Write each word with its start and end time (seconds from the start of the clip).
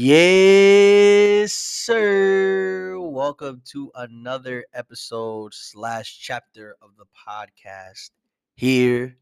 Yes, 0.00 1.54
sir. 1.54 3.00
Welcome 3.00 3.62
to 3.72 3.90
another 3.96 4.64
episode 4.72 5.52
slash 5.52 6.20
chapter 6.20 6.76
of 6.80 6.90
the 6.96 7.04
podcast. 7.28 8.10
Here 8.54 9.16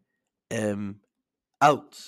am 0.50 1.00
out. 1.62 1.98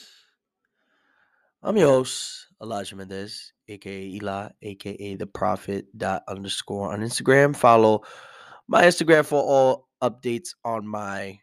I'm 1.62 1.78
your 1.78 1.88
host, 1.88 2.48
Elijah 2.62 2.94
Mendez, 2.94 3.54
aka 3.68 4.02
Eli, 4.02 4.50
aka 4.60 5.14
the 5.14 5.26
prophet 5.26 5.86
dot 5.96 6.24
underscore 6.28 6.92
on 6.92 7.00
Instagram. 7.00 7.56
Follow 7.56 8.02
my 8.66 8.82
Instagram 8.82 9.24
for 9.24 9.42
all 9.42 9.88
updates 10.02 10.50
on 10.62 10.86
my 10.86 11.40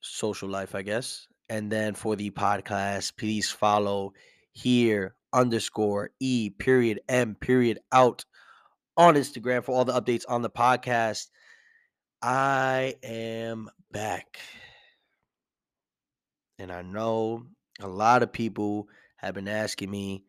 social 0.00 0.48
life, 0.48 0.74
I 0.74 0.82
guess. 0.82 1.28
And 1.48 1.70
then 1.70 1.94
for 1.94 2.16
the 2.16 2.32
podcast, 2.32 3.16
please 3.16 3.48
follow 3.48 4.12
here 4.50 5.14
underscore 5.32 6.10
E 6.20 6.50
period 6.50 7.00
M 7.08 7.34
period 7.34 7.78
out 7.92 8.24
on 8.96 9.14
Instagram 9.14 9.64
for 9.64 9.72
all 9.72 9.84
the 9.84 9.98
updates 9.98 10.24
on 10.28 10.42
the 10.42 10.50
podcast. 10.50 11.28
I 12.22 12.96
am 13.02 13.70
back. 13.90 14.38
And 16.58 16.70
I 16.70 16.82
know 16.82 17.46
a 17.80 17.88
lot 17.88 18.22
of 18.22 18.32
people 18.32 18.88
have 19.16 19.34
been 19.34 19.48
asking 19.48 19.90
me, 19.90 20.24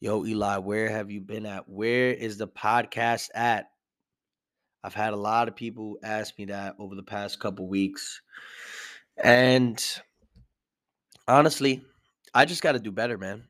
yo, 0.00 0.24
Eli, 0.24 0.58
where 0.58 0.88
have 0.88 1.10
you 1.10 1.20
been 1.20 1.46
at? 1.46 1.68
Where 1.68 2.12
is 2.12 2.38
the 2.38 2.46
podcast 2.46 3.28
at? 3.34 3.66
I've 4.84 4.94
had 4.94 5.12
a 5.12 5.16
lot 5.16 5.48
of 5.48 5.56
people 5.56 5.98
ask 6.02 6.36
me 6.38 6.46
that 6.46 6.76
over 6.78 6.94
the 6.94 7.02
past 7.02 7.40
couple 7.40 7.68
weeks. 7.68 8.20
And 9.16 9.84
honestly, 11.28 11.84
I 12.34 12.44
just 12.44 12.62
got 12.62 12.72
to 12.72 12.78
do 12.80 12.90
better, 12.90 13.18
man. 13.18 13.44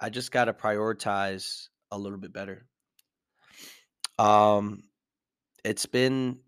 I 0.00 0.10
just 0.10 0.32
got 0.32 0.46
to 0.46 0.52
prioritize 0.52 1.68
a 1.90 1.98
little 1.98 2.18
bit 2.18 2.32
better. 2.32 2.66
Um 4.18 4.84
it's 5.64 5.86
been 5.86 6.38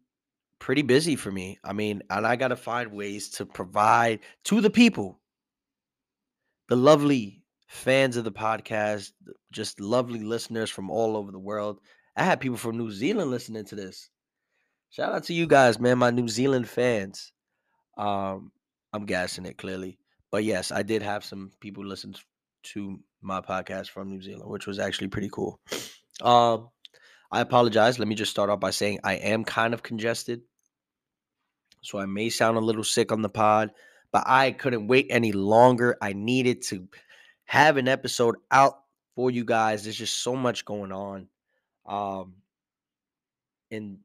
pretty 0.58 0.82
busy 0.82 1.16
for 1.16 1.30
me. 1.30 1.58
I 1.64 1.72
mean, 1.72 2.02
and 2.08 2.24
I 2.26 2.36
got 2.36 2.48
to 2.48 2.56
find 2.56 2.92
ways 2.92 3.30
to 3.30 3.44
provide 3.44 4.20
to 4.44 4.60
the 4.60 4.70
people, 4.70 5.20
the 6.68 6.76
lovely 6.76 7.42
fans 7.66 8.16
of 8.16 8.22
the 8.22 8.30
podcast, 8.30 9.10
just 9.50 9.80
lovely 9.80 10.20
listeners 10.20 10.70
from 10.70 10.88
all 10.88 11.16
over 11.16 11.32
the 11.32 11.38
world. 11.38 11.80
I 12.16 12.22
had 12.22 12.40
people 12.40 12.58
from 12.58 12.78
New 12.78 12.92
Zealand 12.92 13.30
listening 13.30 13.64
to 13.66 13.74
this. 13.74 14.08
Shout 14.90 15.12
out 15.12 15.24
to 15.24 15.34
you 15.34 15.46
guys, 15.46 15.80
man, 15.80 15.98
my 15.98 16.10
New 16.10 16.28
Zealand 16.28 16.68
fans. 16.68 17.32
Um, 17.96 18.52
I'm 18.92 19.06
gassing 19.06 19.46
it 19.46 19.58
clearly. 19.58 19.98
But 20.30 20.44
yes, 20.44 20.70
I 20.70 20.82
did 20.82 21.02
have 21.02 21.24
some 21.24 21.50
people 21.60 21.84
listen 21.84 22.14
to 22.64 23.00
my 23.22 23.40
podcast 23.40 23.88
from 23.88 24.08
New 24.08 24.20
Zealand, 24.20 24.50
which 24.50 24.66
was 24.66 24.78
actually 24.78 25.08
pretty 25.08 25.30
cool. 25.30 25.60
Um, 26.20 26.68
I 27.30 27.40
apologize. 27.40 27.98
Let 27.98 28.08
me 28.08 28.14
just 28.14 28.30
start 28.30 28.50
off 28.50 28.60
by 28.60 28.70
saying 28.70 29.00
I 29.04 29.14
am 29.14 29.44
kind 29.44 29.74
of 29.74 29.82
congested. 29.82 30.42
So 31.80 31.98
I 31.98 32.06
may 32.06 32.28
sound 32.28 32.56
a 32.56 32.60
little 32.60 32.84
sick 32.84 33.10
on 33.10 33.22
the 33.22 33.28
pod, 33.28 33.70
but 34.12 34.24
I 34.26 34.52
couldn't 34.52 34.86
wait 34.86 35.06
any 35.10 35.32
longer. 35.32 35.96
I 36.00 36.12
needed 36.12 36.62
to 36.64 36.86
have 37.44 37.76
an 37.76 37.88
episode 37.88 38.36
out 38.50 38.74
for 39.16 39.30
you 39.30 39.44
guys. 39.44 39.84
There's 39.84 39.96
just 39.96 40.22
so 40.22 40.36
much 40.36 40.64
going 40.64 40.92
on. 40.92 41.28
Um, 41.86 42.34
in 43.70 43.98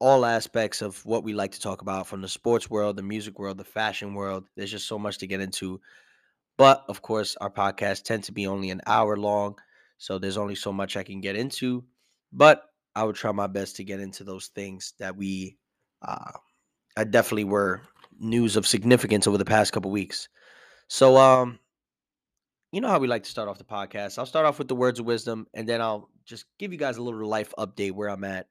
all 0.00 0.24
aspects 0.24 0.80
of 0.80 1.04
what 1.04 1.22
we 1.22 1.34
like 1.34 1.52
to 1.52 1.60
talk 1.60 1.82
about 1.82 2.06
from 2.06 2.22
the 2.22 2.28
sports 2.28 2.70
world, 2.70 2.96
the 2.96 3.02
music 3.02 3.38
world, 3.38 3.58
the 3.58 3.64
fashion 3.64 4.14
world. 4.14 4.44
There's 4.56 4.70
just 4.70 4.88
so 4.88 4.98
much 4.98 5.18
to 5.18 5.26
get 5.26 5.40
into. 5.40 5.80
But 6.60 6.84
of 6.88 7.00
course, 7.00 7.36
our 7.40 7.48
podcasts 7.48 8.02
tend 8.02 8.24
to 8.24 8.32
be 8.32 8.46
only 8.46 8.68
an 8.68 8.82
hour 8.86 9.16
long. 9.16 9.56
So 9.96 10.18
there's 10.18 10.36
only 10.36 10.54
so 10.54 10.74
much 10.74 10.94
I 10.94 11.02
can 11.02 11.22
get 11.22 11.34
into. 11.34 11.84
But 12.34 12.62
I 12.94 13.04
would 13.04 13.16
try 13.16 13.32
my 13.32 13.46
best 13.46 13.76
to 13.76 13.84
get 13.84 13.98
into 13.98 14.24
those 14.24 14.48
things 14.48 14.92
that 14.98 15.16
we, 15.16 15.56
uh, 16.02 16.32
I 16.98 17.04
definitely 17.04 17.44
were 17.44 17.80
news 18.18 18.56
of 18.56 18.66
significance 18.66 19.26
over 19.26 19.38
the 19.38 19.44
past 19.46 19.72
couple 19.72 19.90
weeks. 19.90 20.28
So, 20.86 21.16
um, 21.16 21.60
you 22.72 22.82
know 22.82 22.88
how 22.88 22.98
we 22.98 23.08
like 23.08 23.22
to 23.22 23.30
start 23.30 23.48
off 23.48 23.56
the 23.56 23.64
podcast. 23.64 24.18
I'll 24.18 24.26
start 24.26 24.44
off 24.44 24.58
with 24.58 24.68
the 24.68 24.74
words 24.74 25.00
of 25.00 25.06
wisdom, 25.06 25.46
and 25.54 25.66
then 25.66 25.80
I'll 25.80 26.10
just 26.26 26.44
give 26.58 26.72
you 26.72 26.78
guys 26.78 26.98
a 26.98 27.02
little 27.02 27.26
life 27.26 27.54
update 27.58 27.92
where 27.92 28.10
I'm 28.10 28.24
at. 28.24 28.48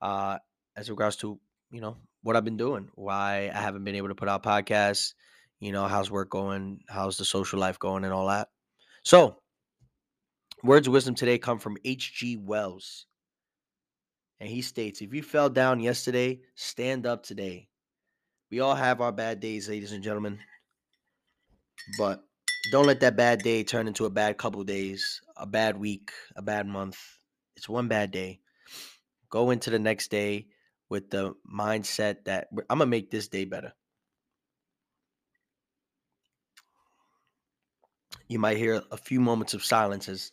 Uh, 0.00 0.38
as 0.76 0.88
regards 0.88 1.16
to 1.16 1.40
you 1.72 1.80
know 1.80 1.96
what 2.22 2.36
I've 2.36 2.44
been 2.44 2.56
doing, 2.56 2.88
why 2.94 3.50
I 3.52 3.58
haven't 3.58 3.82
been 3.82 3.96
able 3.96 4.10
to 4.10 4.14
put 4.14 4.28
out 4.28 4.44
podcasts, 4.44 5.14
you 5.62 5.70
know, 5.70 5.86
how's 5.86 6.10
work 6.10 6.28
going, 6.28 6.80
how's 6.88 7.16
the 7.18 7.24
social 7.24 7.60
life 7.60 7.78
going, 7.78 8.02
and 8.02 8.12
all 8.12 8.26
that. 8.26 8.48
So, 9.04 9.36
words 10.64 10.88
of 10.88 10.92
wisdom 10.92 11.14
today 11.14 11.38
come 11.38 11.60
from 11.60 11.76
H.G. 11.84 12.36
Wells. 12.38 13.06
And 14.40 14.50
he 14.50 14.60
states, 14.60 15.00
if 15.00 15.14
you 15.14 15.22
fell 15.22 15.48
down 15.48 15.78
yesterday, 15.78 16.40
stand 16.56 17.06
up 17.06 17.22
today. 17.22 17.68
We 18.50 18.58
all 18.58 18.74
have 18.74 19.00
our 19.00 19.12
bad 19.12 19.38
days, 19.38 19.68
ladies 19.68 19.92
and 19.92 20.02
gentlemen. 20.02 20.40
But 21.96 22.24
don't 22.72 22.86
let 22.86 22.98
that 22.98 23.16
bad 23.16 23.38
day 23.38 23.62
turn 23.62 23.86
into 23.86 24.04
a 24.06 24.10
bad 24.10 24.38
couple 24.38 24.64
days, 24.64 25.22
a 25.36 25.46
bad 25.46 25.78
week, 25.78 26.10
a 26.34 26.42
bad 26.42 26.66
month. 26.66 26.98
It's 27.54 27.68
one 27.68 27.86
bad 27.86 28.10
day. 28.10 28.40
Go 29.30 29.52
into 29.52 29.70
the 29.70 29.78
next 29.78 30.10
day 30.10 30.48
with 30.88 31.08
the 31.08 31.34
mindset 31.48 32.24
that 32.24 32.48
I'm 32.68 32.78
going 32.78 32.80
to 32.80 32.86
make 32.86 33.12
this 33.12 33.28
day 33.28 33.44
better. 33.44 33.72
You 38.32 38.38
might 38.38 38.56
hear 38.56 38.82
a 38.90 38.96
few 38.96 39.20
moments 39.20 39.52
of 39.52 39.62
silence 39.62 40.08
as 40.08 40.32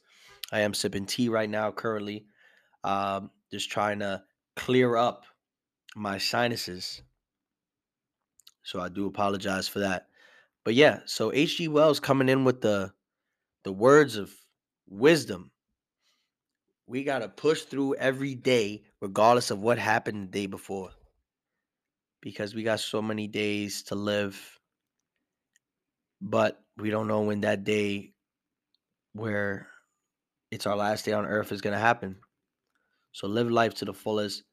I 0.53 0.61
am 0.61 0.73
sipping 0.73 1.05
tea 1.05 1.27
right 1.27 1.49
now, 1.49 1.69
currently. 1.69 2.25
Um, 2.85 3.29
just 3.51 3.69
trying 3.69 3.99
to 3.99 4.23
clear 4.55 4.95
up 4.95 5.25
my 5.97 6.17
sinuses. 6.17 7.01
So 8.63 8.79
I 8.79 8.87
do 8.87 9.05
apologize 9.05 9.67
for 9.67 9.79
that. 9.79 10.07
But 10.63 10.75
yeah, 10.75 10.99
so 11.07 11.33
H.G. 11.33 11.67
Wells 11.67 11.99
coming 11.99 12.29
in 12.29 12.45
with 12.45 12.61
the 12.61 12.93
the 13.65 13.73
words 13.73 14.15
of 14.15 14.31
wisdom 14.87 15.51
we 16.87 17.03
got 17.03 17.19
to 17.19 17.27
push 17.27 17.63
through 17.63 17.95
every 17.95 18.33
day, 18.33 18.81
regardless 19.01 19.51
of 19.51 19.59
what 19.59 19.77
happened 19.77 20.23
the 20.23 20.39
day 20.41 20.45
before. 20.47 20.89
Because 22.21 22.55
we 22.55 22.63
got 22.63 22.79
so 22.79 23.01
many 23.01 23.27
days 23.27 23.83
to 23.83 23.95
live, 23.95 24.59
but 26.21 26.63
we 26.79 26.89
don't 26.89 27.07
know 27.07 27.21
when 27.21 27.41
that 27.41 27.63
day 27.63 28.13
where 29.13 29.67
it's 30.51 30.65
our 30.65 30.75
last 30.75 31.05
day 31.05 31.13
on 31.13 31.25
earth 31.25 31.51
is 31.51 31.61
going 31.61 31.73
to 31.73 31.79
happen. 31.79 32.17
So 33.11 33.27
live 33.27 33.49
life 33.51 33.75
to 33.75 33.85
the 33.85 33.93
fullest 33.93 34.43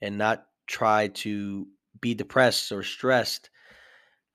and 0.00 0.18
not 0.18 0.46
try 0.66 1.08
to 1.08 1.66
be 2.00 2.14
depressed 2.14 2.72
or 2.72 2.82
stressed. 2.82 3.50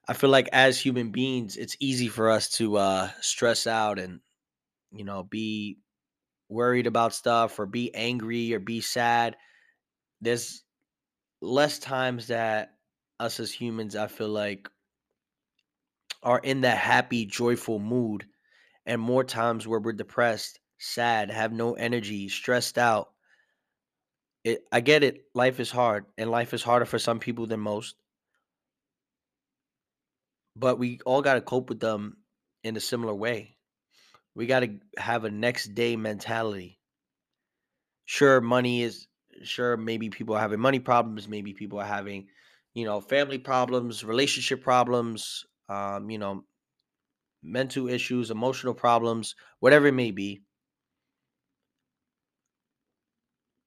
I 0.07 0.13
feel 0.13 0.29
like 0.29 0.49
as 0.53 0.79
human 0.79 1.11
beings, 1.11 1.57
it's 1.57 1.77
easy 1.79 2.07
for 2.07 2.29
us 2.29 2.49
to 2.57 2.77
uh, 2.77 3.09
stress 3.21 3.65
out 3.65 3.97
and, 3.97 4.19
you 4.91 5.03
know, 5.03 5.23
be 5.23 5.79
worried 6.47 6.87
about 6.87 7.13
stuff 7.13 7.59
or 7.59 7.65
be 7.65 7.93
angry 7.95 8.53
or 8.53 8.59
be 8.59 8.81
sad, 8.81 9.35
there's 10.21 10.63
less 11.41 11.79
times 11.79 12.27
that 12.27 12.75
us 13.19 13.39
as 13.39 13.51
humans, 13.51 13.95
I 13.95 14.07
feel 14.07 14.29
like, 14.29 14.69
are 16.25 16.39
in 16.39 16.61
that 16.61 16.77
happy, 16.79 17.25
joyful 17.25 17.79
mood, 17.79 18.25
and 18.85 18.99
more 18.99 19.23
times 19.23 19.67
where 19.67 19.79
we're 19.79 19.93
depressed, 19.93 20.59
sad, 20.79 21.31
have 21.31 21.53
no 21.53 21.75
energy, 21.75 22.27
stressed 22.29 22.77
out. 22.77 23.13
It, 24.43 24.65
I 24.71 24.81
get 24.81 25.03
it. 25.03 25.25
Life 25.33 25.59
is 25.59 25.71
hard, 25.71 26.05
and 26.17 26.29
life 26.31 26.53
is 26.53 26.63
harder 26.63 26.85
for 26.85 26.99
some 26.99 27.19
people 27.19 27.47
than 27.47 27.59
most. 27.59 27.95
But 30.55 30.79
we 30.79 30.99
all 31.05 31.21
got 31.21 31.35
to 31.35 31.41
cope 31.41 31.69
with 31.69 31.79
them 31.79 32.17
in 32.63 32.75
a 32.75 32.81
similar 32.81 33.13
way. 33.13 33.57
We 34.35 34.47
got 34.47 34.61
to 34.61 34.79
have 34.97 35.23
a 35.25 35.31
next 35.31 35.75
day 35.75 35.95
mentality. 35.95 36.79
Sure, 38.05 38.41
money 38.41 38.83
is 38.83 39.07
sure 39.43 39.77
maybe 39.77 40.09
people 40.09 40.35
are 40.35 40.41
having 40.41 40.59
money 40.59 40.79
problems, 40.79 41.27
maybe 41.27 41.53
people 41.53 41.79
are 41.79 41.85
having, 41.85 42.27
you 42.73 42.85
know, 42.85 43.01
family 43.01 43.37
problems, 43.37 44.03
relationship 44.03 44.63
problems, 44.63 45.45
um, 45.69 46.09
you 46.09 46.17
know, 46.17 46.45
mental 47.43 47.87
issues, 47.87 48.31
emotional 48.31 48.73
problems, 48.73 49.35
whatever 49.59 49.87
it 49.87 49.93
may 49.93 50.11
be. 50.11 50.43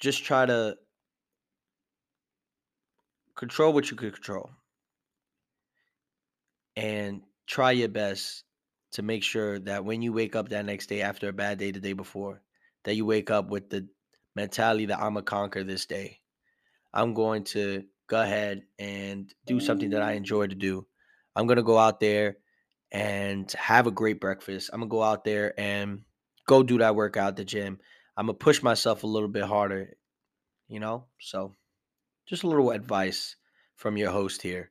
Just 0.01 0.25
try 0.25 0.47
to 0.47 0.79
control 3.35 3.73
what 3.73 3.91
you 3.91 3.97
can 3.97 4.11
control 4.11 4.51
and 6.77 7.23
try 7.47 7.73
your 7.73 7.89
best 7.89 8.45
to 8.93 9.03
make 9.03 9.23
sure 9.23 9.59
that 9.59 9.85
when 9.85 10.03
you 10.03 10.13
wake 10.13 10.35
up 10.37 10.49
that 10.49 10.65
next 10.65 10.87
day 10.87 11.03
after 11.03 11.29
a 11.29 11.33
bad 11.33 11.59
day 11.59 11.71
the 11.71 11.81
day 11.81 11.93
before, 11.93 12.43
that 12.85 12.95
you 12.95 13.05
wake 13.05 13.31
up 13.31 13.49
with 13.49 13.69
the 13.71 13.89
mentality 14.35 14.87
that 14.87 14.99
I'm 14.99 15.15
gonna 15.15 15.23
conquer 15.23 15.65
this 15.65 15.87
day. 15.87 16.21
I'm 16.93 17.15
going 17.15 17.45
to 17.45 17.85
go 18.09 18.21
ahead 18.23 18.63
and 18.79 19.33
do 19.47 19.61
something 19.61 19.91
that 19.91 20.03
I 20.03 20.13
enjoy 20.13 20.47
to 20.47 20.55
do. 20.55 20.87
I'm 21.39 21.47
gonna 21.47 21.63
go 21.63 21.79
out 21.79 22.01
there 22.01 22.39
and 22.91 23.49
have 23.53 23.87
a 23.87 23.93
great 23.93 24.21
breakfast. 24.21 24.71
I'm 24.73 24.81
gonna 24.81 24.91
go 24.91 25.05
out 25.05 25.23
there 25.23 25.59
and 25.59 26.03
go 26.47 26.65
do 26.65 26.79
that 26.79 26.97
workout 26.97 27.29
at 27.29 27.37
the 27.37 27.45
gym. 27.45 27.79
I'm 28.17 28.27
gonna 28.27 28.35
push 28.35 28.61
myself 28.61 29.05
a 29.05 29.07
little 29.07 29.29
bit 29.29 29.45
harder, 29.45 29.97
you 30.67 30.81
know? 30.81 31.05
So 31.21 31.55
just 32.27 32.43
a 32.43 32.49
little 32.49 32.73
advice 32.73 33.37
from 33.77 33.97
your 33.97 34.11
host 34.11 34.43
here. 34.43 34.69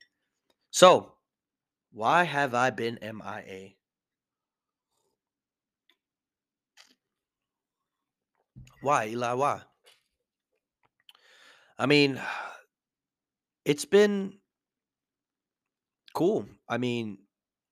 So, 0.70 1.14
why 1.94 2.24
have 2.24 2.54
I 2.54 2.72
been 2.72 3.00
MIA? 3.02 3.70
Why, 8.82 9.08
Eli? 9.08 9.34
Why? 9.34 9.62
I 11.80 11.86
mean, 11.86 12.20
it's 13.64 13.86
been 13.86 14.40
cool. 16.18 16.48
I 16.68 16.78
mean, 16.78 17.20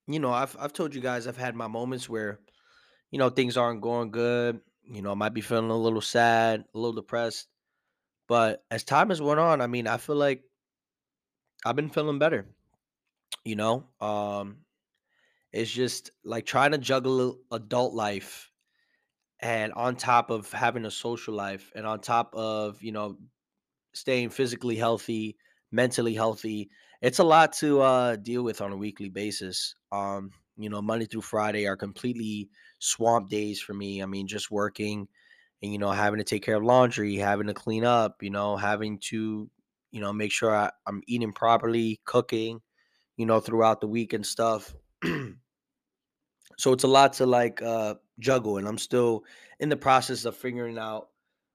you 0.08 0.20
know, 0.20 0.32
I've 0.32 0.56
I've 0.60 0.74
told 0.74 0.96
you 0.96 1.02
guys 1.02 1.28
I've 1.28 1.38
had 1.38 1.56
my 1.56 1.68
moments 1.68 2.10
where, 2.10 2.40
you 3.12 3.20
know, 3.20 3.30
things 3.30 3.58
aren't 3.58 3.82
going 3.82 4.12
good. 4.12 4.62
You 4.84 5.02
know, 5.02 5.12
I 5.12 5.16
might 5.16 5.34
be 5.34 5.42
feeling 5.42 5.72
a 5.72 5.78
little 5.78 6.02
sad, 6.02 6.66
a 6.74 6.78
little 6.78 6.94
depressed. 6.94 7.50
But 8.28 8.66
as 8.72 8.84
time 8.86 9.10
has 9.10 9.22
went 9.22 9.40
on, 9.40 9.62
I 9.62 9.68
mean, 9.68 9.88
I 9.88 9.98
feel 9.98 10.18
like 10.18 10.44
I've 11.66 11.76
been 11.76 11.90
feeling 11.90 12.20
better. 12.20 12.48
You 13.46 13.56
know, 13.56 13.90
um, 14.02 14.66
it's 15.54 15.72
just 15.72 16.12
like 16.24 16.46
trying 16.46 16.72
to 16.74 16.80
juggle 16.80 17.42
adult 17.52 17.94
life 17.94 18.52
and 19.42 19.74
on 19.74 19.98
top 19.98 20.32
of 20.32 20.52
having 20.52 20.86
a 20.86 20.92
social 20.92 21.36
life 21.36 21.72
and 21.76 21.88
on 21.88 22.02
top 22.02 22.36
of 22.36 22.84
you 22.84 22.94
know 22.94 23.20
staying 23.94 24.30
physically 24.32 24.78
healthy, 24.78 25.38
mentally 25.72 26.16
healthy. 26.16 26.72
It's 27.06 27.20
a 27.20 27.24
lot 27.24 27.54
to 27.58 27.82
uh, 27.82 28.16
deal 28.16 28.42
with 28.42 28.62
on 28.62 28.72
a 28.72 28.78
weekly 28.78 29.10
basis. 29.10 29.76
Um, 29.92 30.32
you 30.58 30.72
know, 30.72 30.82
Monday 30.82 31.06
through 31.06 31.22
Friday 31.22 31.68
are 31.68 31.78
completely 31.78 32.50
swamp 32.80 33.30
days 33.30 33.62
for 33.62 33.76
me. 33.76 34.02
I 34.02 34.08
mean, 34.08 34.26
just 34.26 34.50
working 34.50 35.08
and 35.62 35.72
you 35.72 35.78
know 35.78 35.92
having 35.92 36.18
to 36.18 36.24
take 36.24 36.44
care 36.44 36.56
of 36.56 36.64
laundry, 36.64 37.16
having 37.18 37.46
to 37.46 37.54
clean 37.54 37.86
up, 37.86 38.24
you 38.24 38.32
know, 38.32 38.58
having 38.58 38.98
to 39.12 39.48
you 39.92 40.02
know 40.02 40.12
make 40.14 40.32
sure 40.32 40.56
I, 40.56 40.72
I'm 40.88 41.04
eating 41.06 41.32
properly, 41.32 42.02
cooking, 42.06 42.60
you 43.18 43.28
know, 43.28 43.40
throughout 43.40 43.82
the 43.82 43.88
week 43.88 44.14
and 44.14 44.26
stuff. 44.26 44.74
so 46.58 46.74
it's 46.74 46.86
a 46.86 46.88
lot 46.88 47.14
to 47.14 47.28
like 47.28 47.62
uh, 47.62 47.94
juggle, 48.18 48.58
and 48.58 48.68
I'm 48.68 48.80
still 48.80 49.26
in 49.60 49.70
the 49.70 49.78
process 49.78 50.26
of 50.26 50.36
figuring 50.36 50.80
out 50.80 51.10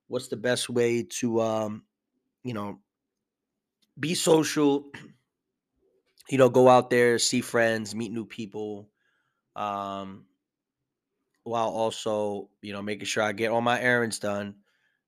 what's 0.06 0.28
the 0.28 0.36
best 0.36 0.70
way 0.70 1.02
to 1.18 1.40
um, 1.40 1.82
you 2.44 2.54
know 2.54 2.78
be 3.98 4.14
social 4.14 4.92
you 6.28 6.38
know 6.38 6.48
go 6.48 6.68
out 6.68 6.90
there 6.90 7.18
see 7.18 7.40
friends 7.40 7.94
meet 7.94 8.12
new 8.12 8.24
people 8.24 8.90
um 9.56 10.26
while 11.44 11.68
also 11.68 12.50
you 12.62 12.72
know 12.72 12.82
making 12.82 13.06
sure 13.06 13.22
i 13.22 13.32
get 13.32 13.50
all 13.50 13.60
my 13.60 13.80
errands 13.80 14.18
done 14.18 14.54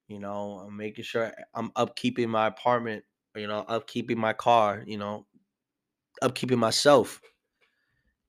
you 0.09 0.19
know 0.19 0.61
i'm 0.67 0.77
making 0.77 1.05
sure 1.05 1.33
i'm 1.55 1.71
upkeeping 1.73 2.29
my 2.29 2.47
apartment 2.47 3.05
you 3.37 3.47
know 3.47 3.65
upkeeping 3.69 4.17
my 4.17 4.33
car 4.33 4.83
you 4.87 4.99
know 4.99 5.27
upkeeping 6.23 6.59
myself. 6.59 7.21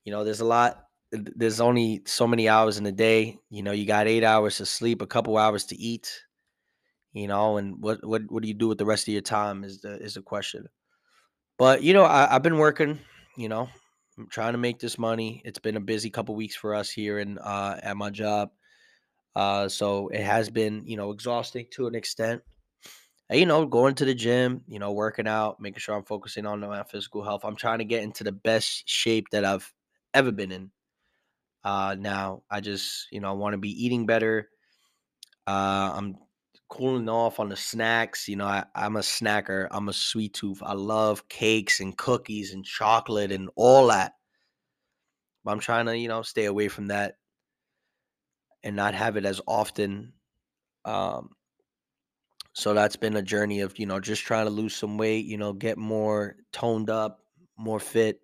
You 0.06 0.12
know 0.12 0.24
there's 0.24 0.42
a 0.42 0.46
lot 0.46 0.88
there's 1.12 1.62
only 1.62 2.02
so 2.06 2.26
many 2.28 2.50
hours 2.50 2.78
in 2.78 2.86
a 2.88 2.92
day 2.92 3.38
you 3.50 3.62
know 3.62 3.72
you 3.72 3.86
got 3.86 4.08
eight 4.08 4.24
hours 4.24 4.58
to 4.58 4.66
sleep 4.66 5.02
a 5.02 5.08
couple 5.08 5.38
hours 5.38 5.66
to 5.66 5.76
eat 5.78 6.24
you 7.14 7.28
know 7.28 7.58
and 7.58 7.82
what 7.82 8.04
what 8.06 8.24
what 8.30 8.42
do 8.42 8.48
you 8.48 8.54
do 8.56 8.68
with 8.68 8.78
the 8.80 8.86
rest 8.86 9.08
of 9.08 9.14
your 9.14 9.22
time 9.22 9.64
is 9.64 9.82
the 9.82 9.98
is 10.02 10.16
the 10.16 10.22
question 10.22 10.68
But, 11.64 11.82
you 11.82 11.94
know, 11.94 12.04
I, 12.04 12.36
I've 12.36 12.44
been 12.44 12.58
working, 12.58 13.00
you 13.38 13.48
know, 13.48 13.70
I'm 14.18 14.28
trying 14.28 14.52
to 14.52 14.58
make 14.58 14.80
this 14.80 14.98
money. 15.00 15.42
It's 15.46 15.60
been 15.60 15.78
a 15.78 15.80
busy 15.80 16.10
couple 16.10 16.36
weeks 16.36 16.58
for 16.58 16.76
us 16.76 16.90
here 16.90 17.20
in 17.20 17.38
uh, 17.38 17.80
at 17.82 17.96
my 17.96 18.10
job. 18.10 18.50
Uh, 19.34 19.70
so 19.70 20.10
it 20.10 20.20
has 20.20 20.50
been, 20.50 20.84
you 20.86 20.98
know, 20.98 21.12
exhausting 21.12 21.68
to 21.72 21.88
an 21.88 21.96
extent. 21.96 22.42
And, 23.30 23.40
you 23.40 23.46
know, 23.46 23.66
going 23.66 23.96
to 23.96 24.04
the 24.04 24.14
gym, 24.14 24.66
you 24.68 24.78
know, 24.78 24.92
working 24.92 25.26
out, 25.26 25.62
making 25.62 25.80
sure 25.80 25.96
I'm 25.96 26.04
focusing 26.04 26.46
on 26.46 26.60
my 26.60 26.84
physical 26.84 27.24
health. 27.24 27.46
I'm 27.46 27.56
trying 27.56 27.80
to 27.80 27.86
get 27.86 28.04
into 28.04 28.26
the 28.26 28.34
best 28.34 28.84
shape 28.86 29.28
that 29.32 29.46
I've 29.46 29.74
ever 30.14 30.34
been 30.34 30.52
in. 30.52 30.70
Uh, 31.64 31.96
now 31.98 32.44
I 32.52 32.60
just, 32.60 33.08
you 33.10 33.22
know, 33.22 33.30
I 33.30 33.36
want 33.36 33.54
to 33.54 33.58
be 33.58 33.86
eating 33.86 34.06
better. 34.06 34.50
Uh, 35.48 35.94
I'm 35.96 36.18
cooling 36.74 37.08
off 37.08 37.40
on 37.40 37.50
the 37.50 37.56
snacks. 37.56 38.28
You 38.28 38.36
know, 38.36 38.48
I, 38.48 38.64
I'm 38.74 38.96
a 38.96 39.02
snacker. 39.02 39.68
I'm 39.70 39.90
a 39.90 39.94
sweet 39.94 40.34
tooth. 40.34 40.60
I 40.64 40.74
love 40.74 41.30
cakes 41.30 41.80
and 41.80 41.96
cookies 41.96 42.52
and 42.52 42.66
chocolate 42.66 43.32
and 43.32 43.50
all 43.56 43.88
that. 43.88 44.14
But 45.44 45.52
I'm 45.52 45.60
trying 45.60 45.86
to, 45.86 45.96
you 45.96 46.08
know, 46.08 46.24
stay 46.24 46.46
away 46.46 46.70
from 46.70 46.88
that 46.88 47.18
and 48.64 48.76
not 48.76 48.96
have 48.96 49.18
it 49.18 49.26
as 49.26 49.40
often. 49.48 50.14
Um, 50.84 51.30
so 52.54 52.74
that's 52.74 52.96
been 52.96 53.18
a 53.18 53.22
journey 53.22 53.60
of, 53.60 53.78
you 53.78 53.86
know, 53.86 54.00
just 54.00 54.24
trying 54.24 54.46
to 54.46 54.52
lose 54.52 54.76
some 54.76 54.98
weight, 54.98 55.26
you 55.26 55.38
know, 55.38 55.54
get 55.54 55.78
more 55.78 56.38
toned 56.54 56.90
up, 56.90 57.20
more 57.56 57.80
fit, 57.80 58.20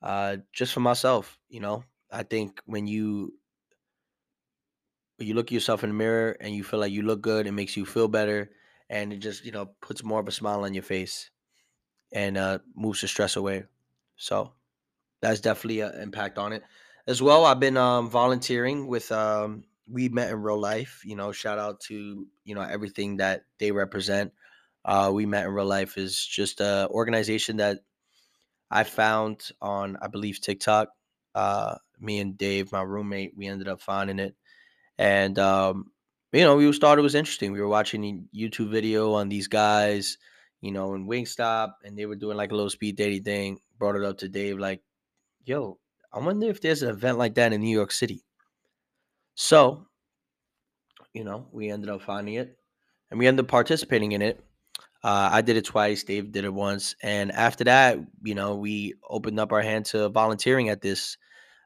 uh, 0.00 0.38
just 0.54 0.72
for 0.72 0.80
myself, 0.80 1.36
you 1.50 1.60
know. 1.60 1.84
I 2.10 2.22
think 2.22 2.60
when 2.64 2.86
you 2.86 3.34
you 5.26 5.34
look 5.34 5.46
at 5.48 5.52
yourself 5.52 5.82
in 5.84 5.90
the 5.90 5.94
mirror 5.94 6.36
and 6.40 6.54
you 6.54 6.64
feel 6.64 6.80
like 6.80 6.92
you 6.92 7.02
look 7.02 7.20
good, 7.22 7.46
it 7.46 7.52
makes 7.52 7.76
you 7.76 7.84
feel 7.86 8.08
better 8.08 8.50
and 8.90 9.12
it 9.12 9.18
just, 9.18 9.44
you 9.44 9.52
know, 9.52 9.66
puts 9.80 10.04
more 10.04 10.20
of 10.20 10.28
a 10.28 10.32
smile 10.32 10.64
on 10.64 10.74
your 10.74 10.82
face 10.82 11.30
and 12.12 12.36
uh 12.38 12.58
moves 12.74 13.00
the 13.00 13.08
stress 13.08 13.36
away. 13.36 13.64
So 14.16 14.52
that's 15.20 15.40
definitely 15.40 15.80
an 15.80 16.00
impact 16.00 16.38
on 16.38 16.52
it. 16.52 16.62
As 17.06 17.22
well, 17.22 17.44
I've 17.44 17.60
been 17.60 17.76
um 17.76 18.10
volunteering 18.10 18.86
with 18.88 19.10
um 19.12 19.64
We 19.88 20.08
Met 20.08 20.30
in 20.30 20.42
Real 20.42 20.60
Life. 20.60 21.02
You 21.04 21.16
know, 21.16 21.32
shout 21.32 21.58
out 21.58 21.80
to, 21.82 22.26
you 22.44 22.54
know, 22.54 22.62
everything 22.62 23.18
that 23.18 23.44
they 23.58 23.72
represent. 23.72 24.32
Uh 24.84 25.10
We 25.14 25.26
Met 25.26 25.46
in 25.46 25.52
Real 25.52 25.66
Life 25.66 25.98
is 25.98 26.24
just 26.24 26.60
a 26.60 26.88
organization 26.90 27.58
that 27.58 27.80
I 28.70 28.84
found 28.84 29.50
on 29.60 29.96
I 30.00 30.08
believe 30.08 30.40
TikTok. 30.40 30.90
Uh 31.34 31.76
me 32.00 32.20
and 32.20 32.38
Dave, 32.38 32.72
my 32.72 32.82
roommate, 32.82 33.36
we 33.36 33.46
ended 33.46 33.68
up 33.68 33.80
finding 33.80 34.18
it 34.18 34.36
and 34.98 35.38
um, 35.38 35.90
you 36.32 36.42
know, 36.42 36.56
we 36.56 36.70
thought 36.72 36.98
it 36.98 37.02
was 37.02 37.14
interesting. 37.14 37.52
We 37.52 37.60
were 37.60 37.68
watching 37.68 38.04
a 38.04 38.36
YouTube 38.36 38.70
video 38.70 39.14
on 39.14 39.28
these 39.28 39.48
guys, 39.48 40.18
you 40.60 40.72
know, 40.72 40.94
in 40.94 41.06
Wingstop, 41.06 41.72
and 41.84 41.96
they 41.96 42.06
were 42.06 42.16
doing 42.16 42.36
like 42.36 42.52
a 42.52 42.54
little 42.54 42.70
speed 42.70 42.96
dating 42.96 43.22
thing. 43.22 43.58
Brought 43.78 43.96
it 43.96 44.04
up 44.04 44.18
to 44.18 44.28
Dave, 44.28 44.58
like, 44.58 44.82
"Yo, 45.44 45.78
I 46.12 46.18
wonder 46.18 46.48
if 46.48 46.60
there's 46.60 46.82
an 46.82 46.90
event 46.90 47.18
like 47.18 47.34
that 47.36 47.52
in 47.52 47.60
New 47.60 47.74
York 47.74 47.92
City." 47.92 48.24
So, 49.36 49.86
you 51.14 51.24
know, 51.24 51.46
we 51.52 51.70
ended 51.70 51.90
up 51.90 52.02
finding 52.02 52.34
it, 52.34 52.58
and 53.10 53.18
we 53.18 53.26
ended 53.26 53.44
up 53.44 53.50
participating 53.50 54.12
in 54.12 54.22
it. 54.22 54.44
Uh, 55.04 55.30
I 55.32 55.42
did 55.42 55.56
it 55.56 55.64
twice. 55.64 56.02
Dave 56.02 56.32
did 56.32 56.44
it 56.44 56.52
once, 56.52 56.96
and 57.02 57.30
after 57.32 57.64
that, 57.64 57.98
you 58.22 58.34
know, 58.34 58.56
we 58.56 58.94
opened 59.08 59.38
up 59.38 59.52
our 59.52 59.62
hand 59.62 59.86
to 59.86 60.08
volunteering 60.08 60.68
at 60.68 60.82
this 60.82 61.16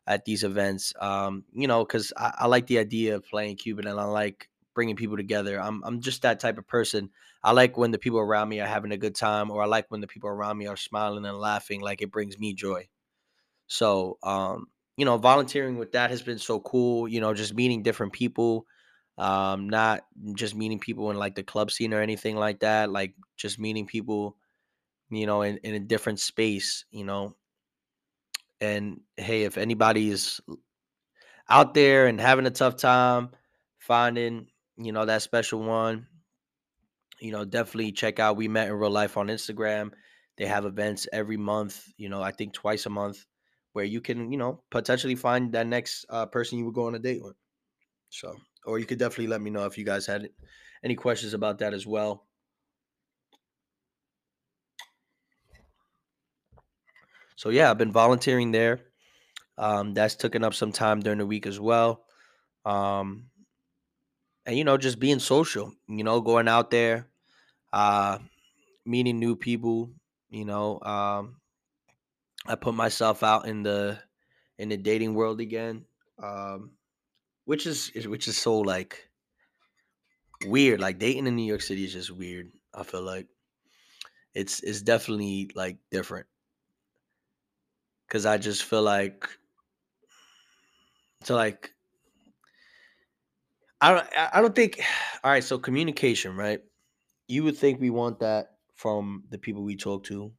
at 0.07 0.25
these 0.25 0.45
events. 0.45 0.93
Um, 1.01 1.45
you 1.53 1.67
know, 1.69 1.85
because 1.85 2.13
I, 2.17 2.33
I 2.41 2.47
like 2.47 2.67
the 2.67 2.79
idea 2.79 3.17
of 3.17 3.25
playing 3.25 3.57
Cupid 3.57 3.87
and 3.87 3.99
I 4.01 4.05
like 4.05 4.49
bringing 4.75 4.97
people 4.97 5.17
together. 5.17 5.61
I'm 5.61 5.83
I'm 5.85 6.01
just 6.01 6.23
that 6.23 6.41
type 6.41 6.59
of 6.59 6.67
person. 6.67 7.11
I 7.45 7.53
like 7.53 7.77
when 7.77 7.91
the 7.91 7.99
people 7.99 8.21
around 8.21 8.49
me 8.49 8.61
are 8.61 8.67
having 8.69 8.93
a 8.93 8.97
good 8.97 9.15
time, 9.15 9.51
or 9.51 9.63
I 9.63 9.67
like 9.67 9.91
when 9.91 10.01
the 10.01 10.07
people 10.07 10.29
around 10.29 10.59
me 10.59 10.67
are 10.67 10.77
smiling 10.77 11.25
and 11.25 11.39
laughing. 11.39 11.81
Like 11.81 12.03
it 12.03 12.13
brings 12.13 12.39
me 12.39 12.55
joy. 12.55 12.89
So, 13.67 14.19
um, 14.23 14.67
you 14.97 15.05
know, 15.05 15.17
volunteering 15.19 15.79
with 15.79 15.93
that 15.93 16.11
has 16.11 16.23
been 16.23 16.39
so 16.39 16.61
cool. 16.61 17.09
You 17.09 17.21
know, 17.21 17.35
just 17.35 17.55
meeting 17.55 17.83
different 17.83 18.13
people, 18.13 18.67
um, 19.19 19.69
not 19.69 20.05
just 20.35 20.55
meeting 20.55 20.79
people 20.79 21.11
in 21.11 21.17
like 21.17 21.35
the 21.35 21.43
club 21.43 21.71
scene 21.71 21.95
or 21.95 22.01
anything 22.01 22.37
like 22.37 22.61
that. 22.61 22.91
Like 22.91 23.15
just 23.37 23.59
meeting 23.59 23.87
people, 23.87 24.37
you 25.11 25.27
know, 25.27 25.43
in, 25.43 25.59
in 25.59 25.75
a 25.75 25.81
different 25.81 26.21
space. 26.21 26.85
You 26.91 27.05
know, 27.05 27.37
and 28.63 29.01
hey, 29.17 29.43
if 29.43 29.59
anybody 29.59 30.09
is 30.11 30.41
out 31.49 31.75
there 31.75 32.07
and 32.07 32.21
having 32.21 32.47
a 32.47 32.51
tough 32.51 32.77
time 32.77 33.31
finding, 33.79 34.47
you 34.77 34.93
know, 34.93 35.05
that 35.05 35.23
special 35.23 35.61
one, 35.61 36.07
you 37.21 37.33
know, 37.33 37.45
definitely 37.45 37.91
check 37.91 38.21
out 38.21 38.37
We 38.37 38.47
Met 38.47 38.69
in 38.69 38.75
Real 38.75 38.91
Life 38.91 39.17
on 39.17 39.27
Instagram. 39.27 39.91
They 40.39 40.47
have 40.47 40.65
events 40.65 41.09
every 41.13 41.37
month, 41.37 41.89
you 41.97 42.09
know, 42.09 42.23
I 42.23 42.31
think 42.31 42.53
twice 42.53 42.87
a 42.87 42.91
month 42.91 43.27
where 43.73 43.85
you 43.85 44.01
can, 44.01 44.31
you 44.31 44.39
know, 44.39 44.63
potentially 44.71 45.17
find 45.17 45.53
that 45.53 45.67
next 45.67 46.07
uh, 46.09 46.27
person 46.27 46.59
you 46.59 46.65
would 46.67 46.75
go 46.75 46.87
on 46.87 46.95
a 46.95 47.01
date 47.01 47.23
with. 47.23 47.37
So, 48.11 48.37
or 48.65 48.79
you 48.79 48.87
could 48.87 48.99
definitely 48.99 49.27
let 49.27 49.41
me 49.41 49.51
know 49.51 49.67
if 49.67 49.77
you 49.77 49.85
guys 49.85 50.07
had 50.07 50.29
any 50.85 50.95
questions 50.95 51.35
about 51.35 51.59
that 51.59 51.75
as 51.75 51.85
well. 51.85 52.27
So, 57.37 57.49
yeah, 57.51 57.71
I've 57.71 57.79
been 57.79 57.93
volunteering 57.93 58.53
there. 58.53 58.81
Um, 59.59 59.95
that's 59.95 60.17
taken 60.17 60.45
up 60.45 60.55
some 60.55 60.73
time 60.73 61.01
during 61.01 61.19
the 61.19 61.27
week 61.27 61.47
as 61.47 61.61
well. 61.61 62.05
Um, 62.65 63.27
and 64.47 64.57
you 64.57 64.65
know, 64.65 64.77
just 64.77 64.99
being 64.99 65.19
social, 65.19 65.73
you 65.89 66.05
know, 66.05 66.21
going 66.21 66.49
out 66.49 66.71
there, 66.71 67.07
uh, 67.73 68.19
meeting 68.85 69.19
new 69.19 69.37
people, 69.37 69.91
you 70.31 70.45
know, 70.45 70.81
um, 70.81 71.37
I 72.47 72.57
put 72.57 72.75
myself 72.75 73.23
out 73.23 73.47
in 73.47 73.63
the 73.63 73.99
in 74.59 74.69
the 74.69 74.77
dating 74.77 75.15
world 75.15 75.41
again. 75.41 75.85
Um, 76.21 76.73
which 77.45 77.67
is 77.67 77.93
which 78.07 78.29
is 78.29 78.37
so 78.37 78.59
like 78.59 79.09
weird. 80.47 80.81
Like 80.81 80.99
dating 80.99 81.27
in 81.27 81.37
New 81.37 81.47
York 81.47 81.63
City 81.63 81.85
is 81.85 81.93
just 81.93 82.11
weird. 82.11 82.53
I 82.75 82.83
feel 82.83 83.03
like 83.03 83.29
it's 84.35 84.61
it's 84.61 84.83
definitely 84.83 85.51
like 85.55 85.79
different 85.91 86.27
because 88.13 88.27
I 88.27 88.37
just 88.37 88.65
feel 88.65 88.83
like 88.83 89.27
so 91.23 91.35
like 91.35 91.73
I 93.81 93.95
don't 93.95 94.07
I 94.35 94.43
don't 94.43 94.55
think 94.55 94.81
all 95.25 95.31
right. 95.31 95.43
So 95.43 95.59
communication, 95.59 96.37
right? 96.37 96.61
You 97.27 97.45
would 97.45 97.57
think 97.57 97.81
we 97.81 97.89
want 97.89 98.19
that 98.19 98.59
from 98.75 99.25
the 99.31 99.39
people 99.39 99.63
we 99.63 99.77
talk 99.77 100.05
to, 100.05 100.31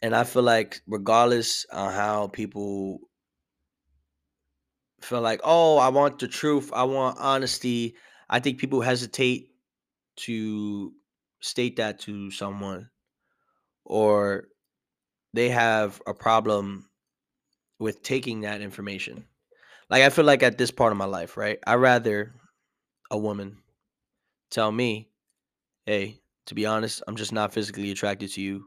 and 0.00 0.16
I 0.16 0.24
feel 0.24 0.42
like 0.42 0.80
regardless 0.86 1.66
on 1.70 1.92
how 1.92 2.28
people 2.28 3.00
feel 5.02 5.20
like, 5.20 5.40
oh, 5.44 5.76
I 5.76 5.88
want 5.88 6.18
the 6.18 6.28
truth, 6.28 6.70
I 6.72 6.84
want 6.84 7.18
honesty. 7.18 7.94
I 8.30 8.40
think 8.40 8.58
people 8.58 8.80
hesitate 8.80 9.50
to 10.16 10.94
state 11.40 11.76
that 11.76 11.98
to 12.00 12.30
someone, 12.30 12.88
or 13.84 14.46
they 15.32 15.48
have 15.50 16.00
a 16.06 16.14
problem 16.14 16.88
with 17.78 18.02
taking 18.02 18.42
that 18.42 18.60
information. 18.60 19.26
Like 19.90 20.02
I 20.02 20.10
feel 20.10 20.24
like 20.24 20.42
at 20.42 20.58
this 20.58 20.70
part 20.70 20.92
of 20.92 20.98
my 20.98 21.06
life, 21.06 21.36
right? 21.36 21.58
I 21.66 21.74
rather 21.76 22.34
a 23.10 23.18
woman 23.18 23.58
tell 24.50 24.72
me, 24.72 25.10
"Hey, 25.86 26.22
to 26.46 26.54
be 26.54 26.66
honest, 26.66 27.02
I'm 27.08 27.16
just 27.16 27.32
not 27.32 27.52
physically 27.54 27.90
attracted 27.90 28.30
to 28.32 28.40
you," 28.42 28.66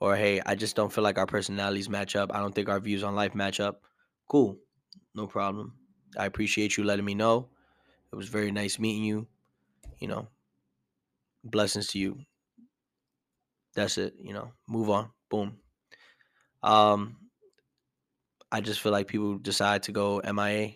or 0.00 0.16
"Hey, 0.16 0.40
I 0.46 0.54
just 0.56 0.76
don't 0.76 0.92
feel 0.92 1.04
like 1.04 1.18
our 1.18 1.26
personalities 1.26 1.88
match 1.88 2.16
up. 2.16 2.32
I 2.34 2.40
don't 2.40 2.54
think 2.54 2.68
our 2.68 2.80
views 2.80 3.04
on 3.04 3.14
life 3.16 3.34
match 3.34 3.60
up." 3.60 3.82
Cool, 4.28 4.58
no 5.14 5.26
problem. 5.26 5.74
I 6.18 6.26
appreciate 6.26 6.76
you 6.76 6.84
letting 6.84 7.04
me 7.06 7.14
know. 7.14 7.50
It 8.12 8.16
was 8.16 8.28
very 8.28 8.52
nice 8.52 8.78
meeting 8.78 9.04
you. 9.04 9.26
You 10.00 10.08
know, 10.08 10.28
blessings 11.44 11.86
to 11.88 11.98
you. 11.98 12.24
That's 13.74 13.98
it. 13.98 14.14
You 14.18 14.32
know, 14.32 14.52
move 14.68 14.90
on. 14.90 15.10
Boom. 15.28 15.58
Um, 16.64 17.16
I 18.50 18.60
just 18.60 18.80
feel 18.80 18.92
like 18.92 19.06
people 19.06 19.36
decide 19.38 19.84
to 19.84 19.92
go 19.92 20.20
MIA. 20.20 20.72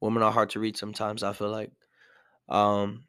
Women 0.00 0.22
are 0.22 0.32
hard 0.32 0.50
to 0.50 0.60
read 0.60 0.76
sometimes. 0.76 1.22
I 1.22 1.34
feel 1.34 1.50
like. 1.50 1.72
Um, 2.48 3.04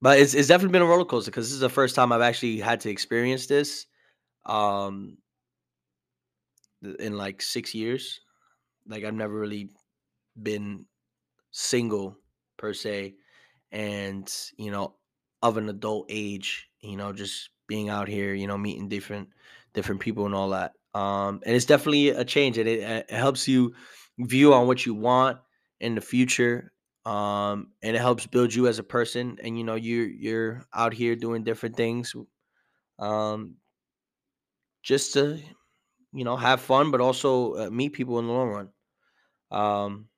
but 0.00 0.20
it's 0.20 0.34
it's 0.34 0.48
definitely 0.48 0.72
been 0.72 0.82
a 0.82 0.86
roller 0.86 1.04
coaster 1.04 1.30
because 1.30 1.46
this 1.46 1.54
is 1.54 1.60
the 1.60 1.68
first 1.68 1.96
time 1.96 2.12
I've 2.12 2.20
actually 2.22 2.60
had 2.60 2.80
to 2.80 2.90
experience 2.90 3.46
this. 3.46 3.86
Um, 4.46 5.18
in 7.00 7.16
like 7.16 7.42
six 7.42 7.74
years, 7.74 8.20
like 8.86 9.04
I've 9.04 9.14
never 9.14 9.34
really 9.34 9.70
been 10.40 10.86
single 11.50 12.16
per 12.56 12.72
se, 12.72 13.16
and 13.72 14.32
you 14.56 14.70
know, 14.70 14.94
of 15.42 15.56
an 15.56 15.68
adult 15.68 16.06
age, 16.08 16.68
you 16.80 16.96
know, 16.96 17.12
just 17.12 17.50
being 17.66 17.88
out 17.88 18.08
here, 18.08 18.34
you 18.34 18.46
know, 18.46 18.58
meeting 18.58 18.88
different 18.88 19.28
different 19.78 20.00
people 20.00 20.26
and 20.26 20.34
all 20.34 20.50
that. 20.50 20.72
Um, 20.94 21.40
and 21.46 21.54
it's 21.56 21.66
definitely 21.66 22.10
a 22.10 22.24
change, 22.24 22.58
and 22.58 22.68
it, 22.68 22.80
it 22.80 23.10
helps 23.10 23.46
you 23.48 23.74
view 24.18 24.52
on 24.54 24.66
what 24.66 24.84
you 24.86 24.94
want 24.94 25.38
in 25.80 25.94
the 25.94 26.00
future. 26.00 26.72
Um, 27.06 27.72
and 27.82 27.96
it 27.96 28.00
helps 28.00 28.26
build 28.26 28.54
you 28.54 28.66
as 28.68 28.78
a 28.78 28.82
person, 28.84 29.38
and 29.42 29.56
you 29.56 29.64
know, 29.64 29.76
you're 29.76 30.08
you're 30.08 30.62
out 30.74 30.92
here 30.92 31.16
doing 31.16 31.44
different 31.44 31.76
things. 31.76 32.14
Um, 32.98 33.56
just 34.82 35.12
to 35.14 35.40
you 36.12 36.24
know 36.24 36.36
have 36.36 36.60
fun, 36.60 36.90
but 36.90 37.00
also 37.00 37.54
uh, 37.54 37.70
meet 37.70 37.92
people 37.92 38.18
in 38.18 38.26
the 38.26 38.32
long 38.32 38.48
run. 38.48 38.70
Um, 39.50 40.08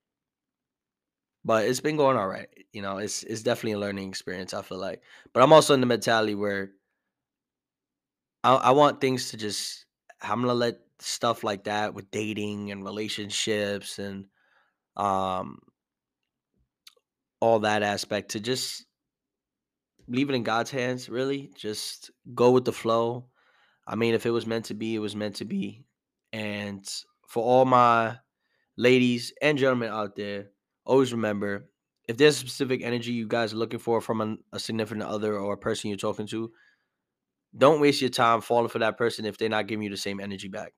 but 1.44 1.66
it's 1.66 1.80
been 1.80 1.96
going 1.96 2.16
all 2.16 2.28
right. 2.28 2.48
You 2.72 2.82
know, 2.82 2.98
it's 2.98 3.22
it's 3.24 3.42
definitely 3.42 3.72
a 3.72 3.78
learning 3.78 4.08
experience. 4.08 4.54
I 4.54 4.62
feel 4.62 4.78
like, 4.78 5.02
but 5.32 5.42
I'm 5.42 5.52
also 5.52 5.74
in 5.74 5.80
the 5.80 5.86
mentality 5.86 6.34
where 6.34 6.72
I, 8.42 8.54
I 8.54 8.70
want 8.70 9.00
things 9.00 9.30
to 9.30 9.36
just. 9.36 9.86
I'm 10.22 10.40
gonna 10.40 10.54
let 10.54 10.78
stuff 10.98 11.42
like 11.44 11.64
that 11.64 11.94
with 11.94 12.10
dating 12.10 12.70
and 12.70 12.84
relationships 12.84 13.98
and 13.98 14.26
um 14.96 15.58
all 17.40 17.60
that 17.60 17.82
aspect 17.82 18.32
to 18.32 18.40
just 18.40 18.84
leave 20.08 20.28
it 20.28 20.34
in 20.34 20.42
God's 20.42 20.70
hands. 20.70 21.08
Really, 21.08 21.50
just 21.54 22.10
go 22.34 22.50
with 22.50 22.64
the 22.64 22.72
flow. 22.72 23.26
I 23.86 23.96
mean, 23.96 24.14
if 24.14 24.26
it 24.26 24.30
was 24.30 24.46
meant 24.46 24.66
to 24.66 24.74
be, 24.74 24.94
it 24.94 24.98
was 25.00 25.16
meant 25.16 25.36
to 25.36 25.44
be. 25.44 25.84
And 26.32 26.86
for 27.26 27.42
all 27.42 27.64
my 27.64 28.18
ladies 28.76 29.32
and 29.40 29.58
gentlemen 29.58 29.90
out 29.90 30.16
there, 30.16 30.50
always 30.84 31.12
remember 31.12 31.70
if 32.08 32.16
there's 32.16 32.36
specific 32.36 32.82
energy 32.82 33.12
you 33.12 33.26
guys 33.26 33.52
are 33.52 33.56
looking 33.56 33.78
for 33.78 34.00
from 34.00 34.20
an, 34.20 34.38
a 34.52 34.58
significant 34.58 35.04
other 35.04 35.38
or 35.38 35.54
a 35.54 35.58
person 35.58 35.88
you're 35.88 35.96
talking 35.96 36.26
to, 36.26 36.50
don't 37.56 37.80
waste 37.80 38.00
your 38.00 38.10
time 38.10 38.40
falling 38.40 38.68
for 38.68 38.78
that 38.80 38.96
person 38.98 39.24
if 39.24 39.38
they're 39.38 39.48
not 39.48 39.66
giving 39.66 39.84
you 39.84 39.90
the 39.90 39.96
same 39.96 40.20
energy 40.20 40.48
back. 40.48 40.72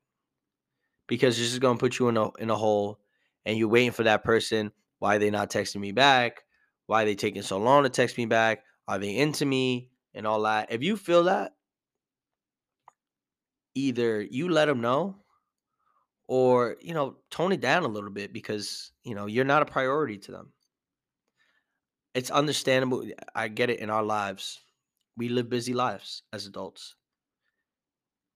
Because 1.07 1.37
this 1.37 1.53
is 1.53 1.59
gonna 1.59 1.79
put 1.79 1.99
you 1.99 2.09
in 2.09 2.17
a 2.17 2.31
in 2.39 2.51
a 2.51 2.57
hole 2.57 2.99
and 3.45 3.59
you're 3.59 3.69
waiting 3.69 3.93
for 3.93 4.05
that 4.05 4.25
person. 4.25 4.73
Why 4.99 5.17
are 5.17 5.19
they 5.19 5.31
not 5.31 5.51
texting 5.51 5.81
me 5.81 5.93
back? 5.93 6.43
Why 6.87 7.03
are 7.03 7.07
they 7.07 7.15
taking 7.15 7.43
so 7.43 7.59
long 7.59 7.83
to 7.83 7.91
text 7.91 8.17
me 8.17 8.27
back? 8.27 8.65
Are 8.89 8.99
they 8.99 9.17
into 9.17 9.45
me? 9.45 9.89
And 10.15 10.27
all 10.27 10.43
that. 10.43 10.71
If 10.71 10.83
you 10.83 10.97
feel 10.97 11.25
that, 11.25 11.53
either 13.75 14.21
you 14.21 14.49
let 14.49 14.67
them 14.67 14.81
know 14.81 15.17
or 16.29 16.77
you 16.81 16.95
know 16.95 17.17
tone 17.31 17.53
it 17.53 17.61
down 17.61 17.83
a 17.83 17.89
little 17.89 18.11
bit 18.11 18.33
because 18.33 18.93
you 19.05 19.15
know 19.15 19.27
you're 19.27 19.45
not 19.45 19.63
a 19.63 19.67
priority 19.67 20.19
to 20.19 20.33
them 20.33 20.53
it's 22.15 22.31
understandable 22.31 23.05
i 23.35 23.49
get 23.49 23.71
it 23.71 23.81
in 23.81 23.91
our 23.91 24.03
lives 24.03 24.61
we 25.17 25.29
live 25.29 25.49
busy 25.49 25.75
lives 25.75 26.23
as 26.33 26.47
adults. 26.47 26.97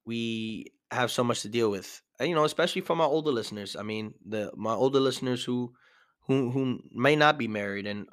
We 0.05 0.73
have 0.93 1.11
so 1.11 1.25
much 1.25 1.43
to 1.43 1.49
deal 1.49 1.71
with 1.71 2.01
and, 2.21 2.29
you 2.29 2.35
know 2.37 2.45
especially 2.45 2.81
for 2.81 2.95
my 2.95 3.05
older 3.05 3.33
listeners 3.33 3.75
i 3.75 3.83
mean 3.83 4.15
the 4.25 4.53
my 4.55 4.73
older 4.73 5.01
listeners 5.01 5.43
who 5.45 5.75
who 6.29 6.49
who 6.53 6.79
may 6.93 7.17
not 7.17 7.37
be 7.39 7.49
married 7.49 7.89
and 7.89 8.09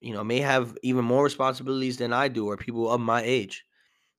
you 0.00 0.14
know 0.14 0.24
may 0.24 0.40
have 0.40 0.76
even 0.82 1.04
more 1.04 1.24
responsibilities 1.24 1.98
than 1.98 2.12
i 2.12 2.28
do 2.28 2.46
or 2.46 2.56
people 2.56 2.90
of 2.90 3.00
my 3.00 3.22
age. 3.22 3.64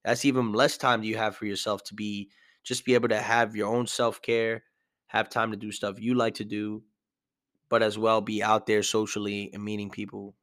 That's 0.06 0.26
even 0.26 0.54
less 0.54 0.78
time 0.78 1.02
do 1.02 1.08
you 1.10 1.18
have 1.18 1.36
for 1.36 1.46
yourself 1.46 1.84
to 1.86 1.96
be 1.96 2.32
just 2.64 2.86
be 2.86 2.96
able 2.96 3.10
to 3.10 3.22
have 3.22 3.56
your 3.56 3.74
own 3.74 3.88
self-care 3.88 4.64
have 5.08 5.30
time 5.30 5.52
to 5.52 5.58
do 5.58 5.72
stuff 5.72 6.00
you 6.00 6.16
like 6.16 6.36
to 6.36 6.46
do 6.46 6.84
but 7.70 7.84
as 7.84 7.98
well 7.98 8.22
be 8.22 8.44
out 8.44 8.66
there 8.68 8.84
socially 8.84 9.52
and 9.54 9.64
meeting 9.64 9.90
people. 9.90 10.36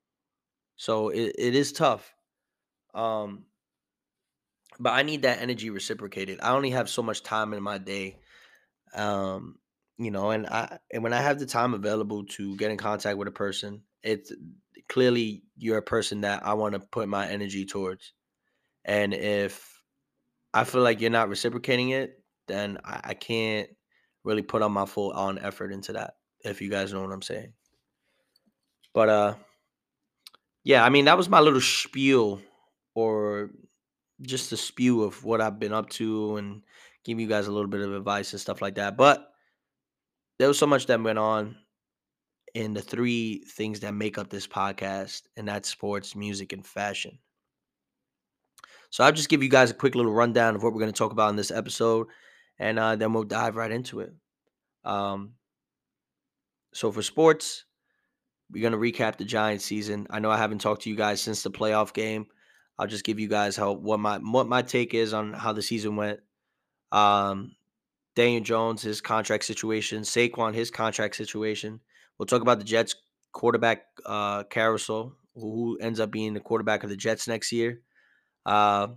So 0.77 1.09
it, 1.11 1.35
it 1.39 1.55
is 1.55 1.73
tough 1.73 2.15
um 2.95 3.45
but 4.79 4.91
i 4.93 5.03
need 5.03 5.23
that 5.23 5.41
energy 5.41 5.71
reciprocated. 5.71 6.41
I 6.43 6.53
only 6.53 6.71
have 6.71 6.89
so 6.89 7.03
much 7.03 7.23
time 7.23 7.53
in 7.53 7.63
my 7.63 7.79
day 7.79 8.19
um 8.95 9.59
you 9.99 10.11
know 10.11 10.31
and 10.31 10.47
i 10.47 10.79
and 10.93 11.03
when 11.03 11.13
i 11.13 11.21
have 11.21 11.39
the 11.39 11.47
time 11.47 11.75
available 11.75 12.25
to 12.25 12.57
get 12.57 12.71
in 12.71 12.77
contact 12.77 13.19
with 13.19 13.29
a 13.29 13.33
person 13.33 13.83
it's 14.03 14.33
clearly 14.89 15.43
you're 15.57 15.79
a 15.79 15.83
person 15.83 16.23
that 16.23 16.45
i 16.47 16.55
want 16.55 16.75
to 16.75 16.81
put 16.81 17.09
my 17.09 17.29
energy 17.29 17.65
towards. 17.65 18.13
And 18.85 19.15
if 19.15 19.83
i 20.53 20.65
feel 20.65 20.83
like 20.83 21.01
you're 21.01 21.11
not 21.11 21.29
reciprocating 21.29 21.91
it 21.91 22.23
then 22.47 22.79
i, 22.85 23.01
I 23.05 23.15
can't 23.15 23.69
really 24.25 24.43
put 24.43 24.63
on 24.63 24.73
my 24.73 24.87
full 24.87 25.13
on 25.13 25.39
effort 25.39 25.73
into 25.73 25.93
that 25.95 26.15
if 26.41 26.61
you 26.61 26.71
guys 26.71 26.93
know 26.93 27.03
what 27.03 27.13
i'm 27.13 27.23
saying. 27.23 27.53
But 28.93 29.09
uh 29.09 29.35
yeah 30.65 30.85
i 30.85 30.89
mean 30.89 31.07
that 31.07 31.17
was 31.17 31.29
my 31.29 31.41
little 31.41 31.61
spiel 31.61 32.41
or 32.95 33.51
just 34.23 34.53
a 34.53 34.57
spew 34.57 35.03
of 35.03 35.25
what 35.25 35.41
i've 35.41 35.59
been 35.59 35.73
up 35.73 35.91
to 35.91 36.37
and 36.37 36.63
give 37.05 37.21
you 37.21 37.27
guys 37.27 37.47
a 37.47 37.53
little 37.53 37.69
bit 37.69 37.81
of 37.81 37.95
advice 37.95 38.33
and 38.33 38.41
stuff 38.41 38.63
like 38.63 38.77
that 38.77 38.97
but 38.97 39.31
there 40.39 40.49
was 40.49 40.59
so 40.59 40.67
much 40.67 40.87
that 40.87 41.03
went 41.03 41.19
on 41.19 41.57
in 42.55 42.73
the 42.73 42.83
three 42.83 43.45
things 43.49 43.81
that 43.81 43.95
make 43.95 44.17
up 44.17 44.31
this 44.31 44.47
podcast, 44.47 45.23
and 45.37 45.47
that's 45.47 45.69
sports, 45.69 46.15
music, 46.15 46.53
and 46.53 46.65
fashion. 46.65 47.19
So 48.91 49.03
I'll 49.03 49.13
just 49.13 49.29
give 49.29 49.43
you 49.43 49.49
guys 49.49 49.73
a 49.73 49.75
quick 49.75 49.97
little 49.97 50.13
rundown 50.13 50.55
of 50.55 50.63
what 50.63 50.73
we're 50.73 50.81
going 50.81 50.93
to 50.93 50.99
talk 50.99 51.13
about 51.13 51.31
in 51.31 51.37
this 51.37 51.51
episode, 51.51 52.07
and 52.59 52.79
uh, 52.79 52.95
then 52.97 53.13
we'll 53.13 53.25
dive 53.25 53.57
right 53.57 53.71
into 53.71 54.01
it. 54.01 54.13
Um, 54.85 55.33
so 56.73 56.93
for 56.93 57.03
sports, 57.03 57.65
we're 58.51 58.69
going 58.69 58.73
to 58.73 58.79
recap 58.79 59.17
the 59.17 59.25
Giants 59.25 59.65
season. 59.65 60.07
I 60.11 60.21
know 60.21 60.31
I 60.31 60.37
haven't 60.37 60.61
talked 60.61 60.83
to 60.83 60.91
you 60.91 60.97
guys 60.97 61.21
since 61.21 61.43
the 61.43 61.51
playoff 61.51 61.93
game. 61.93 62.27
I'll 62.79 62.87
just 62.87 63.05
give 63.05 63.21
you 63.21 63.29
guys 63.29 63.57
how 63.57 63.73
what 63.73 64.01
my 64.01 64.19
what 64.19 64.49
my 64.49 64.63
take 64.63 64.95
is 64.95 65.13
on 65.13 65.33
how 65.33 65.53
the 65.53 65.63
season 65.63 65.97
went. 65.97 66.21
Um, 66.91 67.57
Daniel 68.17 68.43
Jones, 68.43 68.83
his 68.83 69.01
contract 69.01 69.45
situation, 69.45 70.03
Saquon, 70.03 70.55
his 70.55 70.71
contract 70.71 71.17
situation. 71.17 71.81
We'll 72.19 72.27
talk 72.27 72.43
about 72.43 72.59
the 72.59 72.65
Jets 72.65 72.95
quarterback 73.33 73.87
uh, 74.07 74.45
carousel, 74.45 75.17
who 75.35 75.79
ends 75.81 76.01
up 76.01 76.11
being 76.11 76.35
the 76.35 76.41
quarterback 76.41 76.85
of 76.85 76.91
the 76.91 76.97
Jets 76.97 77.27
next 77.27 77.53
year. 77.53 77.81
Uh, 78.47 78.89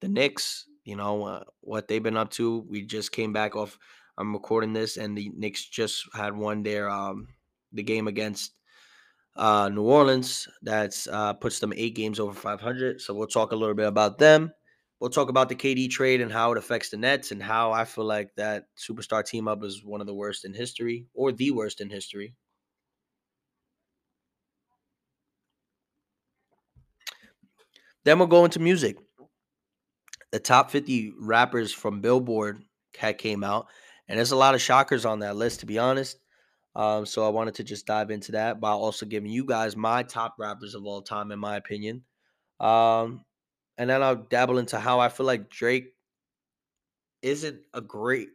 the 0.00 0.08
Knicks, 0.08 0.66
you 0.84 0.96
know 0.96 1.24
uh, 1.24 1.44
what 1.60 1.88
they've 1.88 2.02
been 2.02 2.16
up 2.16 2.30
to. 2.32 2.64
We 2.68 2.82
just 2.82 3.12
came 3.12 3.32
back 3.32 3.56
off. 3.56 3.78
I'm 4.16 4.32
recording 4.32 4.72
this, 4.72 4.96
and 4.96 5.16
the 5.16 5.30
Knicks 5.34 5.64
just 5.64 6.04
had 6.14 6.36
won 6.36 6.62
their 6.62 6.88
um, 6.88 7.28
the 7.72 7.82
game 7.82 8.08
against 8.08 8.52
uh, 9.36 9.68
New 9.68 9.82
Orleans. 9.82 10.48
That's 10.62 11.06
uh, 11.06 11.34
puts 11.34 11.58
them 11.58 11.72
eight 11.76 11.94
games 11.94 12.20
over 12.20 12.32
500. 12.34 13.00
So 13.00 13.14
we'll 13.14 13.26
talk 13.26 13.52
a 13.52 13.56
little 13.56 13.74
bit 13.74 13.86
about 13.86 14.18
them. 14.18 14.52
We'll 15.00 15.10
talk 15.10 15.28
about 15.28 15.48
the 15.48 15.56
KD 15.56 15.88
trade 15.90 16.20
and 16.20 16.32
how 16.32 16.52
it 16.52 16.58
affects 16.58 16.90
the 16.90 16.96
Nets 16.96 17.30
and 17.30 17.42
how 17.42 17.72
I 17.72 17.84
feel 17.84 18.04
like 18.04 18.34
that 18.36 18.66
superstar 18.78 19.24
team 19.24 19.48
up 19.48 19.62
is 19.64 19.84
one 19.84 20.00
of 20.00 20.06
the 20.06 20.14
worst 20.14 20.44
in 20.44 20.54
history 20.54 21.06
or 21.14 21.32
the 21.32 21.50
worst 21.50 21.80
in 21.80 21.90
history. 21.90 22.34
Then 28.04 28.18
we'll 28.18 28.28
go 28.28 28.44
into 28.44 28.60
music. 28.60 28.96
The 30.32 30.38
top 30.40 30.70
50 30.70 31.12
rappers 31.18 31.72
from 31.72 32.00
Billboard 32.00 32.62
had 32.98 33.18
came 33.18 33.42
out, 33.42 33.68
and 34.08 34.18
there's 34.18 34.32
a 34.32 34.36
lot 34.36 34.54
of 34.54 34.60
shockers 34.60 35.04
on 35.04 35.20
that 35.20 35.36
list, 35.36 35.60
to 35.60 35.66
be 35.66 35.78
honest. 35.78 36.18
Um, 36.76 37.06
so 37.06 37.24
I 37.24 37.28
wanted 37.28 37.54
to 37.56 37.64
just 37.64 37.86
dive 37.86 38.10
into 38.10 38.32
that 38.32 38.60
by 38.60 38.70
also 38.70 39.06
giving 39.06 39.30
you 39.30 39.44
guys 39.44 39.76
my 39.76 40.02
top 40.02 40.34
rappers 40.38 40.74
of 40.74 40.84
all 40.84 41.02
time, 41.02 41.30
in 41.30 41.38
my 41.38 41.56
opinion. 41.56 42.02
Um, 42.58 43.24
and 43.78 43.90
then 43.90 44.02
I'll 44.02 44.16
dabble 44.16 44.58
into 44.58 44.78
how 44.78 45.00
I 45.00 45.08
feel 45.08 45.26
like 45.26 45.50
Drake 45.50 45.94
isn't 47.22 47.60
a 47.72 47.80
great. 47.80 48.28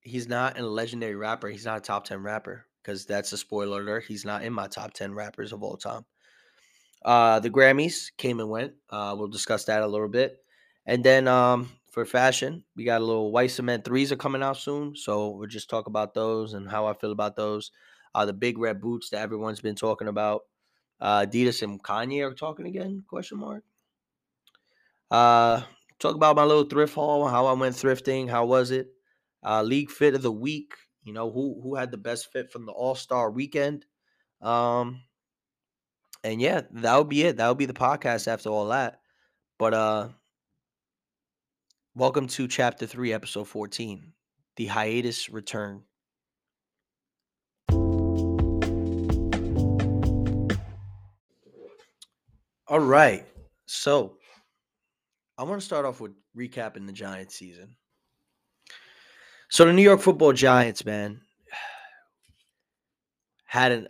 He's 0.00 0.28
not 0.28 0.58
a 0.58 0.66
legendary 0.66 1.14
rapper. 1.14 1.48
He's 1.48 1.64
not 1.64 1.78
a 1.78 1.80
top 1.80 2.04
ten 2.04 2.22
rapper 2.22 2.66
because 2.82 3.06
that's 3.06 3.32
a 3.32 3.38
spoiler 3.38 3.80
alert. 3.80 4.04
He's 4.06 4.24
not 4.24 4.42
in 4.42 4.52
my 4.52 4.68
top 4.68 4.92
ten 4.92 5.14
rappers 5.14 5.52
of 5.52 5.62
all 5.62 5.76
time. 5.76 6.04
Uh, 7.04 7.40
the 7.40 7.50
Grammys 7.50 8.10
came 8.16 8.38
and 8.38 8.48
went. 8.48 8.74
Uh, 8.90 9.14
we'll 9.18 9.28
discuss 9.28 9.64
that 9.64 9.82
a 9.82 9.86
little 9.86 10.08
bit, 10.08 10.38
and 10.86 11.02
then 11.02 11.26
um, 11.26 11.70
for 11.92 12.04
fashion, 12.06 12.64
we 12.74 12.84
got 12.84 13.02
a 13.02 13.04
little 13.04 13.30
white 13.30 13.50
cement 13.50 13.84
threes 13.84 14.10
are 14.10 14.16
coming 14.16 14.42
out 14.42 14.56
soon. 14.56 14.96
So 14.96 15.28
we'll 15.28 15.46
just 15.46 15.70
talk 15.70 15.86
about 15.86 16.14
those 16.14 16.54
and 16.54 16.68
how 16.68 16.86
I 16.86 16.94
feel 16.94 17.12
about 17.12 17.36
those. 17.36 17.70
Uh, 18.14 18.26
the 18.26 18.32
big 18.32 18.58
red 18.58 18.80
boots 18.80 19.10
that 19.10 19.20
everyone's 19.20 19.60
been 19.60 19.76
talking 19.76 20.08
about. 20.08 20.42
Uh, 21.00 21.26
Adidas 21.26 21.62
and 21.62 21.82
Kanye 21.82 22.28
are 22.28 22.34
talking 22.34 22.66
again? 22.66 23.04
Question 23.06 23.38
mark. 23.38 23.62
Uh, 25.10 25.62
talk 25.98 26.14
about 26.16 26.36
my 26.36 26.44
little 26.44 26.64
thrift 26.64 26.94
haul, 26.94 27.28
how 27.28 27.46
I 27.46 27.52
went 27.52 27.76
thrifting, 27.76 28.28
how 28.28 28.46
was 28.46 28.70
it? 28.70 28.88
Uh, 29.44 29.62
league 29.62 29.90
fit 29.90 30.14
of 30.14 30.22
the 30.22 30.32
week. 30.32 30.72
You 31.04 31.12
know 31.12 31.30
who 31.30 31.60
who 31.62 31.74
had 31.74 31.90
the 31.90 31.96
best 31.98 32.32
fit 32.32 32.50
from 32.50 32.64
the 32.64 32.72
All 32.72 32.94
Star 32.94 33.30
weekend. 33.30 33.84
Um, 34.40 35.02
and 36.24 36.40
yeah, 36.40 36.62
that 36.70 36.96
would 36.96 37.08
be 37.08 37.24
it. 37.24 37.36
That 37.36 37.48
would 37.48 37.58
be 37.58 37.66
the 37.66 37.72
podcast 37.72 38.28
after 38.28 38.48
all 38.48 38.68
that. 38.68 39.00
But 39.58 39.74
uh 39.74 40.08
welcome 41.94 42.26
to 42.26 42.48
chapter 42.48 42.86
3, 42.86 43.12
episode 43.12 43.46
14. 43.46 44.12
The 44.56 44.66
hiatus 44.66 45.28
return. 45.28 45.82
All 52.66 52.80
right. 52.80 53.26
So, 53.66 54.16
I 55.36 55.42
want 55.42 55.60
to 55.60 55.64
start 55.64 55.84
off 55.84 56.00
with 56.00 56.12
recapping 56.36 56.86
the 56.86 56.92
Giants 56.92 57.34
season. 57.34 57.76
So, 59.50 59.66
the 59.66 59.72
New 59.72 59.82
York 59.82 60.00
Football 60.00 60.32
Giants, 60.32 60.84
man, 60.84 61.20
had 63.44 63.72
an 63.72 63.88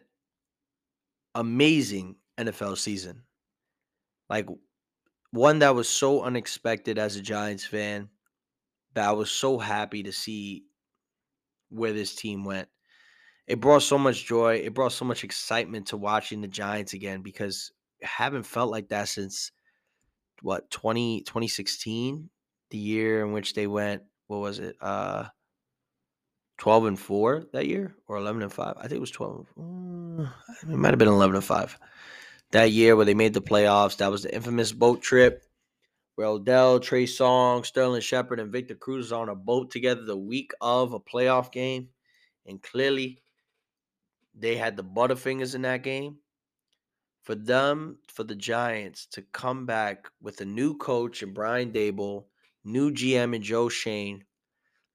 amazing 1.35 2.17
NFL 2.39 2.79
season. 2.79 3.23
Like 4.29 4.49
one 5.33 5.59
that 5.61 5.75
was 5.75 5.89
so 5.89 6.23
unexpected 6.23 6.99
as 6.99 7.17
a 7.17 7.23
Giants 7.23 7.65
fan 7.65 8.09
that 8.95 9.09
I 9.09 9.13
was 9.13 9.31
so 9.31 9.59
happy 9.59 10.03
to 10.05 10.13
see 10.13 10.65
where 11.71 11.93
this 11.93 12.15
team 12.15 12.45
went. 12.45 12.69
It 13.47 13.61
brought 13.61 13.83
so 13.83 13.99
much 13.99 14.25
joy. 14.25 14.57
It 14.57 14.75
brought 14.75 14.93
so 14.93 15.05
much 15.05 15.25
excitement 15.25 15.89
to 15.89 15.97
watching 15.97 16.41
the 16.41 16.49
Giants 16.49 16.93
again 16.93 17.23
because 17.23 17.73
I 18.03 18.07
haven't 18.07 18.45
felt 18.45 18.71
like 18.71 18.89
that 18.89 19.09
since 19.09 19.51
what 20.43 20.71
20 20.71 21.23
2016, 21.23 22.29
the 22.71 22.79
year 22.79 23.25
in 23.25 23.33
which 23.33 23.55
they 23.55 23.67
went 23.67 24.03
what 24.33 24.39
was 24.39 24.59
it? 24.59 24.77
Uh 24.81 25.27
12 26.59 26.87
and 26.87 26.99
4 26.99 27.47
that 27.53 27.67
year 27.67 27.95
or 28.07 28.17
11 28.17 28.43
and 28.43 28.53
5. 28.53 28.75
I 28.77 28.83
think 28.83 28.93
it 28.93 29.01
was 29.01 29.11
12. 29.11 29.53
Mm, 29.59 30.33
it 30.63 30.69
might 30.69 30.91
have 30.91 30.99
been 30.99 31.09
11 31.09 31.37
and 31.37 31.45
5 31.45 31.79
that 32.53 32.71
year 32.71 32.95
where 32.97 33.05
they 33.05 33.15
made 33.15 33.35
the 33.35 33.43
playoffs. 33.43 33.97
That 33.97 34.11
was 34.11 34.23
the 34.23 34.35
infamous 34.35 34.73
boat 34.73 35.03
trip 35.03 35.45
where 36.15 36.27
Odell, 36.27 36.79
Trey 36.79 37.05
Songz, 37.05 37.67
Sterling 37.67 38.03
Shepard, 38.03 38.39
and 38.39 38.53
Victor 38.53 38.75
Cruz 38.75 39.13
are 39.13 39.23
on 39.23 39.31
a 39.31 39.35
boat 39.35 39.71
together 39.71 40.05
the 40.05 40.17
week 40.17 40.53
of 40.61 40.93
a 40.93 41.01
playoff 41.01 41.51
game. 41.51 41.89
And 42.47 42.63
clearly, 42.63 43.23
they 44.35 44.57
had 44.57 44.77
the 44.77 44.85
Butterfingers 44.85 45.55
in 45.55 45.63
that 45.63 45.83
game. 45.83 46.19
For 47.23 47.35
them, 47.35 47.99
for 48.09 48.25
the 48.25 48.35
Giants 48.35 49.07
to 49.13 49.23
come 49.23 49.65
back 49.65 50.11
with 50.21 50.41
a 50.41 50.45
new 50.45 50.77
coach 50.77 51.23
and 51.23 51.33
Brian 51.33 51.73
Daboll, 51.73 52.25
new 52.65 52.91
GM 52.91 53.35
and 53.35 53.45
Joe 53.45 53.69
Schoen, 53.69 54.25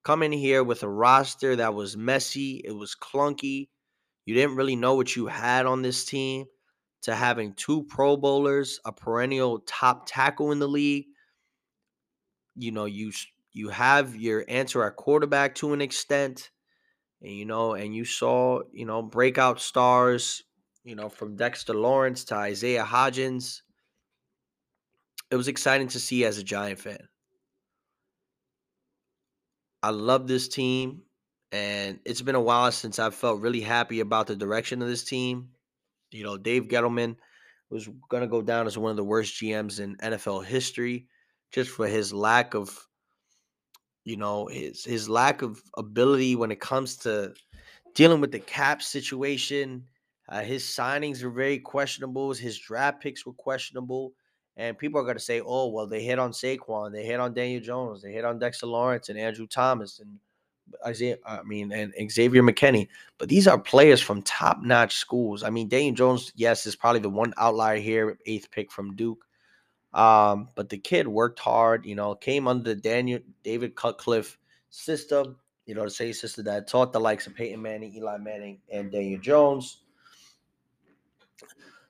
come 0.03 0.21
in 0.23 0.33
here 0.33 0.63
with 0.63 0.83
a 0.83 0.89
roster 0.89 1.55
that 1.55 1.73
was 1.73 1.95
messy, 1.95 2.61
it 2.65 2.73
was 2.73 2.95
clunky. 2.95 3.69
You 4.25 4.35
didn't 4.35 4.57
really 4.57 4.75
know 4.75 4.95
what 4.95 5.15
you 5.15 5.27
had 5.27 5.65
on 5.65 5.81
this 5.81 6.03
team 6.03 6.47
to 7.03 7.15
having 7.15 7.53
two 7.53 7.83
Pro 7.83 8.17
Bowlers, 8.17 8.79
a 8.85 8.91
perennial 8.91 9.59
top 9.59 10.07
tackle 10.07 10.51
in 10.51 10.59
the 10.59 10.67
league. 10.67 11.05
You 12.55 12.71
know, 12.71 12.85
you 12.85 13.11
you 13.53 13.69
have 13.69 14.15
your 14.15 14.45
answer 14.47 14.83
at 14.83 14.95
quarterback 14.95 15.55
to 15.55 15.73
an 15.73 15.81
extent, 15.81 16.51
and 17.21 17.31
you 17.31 17.45
know, 17.45 17.73
and 17.73 17.95
you 17.95 18.05
saw 18.05 18.61
you 18.71 18.85
know 18.85 19.01
breakout 19.01 19.59
stars, 19.59 20.43
you 20.83 20.95
know, 20.95 21.09
from 21.09 21.35
Dexter 21.35 21.73
Lawrence 21.73 22.23
to 22.25 22.35
Isaiah 22.35 22.85
Hodgins. 22.85 23.61
It 25.29 25.35
was 25.35 25.47
exciting 25.47 25.89
to 25.89 25.99
see 25.99 26.23
as 26.25 26.37
a 26.37 26.43
Giant 26.43 26.79
fan. 26.79 27.09
I 29.83 29.91
love 29.91 30.27
this 30.27 30.47
team, 30.47 31.03
and 31.51 31.99
it's 32.05 32.21
been 32.21 32.35
a 32.35 32.41
while 32.41 32.71
since 32.71 32.99
I've 32.99 33.15
felt 33.15 33.41
really 33.41 33.61
happy 33.61 33.99
about 33.99 34.27
the 34.27 34.35
direction 34.35 34.81
of 34.81 34.87
this 34.87 35.03
team. 35.03 35.49
You 36.11 36.23
know, 36.23 36.37
Dave 36.37 36.63
Gettleman 36.63 37.15
was 37.69 37.89
going 38.09 38.21
to 38.21 38.27
go 38.27 38.41
down 38.41 38.67
as 38.67 38.77
one 38.77 38.91
of 38.91 38.97
the 38.97 39.03
worst 39.03 39.35
GMs 39.35 39.79
in 39.79 39.97
NFL 39.97 40.45
history 40.45 41.07
just 41.51 41.69
for 41.69 41.87
his 41.87 42.13
lack 42.13 42.53
of 42.53 42.87
you 44.07 44.15
know, 44.15 44.47
his 44.47 44.85
his 44.85 45.09
lack 45.09 45.41
of 45.41 45.61
ability 45.75 46.37
when 46.37 46.49
it 46.49 46.61
comes 46.61 46.95
to 46.95 47.33
dealing 47.93 48.21
with 48.21 48.31
the 48.31 48.39
cap 48.39 48.81
situation. 48.81 49.83
Uh, 50.29 50.41
his 50.41 50.63
signings 50.63 51.21
were 51.21 51.29
very 51.29 51.59
questionable. 51.59 52.31
His 52.31 52.57
draft 52.57 53.01
picks 53.01 53.25
were 53.25 53.33
questionable. 53.33 54.13
And 54.55 54.77
people 54.77 55.01
are 55.01 55.03
going 55.03 55.17
to 55.17 55.23
say, 55.23 55.41
oh, 55.45 55.67
well, 55.67 55.87
they 55.87 56.01
hit 56.01 56.19
on 56.19 56.31
Saquon, 56.31 56.93
they 56.93 57.05
hit 57.05 57.19
on 57.19 57.33
Daniel 57.33 57.61
Jones, 57.61 58.01
they 58.01 58.13
hit 58.13 58.23
on 58.23 58.39
Dexter 58.39 58.65
Lawrence 58.65 59.09
and 59.09 59.19
Andrew 59.19 59.45
Thomas 59.45 59.99
and 59.99 60.17
Isaiah, 60.85 61.17
I 61.25 61.43
mean, 61.43 61.71
and 61.71 61.93
Xavier 62.11 62.43
McKinney. 62.43 62.87
But 63.17 63.29
these 63.29 63.47
are 63.47 63.57
players 63.57 64.01
from 64.01 64.21
top 64.21 64.61
notch 64.61 64.95
schools. 64.95 65.43
I 65.43 65.49
mean, 65.49 65.67
Daniel 65.67 65.95
Jones, 65.95 66.31
yes, 66.35 66.65
is 66.65 66.75
probably 66.75 67.01
the 67.01 67.09
one 67.09 67.33
outlier 67.37 67.77
here, 67.77 68.17
eighth 68.25 68.51
pick 68.51 68.71
from 68.71 68.95
Duke. 68.95 69.25
Um, 69.93 70.49
but 70.55 70.69
the 70.69 70.77
kid 70.77 71.07
worked 71.07 71.39
hard, 71.39 71.85
you 71.85 71.95
know, 71.95 72.13
came 72.15 72.47
under 72.47 72.63
the 72.63 72.75
Daniel 72.75 73.19
David 73.43 73.75
Cutcliffe 73.75 74.37
system, 74.69 75.37
you 75.65 75.75
know, 75.75 75.83
the 75.83 75.89
same 75.89 76.13
system 76.13 76.45
that 76.45 76.67
taught 76.67 76.93
the 76.93 76.99
likes 76.99 77.25
of 77.25 77.35
Peyton 77.35 77.61
Manning, 77.61 77.95
Eli 77.95 78.17
Manning, 78.17 78.59
and 78.71 78.91
Daniel 78.91 79.19
Jones. 79.19 79.83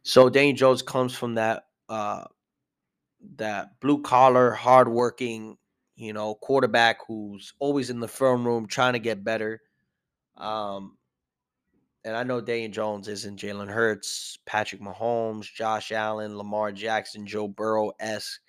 So 0.03 0.29
Daniel 0.29 0.55
Jones 0.55 0.81
comes 0.81 1.13
from 1.13 1.35
that 1.35 1.67
uh 1.89 2.25
that 3.35 3.79
blue 3.81 4.01
collar, 4.01 4.51
hardworking, 4.51 5.57
you 5.97 6.13
know, 6.13 6.35
quarterback 6.35 6.99
who's 7.07 7.53
always 7.59 7.89
in 7.89 7.99
the 7.99 8.07
film 8.07 8.45
room 8.45 8.67
trying 8.67 8.93
to 8.93 8.99
get 8.99 9.23
better. 9.23 9.61
Um, 10.37 10.95
and 12.05 12.15
I 12.15 12.23
know 12.23 12.39
Daniel 12.39 12.71
Jones 12.71 13.07
isn't 13.07 13.39
Jalen 13.39 13.69
Hurts, 13.69 14.37
Patrick 14.45 14.79
Mahomes, 14.79 15.51
Josh 15.51 15.91
Allen, 15.91 16.37
Lamar 16.37 16.71
Jackson, 16.71 17.25
Joe 17.25 17.47
Burrow 17.47 17.91
esque, 17.99 18.39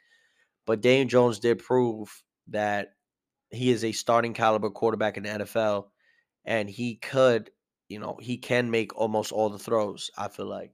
but 0.66 0.82
Daniel 0.82 1.08
Jones 1.08 1.38
did 1.38 1.58
prove 1.58 2.22
that 2.48 2.90
he 3.50 3.70
is 3.70 3.82
a 3.82 3.92
starting 3.92 4.34
caliber 4.34 4.70
quarterback 4.70 5.16
in 5.16 5.22
the 5.22 5.30
NFL, 5.30 5.87
and 6.44 6.68
he 6.68 6.96
could, 6.96 7.50
you 7.88 7.98
know, 7.98 8.18
he 8.20 8.37
can 8.37 8.70
make 8.70 8.94
almost 8.94 9.32
all 9.32 9.48
the 9.48 9.58
throws. 9.58 10.11
I 10.18 10.28
feel 10.28 10.46
like, 10.46 10.72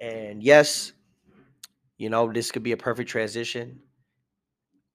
and 0.00 0.42
yes, 0.42 0.92
you 1.96 2.10
know, 2.10 2.30
this 2.30 2.52
could 2.52 2.62
be 2.62 2.72
a 2.72 2.76
perfect 2.76 3.08
transition. 3.08 3.80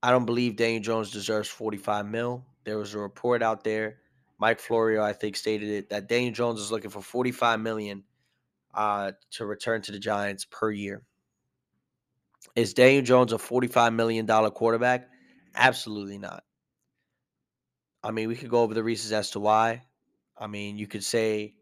I 0.03 0.11
don't 0.11 0.25
believe 0.25 0.57
Daniel 0.57 0.83
Jones 0.83 1.11
deserves 1.11 1.47
45 1.47 2.05
mil. 2.05 2.45
There 2.65 2.77
was 2.77 2.93
a 2.93 2.99
report 2.99 3.41
out 3.41 3.63
there. 3.63 3.99
Mike 4.37 4.59
Florio, 4.59 5.01
I 5.01 5.13
think, 5.13 5.37
stated 5.37 5.69
it 5.69 5.89
that 5.91 6.09
Daniel 6.09 6.33
Jones 6.33 6.59
is 6.59 6.73
looking 6.73 6.91
for 6.91 7.01
45 7.01 7.61
million 7.61 8.03
uh, 8.73 9.13
to 9.31 9.45
return 9.45 9.81
to 9.83 9.93
the 9.93 9.99
Giants 9.99 10.45
per 10.45 10.69
year. 10.71 11.03
Is 12.57 12.73
Daniel 12.73 13.01
Jones 13.01 13.31
a 13.31 13.37
45 13.37 13.93
million 13.93 14.25
dollar 14.25 14.51
quarterback? 14.51 15.07
Absolutely 15.55 16.17
not. 16.17 16.43
I 18.03 18.11
mean, 18.11 18.27
we 18.27 18.35
could 18.35 18.49
go 18.49 18.61
over 18.61 18.73
the 18.73 18.83
reasons 18.83 19.13
as 19.13 19.31
to 19.31 19.39
why. 19.39 19.83
I 20.37 20.47
mean, 20.47 20.77
you 20.77 20.87
could 20.87 21.05
say 21.05 21.55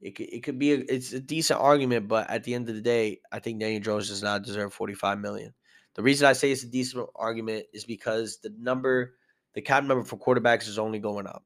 it 0.00 0.12
could, 0.12 0.32
it 0.32 0.42
could 0.42 0.58
be 0.58 0.72
a, 0.72 0.78
it's 0.88 1.12
a 1.12 1.20
decent 1.20 1.60
argument, 1.60 2.08
but 2.08 2.30
at 2.30 2.44
the 2.44 2.54
end 2.54 2.70
of 2.70 2.74
the 2.74 2.80
day, 2.80 3.20
I 3.30 3.40
think 3.40 3.60
Daniel 3.60 3.82
Jones 3.82 4.08
does 4.08 4.22
not 4.22 4.44
deserve 4.44 4.72
45 4.72 5.18
million. 5.18 5.52
The 5.96 6.02
reason 6.02 6.28
I 6.28 6.34
say 6.34 6.52
it's 6.52 6.62
a 6.62 6.68
decent 6.68 7.08
argument 7.16 7.64
is 7.72 7.84
because 7.84 8.38
the 8.42 8.52
number, 8.58 9.14
the 9.54 9.62
cap 9.62 9.82
number 9.82 10.04
for 10.04 10.18
quarterbacks 10.18 10.68
is 10.68 10.78
only 10.78 10.98
going 10.98 11.26
up. 11.26 11.42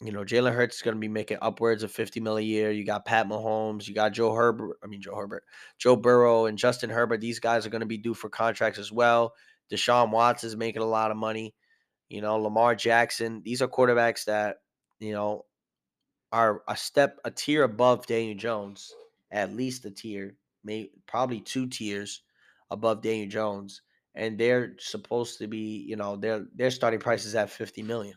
You 0.00 0.12
know, 0.12 0.24
Jalen 0.24 0.52
Hurts 0.52 0.76
is 0.76 0.82
going 0.82 0.96
to 0.96 1.00
be 1.00 1.08
making 1.08 1.38
upwards 1.40 1.84
of 1.84 1.92
50 1.92 2.20
mil 2.20 2.36
a 2.36 2.42
year. 2.42 2.72
You 2.72 2.84
got 2.84 3.06
Pat 3.06 3.28
Mahomes, 3.28 3.86
you 3.86 3.94
got 3.94 4.12
Joe 4.12 4.34
Herbert, 4.34 4.76
I 4.82 4.88
mean 4.88 5.00
Joe 5.00 5.14
Herbert, 5.14 5.44
Joe 5.78 5.94
Burrow, 5.94 6.46
and 6.46 6.58
Justin 6.58 6.90
Herbert. 6.90 7.20
These 7.20 7.38
guys 7.38 7.64
are 7.64 7.70
going 7.70 7.80
to 7.80 7.86
be 7.86 7.96
due 7.96 8.12
for 8.12 8.28
contracts 8.28 8.78
as 8.78 8.90
well. 8.90 9.32
Deshaun 9.72 10.10
Watts 10.10 10.44
is 10.44 10.56
making 10.56 10.82
a 10.82 10.86
lot 10.86 11.12
of 11.12 11.16
money. 11.16 11.54
You 12.08 12.20
know, 12.20 12.36
Lamar 12.36 12.74
Jackson. 12.74 13.40
These 13.44 13.62
are 13.62 13.68
quarterbacks 13.68 14.24
that 14.24 14.56
you 14.98 15.12
know 15.12 15.46
are 16.32 16.62
a 16.68 16.76
step, 16.76 17.18
a 17.24 17.30
tier 17.30 17.62
above 17.62 18.06
Daniel 18.06 18.36
Jones, 18.36 18.92
at 19.30 19.54
least 19.54 19.84
a 19.86 19.90
tier, 19.90 20.36
maybe 20.64 20.90
probably 21.06 21.40
two 21.40 21.68
tiers 21.68 22.22
above 22.70 23.02
Daniel 23.02 23.28
Jones, 23.28 23.82
and 24.14 24.38
they're 24.38 24.74
supposed 24.78 25.38
to 25.38 25.46
be, 25.46 25.84
you 25.88 25.96
know, 25.96 26.16
their 26.16 26.46
their 26.54 26.70
starting 26.70 27.00
price 27.00 27.24
is 27.24 27.34
at 27.34 27.50
fifty 27.50 27.82
million. 27.82 28.16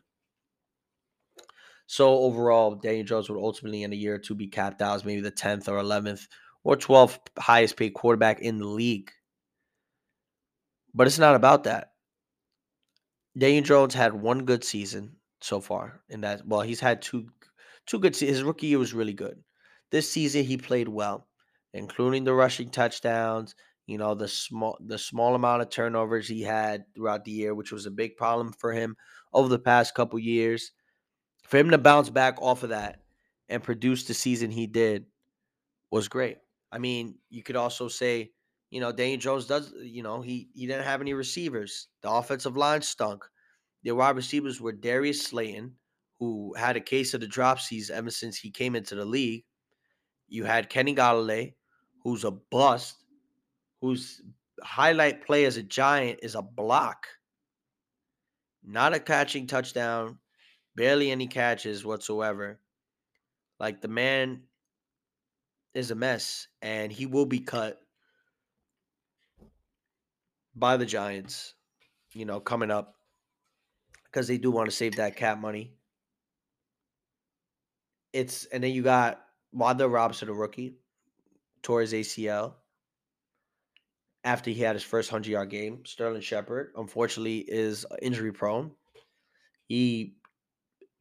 So 1.88 2.20
overall, 2.20 2.76
Daniel 2.76 3.06
Jones 3.06 3.30
would 3.30 3.40
ultimately 3.40 3.84
in 3.84 3.92
a 3.92 3.96
year 3.96 4.16
or 4.16 4.20
two 4.20 4.36
be 4.36 4.48
capped 4.48 4.82
out 4.82 4.96
as 4.96 5.06
maybe 5.06 5.22
the 5.22 5.32
tenth 5.32 5.68
or 5.68 5.80
eleventh 5.80 6.28
or 6.64 6.76
twelfth 6.76 7.20
highest 7.38 7.78
paid 7.78 7.92
quarterback 7.96 8.42
in 8.42 8.60
the 8.60 8.68
league. 8.68 9.12
But 10.94 11.08
it's 11.08 11.20
not 11.20 11.36
about 11.36 11.64
that. 11.64 11.94
Daniel 13.38 13.64
Jones 13.64 13.94
had 13.94 14.14
one 14.14 14.46
good 14.46 14.64
season 14.64 15.16
so 15.42 15.62
far 15.62 16.02
in 16.10 16.22
that. 16.22 16.46
Well, 16.46 16.62
he's 16.62 16.80
had 16.80 17.02
two 17.02 17.30
two 17.86 18.00
good. 18.00 18.16
His 18.16 18.44
rookie 18.44 18.68
year 18.68 18.80
was 18.80 18.94
really 18.94 19.14
good. 19.14 19.44
This 19.92 20.10
season 20.12 20.44
he 20.44 20.58
played 20.58 20.88
well, 20.88 21.28
including 21.74 22.24
the 22.24 22.34
rushing 22.34 22.70
touchdowns. 22.70 23.56
You 23.90 23.98
know 23.98 24.14
the 24.14 24.28
small 24.28 24.78
the 24.80 25.00
small 25.00 25.34
amount 25.34 25.64
of 25.64 25.72
turnovers 25.72 26.28
he 26.28 26.44
had 26.44 26.86
throughout 26.94 27.26
the 27.26 27.32
year, 27.32 27.56
which 27.56 27.72
was 27.72 27.88
a 27.88 27.92
big 27.92 28.18
problem 28.18 28.54
for 28.54 28.72
him 28.72 28.96
over 29.34 29.50
the 29.50 29.58
past 29.58 29.96
couple 29.96 30.20
years. 30.20 30.74
For 31.42 31.58
him 31.58 31.72
to 31.72 31.80
bounce 31.80 32.12
back 32.12 32.40
off 32.40 32.62
of 32.62 32.70
that 32.70 33.02
and 33.50 33.64
produce 33.64 34.04
the 34.04 34.14
season 34.14 34.52
he 34.52 34.68
did 34.68 35.08
was 35.90 36.08
great. 36.08 36.38
I 36.72 36.78
mean, 36.78 37.16
you 37.32 37.42
could 37.42 37.56
also 37.56 37.88
say, 37.88 38.30
you 38.70 38.80
know, 38.80 38.92
Daniel 38.92 39.20
Jones 39.20 39.48
does, 39.48 39.74
you 39.82 40.04
know, 40.04 40.22
he 40.22 40.50
he 40.54 40.68
didn't 40.68 40.86
have 40.86 41.02
any 41.02 41.16
receivers. 41.16 41.88
The 42.04 42.12
offensive 42.12 42.56
line 42.56 42.84
stunk. 42.84 43.26
The 43.82 43.96
wide 43.96 44.16
receivers 44.16 44.62
were 44.62 44.72
Darius 44.72 45.24
Slayton, 45.24 45.74
who 46.20 46.54
had 46.54 46.76
a 46.76 46.80
case 46.80 47.16
of 47.16 47.22
the 47.22 47.28
dropsies 47.28 47.90
ever 47.90 48.12
since 48.12 48.38
he 48.38 48.52
came 48.52 48.76
into 48.76 48.94
the 48.94 49.06
league. 49.06 49.46
You 50.28 50.44
had 50.44 50.70
Kenny 50.70 50.94
Golladay, 50.94 51.56
who's 52.04 52.24
a 52.24 52.30
bust, 52.30 52.98
whose 53.82 54.22
highlight 54.62 55.26
play 55.26 55.46
as 55.46 55.58
a 55.58 55.64
giant 55.64 56.20
is 56.24 56.36
a 56.36 56.42
block, 56.42 57.08
not 58.64 58.94
a 58.94 59.00
catching 59.00 59.48
touchdown, 59.48 60.20
barely 60.76 61.12
any 61.12 61.28
catches 61.28 61.86
whatsoever. 61.86 62.60
Like 63.60 63.82
the 63.82 63.88
man 63.88 64.44
is 65.74 65.92
a 65.92 65.96
mess, 65.96 66.48
and 66.62 66.92
he 66.92 67.06
will 67.06 67.26
be 67.26 67.40
cut 67.40 67.80
by 70.56 70.78
the 70.78 70.86
Giants, 70.86 71.54
you 72.14 72.26
know, 72.26 72.40
coming 72.40 72.72
up 72.72 72.96
because 74.06 74.28
they 74.28 74.38
do 74.38 74.52
want 74.52 74.70
to 74.70 74.76
save 74.76 74.96
that 74.96 75.16
cap 75.16 75.40
money. 75.40 75.74
It's 78.12 78.46
and 78.46 78.64
then 78.64 78.72
you 78.72 78.82
got 78.82 79.22
Wan'Dale 79.56 79.92
Robinson, 79.92 80.30
a 80.30 80.34
rookie, 80.34 80.76
tore 81.62 81.82
his 81.82 81.94
ACL 81.94 82.56
after 84.24 84.50
he 84.50 84.62
had 84.62 84.76
his 84.76 84.84
first 84.84 85.10
hundred 85.10 85.32
yard 85.32 85.50
game. 85.50 85.86
Sterling 85.86 86.22
Shepard, 86.22 86.72
unfortunately, 86.76 87.40
is 87.48 87.86
injury 88.02 88.32
prone. 88.32 88.72
He 89.68 90.16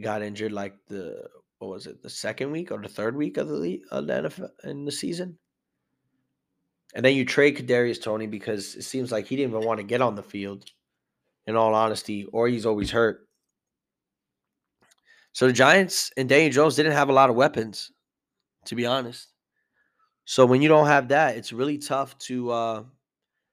got 0.00 0.22
injured 0.22 0.52
like 0.52 0.74
the 0.87 1.28
what 1.59 1.70
was 1.70 1.87
it, 1.87 2.02
the 2.02 2.11
second 2.11 2.52
week 2.52 2.70
or 2.70 2.81
the 2.81 2.88
third 2.88 3.16
week 3.16 3.37
of 3.37 3.48
the 3.48 3.54
league 3.54 3.83
of 3.90 4.07
the 4.07 4.12
NFL 4.12 4.50
in 4.64 4.85
the 4.85 4.92
season. 4.92 5.37
And 6.94 7.04
then 7.04 7.16
you 7.16 7.24
trade 7.24 7.57
Kadarius 7.57 8.00
Toney 8.00 8.26
because 8.26 8.74
it 8.74 8.83
seems 8.83 9.12
like 9.12 9.26
he 9.26 9.37
didn't 9.37 9.50
even 9.50 9.66
want 9.66 9.78
to 9.78 9.85
get 9.85 10.00
on 10.00 10.14
the 10.14 10.22
field, 10.22 10.64
in 11.48 11.57
all 11.57 11.74
honesty, 11.74 12.26
or 12.26 12.46
he's 12.46 12.66
always 12.66 12.90
hurt. 12.90 13.26
So 15.33 15.46
the 15.46 15.52
Giants 15.52 16.12
and 16.16 16.28
Daniel 16.28 16.52
Jones 16.52 16.76
didn't 16.76 16.92
have 16.92 17.09
a 17.09 17.12
lot 17.12 17.31
of 17.31 17.37
weapons, 17.37 17.90
to 18.66 18.74
be 18.74 18.85
honest. 18.85 19.28
So 20.26 20.44
when 20.44 20.61
you 20.61 20.68
don't 20.68 20.87
have 20.87 21.09
that, 21.09 21.38
it's 21.38 21.52
really 21.52 21.78
tough 21.78 22.18
to 22.18 22.50
uh, 22.50 22.83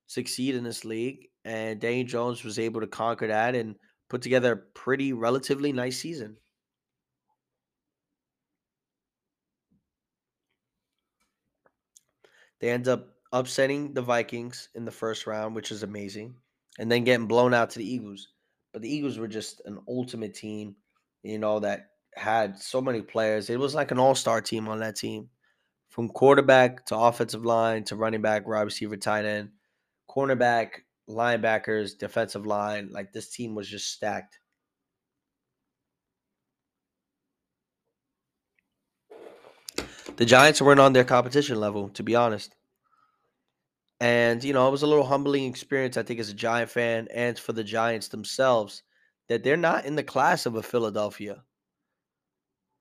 succeed 0.07 0.55
in 0.55 0.63
this 0.63 0.85
league. 0.85 1.27
And 1.43 1.79
Daniel 1.79 2.07
Jones 2.07 2.43
was 2.43 2.59
able 2.59 2.81
to 2.81 2.87
conquer 2.87 3.27
that 3.27 3.55
and 3.55 3.75
put 4.09 4.21
together 4.21 4.53
a 4.53 4.79
pretty 4.79 5.13
relatively 5.13 5.71
nice 5.71 5.99
season. 5.99 6.37
They 12.59 12.69
end 12.69 12.87
up 12.87 13.09
upsetting 13.31 13.93
the 13.93 14.01
Vikings 14.01 14.69
in 14.75 14.85
the 14.85 14.91
first 14.91 15.27
round, 15.27 15.55
which 15.55 15.71
is 15.71 15.83
amazing, 15.83 16.35
and 16.79 16.91
then 16.91 17.03
getting 17.03 17.27
blown 17.27 17.53
out 17.53 17.71
to 17.71 17.79
the 17.79 17.87
Eagles. 17.87 18.29
But 18.73 18.81
the 18.81 18.93
Eagles 18.93 19.17
were 19.17 19.27
just 19.27 19.61
an 19.65 19.79
ultimate 19.87 20.33
team 20.33 20.75
you 21.25 21.39
know, 21.39 21.59
that 21.59 21.89
had 22.15 22.57
so 22.57 22.79
many 22.79 23.01
players. 23.01 23.49
It 23.49 23.59
was 23.59 23.73
like 23.73 23.91
an 23.91 23.99
all 23.99 24.15
star 24.15 24.41
team 24.41 24.67
on 24.67 24.79
that 24.79 24.95
team 24.95 25.29
from 25.89 26.09
quarterback 26.09 26.85
to 26.85 26.97
offensive 26.97 27.43
line 27.43 27.83
to 27.85 27.95
running 27.95 28.21
back, 28.21 28.47
wide 28.47 28.61
receiver, 28.61 28.95
tight 28.95 29.25
end, 29.25 29.49
cornerback, 30.09 30.81
linebackers, 31.09 31.97
defensive 31.97 32.45
line. 32.45 32.89
Like 32.91 33.11
this 33.11 33.29
team 33.29 33.55
was 33.55 33.67
just 33.67 33.91
stacked. 33.91 34.39
The 40.17 40.25
Giants 40.25 40.61
weren't 40.61 40.79
on 40.79 40.93
their 40.93 41.03
competition 41.03 41.59
level, 41.59 41.89
to 41.89 42.03
be 42.03 42.15
honest. 42.15 42.55
And, 43.99 44.43
you 44.43 44.53
know, 44.53 44.67
it 44.67 44.71
was 44.71 44.83
a 44.83 44.87
little 44.87 45.05
humbling 45.05 45.45
experience, 45.45 45.97
I 45.97 46.03
think, 46.03 46.19
as 46.19 46.29
a 46.29 46.33
Giant 46.33 46.69
fan 46.69 47.07
and 47.13 47.37
for 47.37 47.53
the 47.53 47.63
Giants 47.63 48.09
themselves 48.09 48.83
that 49.27 49.43
they're 49.43 49.57
not 49.57 49.85
in 49.85 49.95
the 49.95 50.03
class 50.03 50.45
of 50.45 50.55
a 50.55 50.63
Philadelphia. 50.63 51.43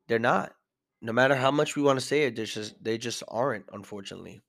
They're 0.08 0.18
not. 0.18 0.52
No 1.00 1.12
matter 1.12 1.34
how 1.34 1.50
much 1.50 1.76
we 1.76 1.82
want 1.82 1.98
to 1.98 2.04
say 2.04 2.24
it, 2.24 2.36
they 2.36 2.44
just 2.44 2.82
they 2.82 2.98
just 2.98 3.22
aren't, 3.28 3.66
unfortunately. 3.72 4.42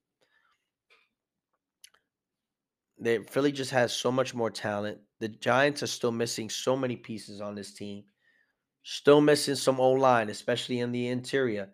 They 3.00 3.20
Philly 3.20 3.52
just 3.52 3.72
has 3.72 3.94
so 3.94 4.12
much 4.12 4.34
more 4.34 4.50
talent. 4.50 5.00
The 5.20 5.28
Giants 5.28 5.84
are 5.84 5.88
still 5.88 6.12
missing 6.12 6.50
so 6.50 6.76
many 6.76 6.96
pieces 6.96 7.42
on 7.42 7.56
this 7.56 7.74
team. 7.74 8.06
Still 8.84 9.22
missing 9.22 9.56
some 9.56 9.80
O 9.80 9.92
line, 9.92 10.30
especially 10.30 10.80
in 10.80 10.92
the 10.92 11.08
interior. 11.08 11.70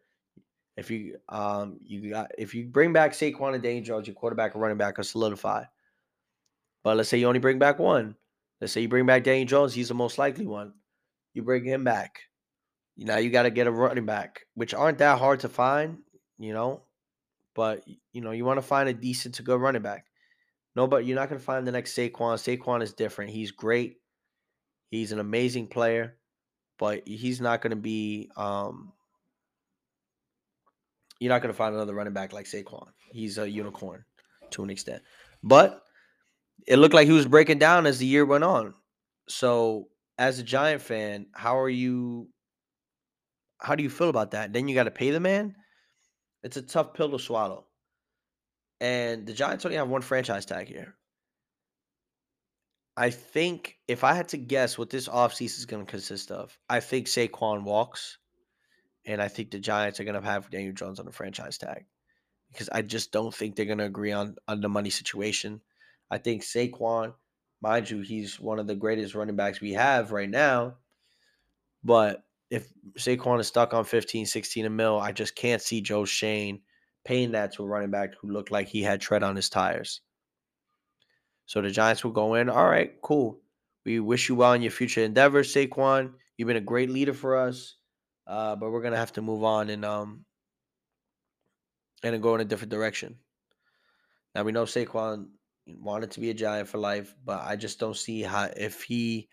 If 0.78 0.90
you 0.90 1.18
um 1.30 1.78
you 1.82 2.10
got 2.10 2.32
if 2.38 2.56
you 2.56 2.66
bring 2.66 2.94
back 2.94 3.12
Saquon 3.12 3.54
and 3.54 3.62
Dane 3.62 3.84
Jones, 3.84 4.08
your 4.08 4.16
quarterback 4.16 4.54
and 4.54 4.62
running 4.62 4.78
back 4.78 4.98
are 4.98 5.04
solidified. 5.04 5.68
But 6.84 6.98
let's 6.98 7.10
say 7.10 7.20
you 7.20 7.28
only 7.28 7.40
bring 7.40 7.60
back 7.60 7.78
one. 7.78 8.16
Let's 8.60 8.74
say 8.74 8.82
you 8.82 8.88
bring 8.88 9.06
back 9.06 9.24
Daniel 9.24 9.48
Jones, 9.48 9.74
he's 9.74 9.90
the 9.90 9.94
most 9.94 10.18
likely 10.18 10.46
one. 10.46 10.74
You 11.34 11.44
bring 11.44 11.64
him 11.64 11.84
back. 11.84 12.22
Now 12.98 13.18
you 13.18 13.30
got 13.30 13.44
to 13.44 13.50
get 13.52 13.68
a 13.68 13.72
running 13.72 14.06
back, 14.06 14.42
which 14.54 14.74
aren't 14.74 15.00
that 15.00 15.18
hard 15.18 15.42
to 15.42 15.50
find, 15.50 16.00
you 16.38 16.54
know. 16.54 16.84
But 17.56 17.84
you 18.12 18.22
know, 18.22 18.32
you 18.32 18.46
want 18.46 18.58
to 18.58 18.66
find 18.66 18.88
a 18.88 18.94
decent 18.94 19.36
to 19.36 19.44
good 19.44 19.60
running 19.60 19.82
back. 19.82 20.06
No, 20.76 20.88
but 20.88 21.06
you're 21.06 21.18
not 21.18 21.30
going 21.30 21.40
to 21.40 21.46
find 21.46 21.68
the 21.68 21.72
next 21.72 21.96
Saquon. 21.96 22.38
Saquon 22.38 22.82
is 22.82 22.94
different. 22.94 23.32
He's 23.32 23.52
great. 23.52 23.98
He's 24.90 25.12
an 25.12 25.20
amazing 25.20 25.68
player, 25.68 26.18
but 26.80 27.08
he's 27.08 27.42
not 27.42 27.62
going 27.62 27.72
to 27.72 27.78
be. 27.78 28.30
Um, 28.38 28.94
you're 31.20 31.30
not 31.30 31.42
going 31.42 31.54
to 31.54 31.58
find 31.58 31.76
another 31.76 31.94
running 31.94 32.14
back 32.14 32.34
like 32.34 32.46
Saquon. 32.46 32.88
He's 33.12 33.38
a 33.38 33.50
unicorn 33.50 34.04
to 34.52 34.64
an 34.64 34.70
extent. 34.70 35.02
But 35.44 35.82
it 36.68 36.78
looked 36.78 36.94
like 36.94 37.08
he 37.08 37.14
was 37.14 37.28
breaking 37.28 37.60
down 37.60 37.86
as 37.86 38.00
the 38.00 38.06
year 38.06 38.26
went 38.26 38.44
on. 38.44 38.74
So, 39.28 39.88
as 40.18 40.40
a 40.40 40.44
Giant 40.44 40.82
fan, 40.82 41.28
how 41.34 41.60
are 41.60 41.70
you? 41.70 42.30
How 43.60 43.76
do 43.76 43.84
you 43.84 43.90
feel 43.90 44.10
about 44.10 44.32
that? 44.32 44.54
Then 44.54 44.68
you 44.68 44.76
got 44.76 44.86
to 44.86 44.92
pay 44.92 45.12
the 45.12 45.20
man. 45.20 45.56
It's 46.44 46.58
a 46.58 46.62
tough 46.62 46.94
pill 46.94 47.12
to 47.12 47.20
swallow. 47.20 47.66
And 48.82 49.28
the 49.28 49.34
Giants 49.34 49.64
only 49.64 49.78
have 49.78 49.88
one 49.88 50.02
franchise 50.02 50.46
tag 50.46 50.68
here. 50.68 50.96
I 52.98 53.12
think 53.12 53.78
if 53.88 54.04
I 54.04 54.14
had 54.14 54.30
to 54.30 54.38
guess 54.38 54.76
what 54.78 54.90
this 54.90 55.08
offseason 55.08 55.60
is 55.60 55.66
going 55.68 55.86
to 55.86 55.90
consist 55.90 56.32
of, 56.32 56.58
I 56.68 56.80
think 56.80 57.06
Saquon 57.08 57.64
walks. 57.64 58.18
And 59.06 59.22
I 59.22 59.28
think 59.28 59.52
the 59.52 59.60
Giants 59.60 60.00
are 60.00 60.04
going 60.04 60.20
to 60.20 60.28
have 60.28 60.50
Daniel 60.50 60.74
Jones 60.74 61.00
on 61.00 61.06
the 61.06 61.12
franchise 61.12 61.58
tag 61.58 61.86
because 62.52 62.70
I 62.72 62.82
just 62.82 63.12
don't 63.12 63.34
think 63.34 63.56
they're 63.56 63.66
going 63.66 63.78
to 63.78 63.86
agree 63.86 64.12
on, 64.12 64.36
on 64.48 64.62
the 64.62 64.70
money 64.70 64.90
situation. 64.90 65.62
I 66.10 66.18
think 66.18 66.44
Saquon, 66.44 67.14
mind 67.62 67.90
you, 67.90 68.02
he's 68.02 68.40
one 68.40 68.60
of 68.60 68.68
the 68.68 68.76
greatest 68.76 69.16
running 69.16 69.36
backs 69.36 69.62
we 69.62 69.74
have 69.74 70.12
right 70.12 70.30
now. 70.30 70.76
But 71.84 72.24
if 72.50 72.68
Saquon 72.98 73.40
is 73.40 73.48
stuck 73.48 73.74
on 73.74 73.86
15, 73.86 74.26
16 74.26 74.66
a 74.66 74.70
mil, 74.70 75.00
I 75.00 75.12
just 75.12 75.36
can't 75.36 75.62
see 75.62 75.82
Joe 75.82 76.06
Schoen 76.06 76.62
paying 77.04 77.32
that 77.32 77.54
to 77.54 77.64
a 77.64 77.68
running 77.68 77.92
back 77.92 78.12
who 78.20 78.32
looked 78.32 78.52
like 78.52 78.68
he 78.68 78.82
had 78.82 79.02
tread 79.02 79.24
on 79.24 79.36
his 79.36 79.50
tires. 79.50 80.02
So 81.46 81.62
the 81.62 81.70
Giants 81.72 82.04
will 82.04 82.12
go 82.12 82.36
in. 82.36 82.50
All 82.50 82.68
right, 82.68 82.94
cool. 83.02 83.42
We 83.86 84.00
wish 84.00 84.30
you 84.30 84.36
well 84.36 84.54
in 84.54 84.62
your 84.62 84.72
future 84.72 85.02
endeavors, 85.02 85.54
Saquon. 85.54 86.14
You've 86.38 86.48
been 86.48 86.58
a 86.58 86.62
great 86.62 86.90
leader 86.90 87.14
for 87.14 87.38
us, 87.38 87.76
uh, 88.28 88.56
but 88.56 88.72
we're 88.72 88.82
gonna 88.82 88.98
have 88.98 89.14
to 89.14 89.22
move 89.22 89.44
on 89.44 89.70
and 89.70 89.84
um 89.84 90.26
and 92.04 92.22
go 92.22 92.36
in 92.36 92.42
a 92.42 92.46
different 92.46 92.72
direction. 92.72 93.18
Now 94.34 94.44
we 94.44 94.52
know 94.52 94.64
Saquon 94.64 95.28
wanted 95.68 96.12
to 96.12 96.20
be 96.20 96.30
a 96.30 96.34
Giant 96.34 96.70
for 96.70 96.78
life, 96.78 97.14
but 97.26 97.42
I 97.44 97.56
just 97.56 97.80
don't 97.80 97.98
see 97.98 98.22
how 98.22 98.50
if 98.56 98.84
he 98.84 99.30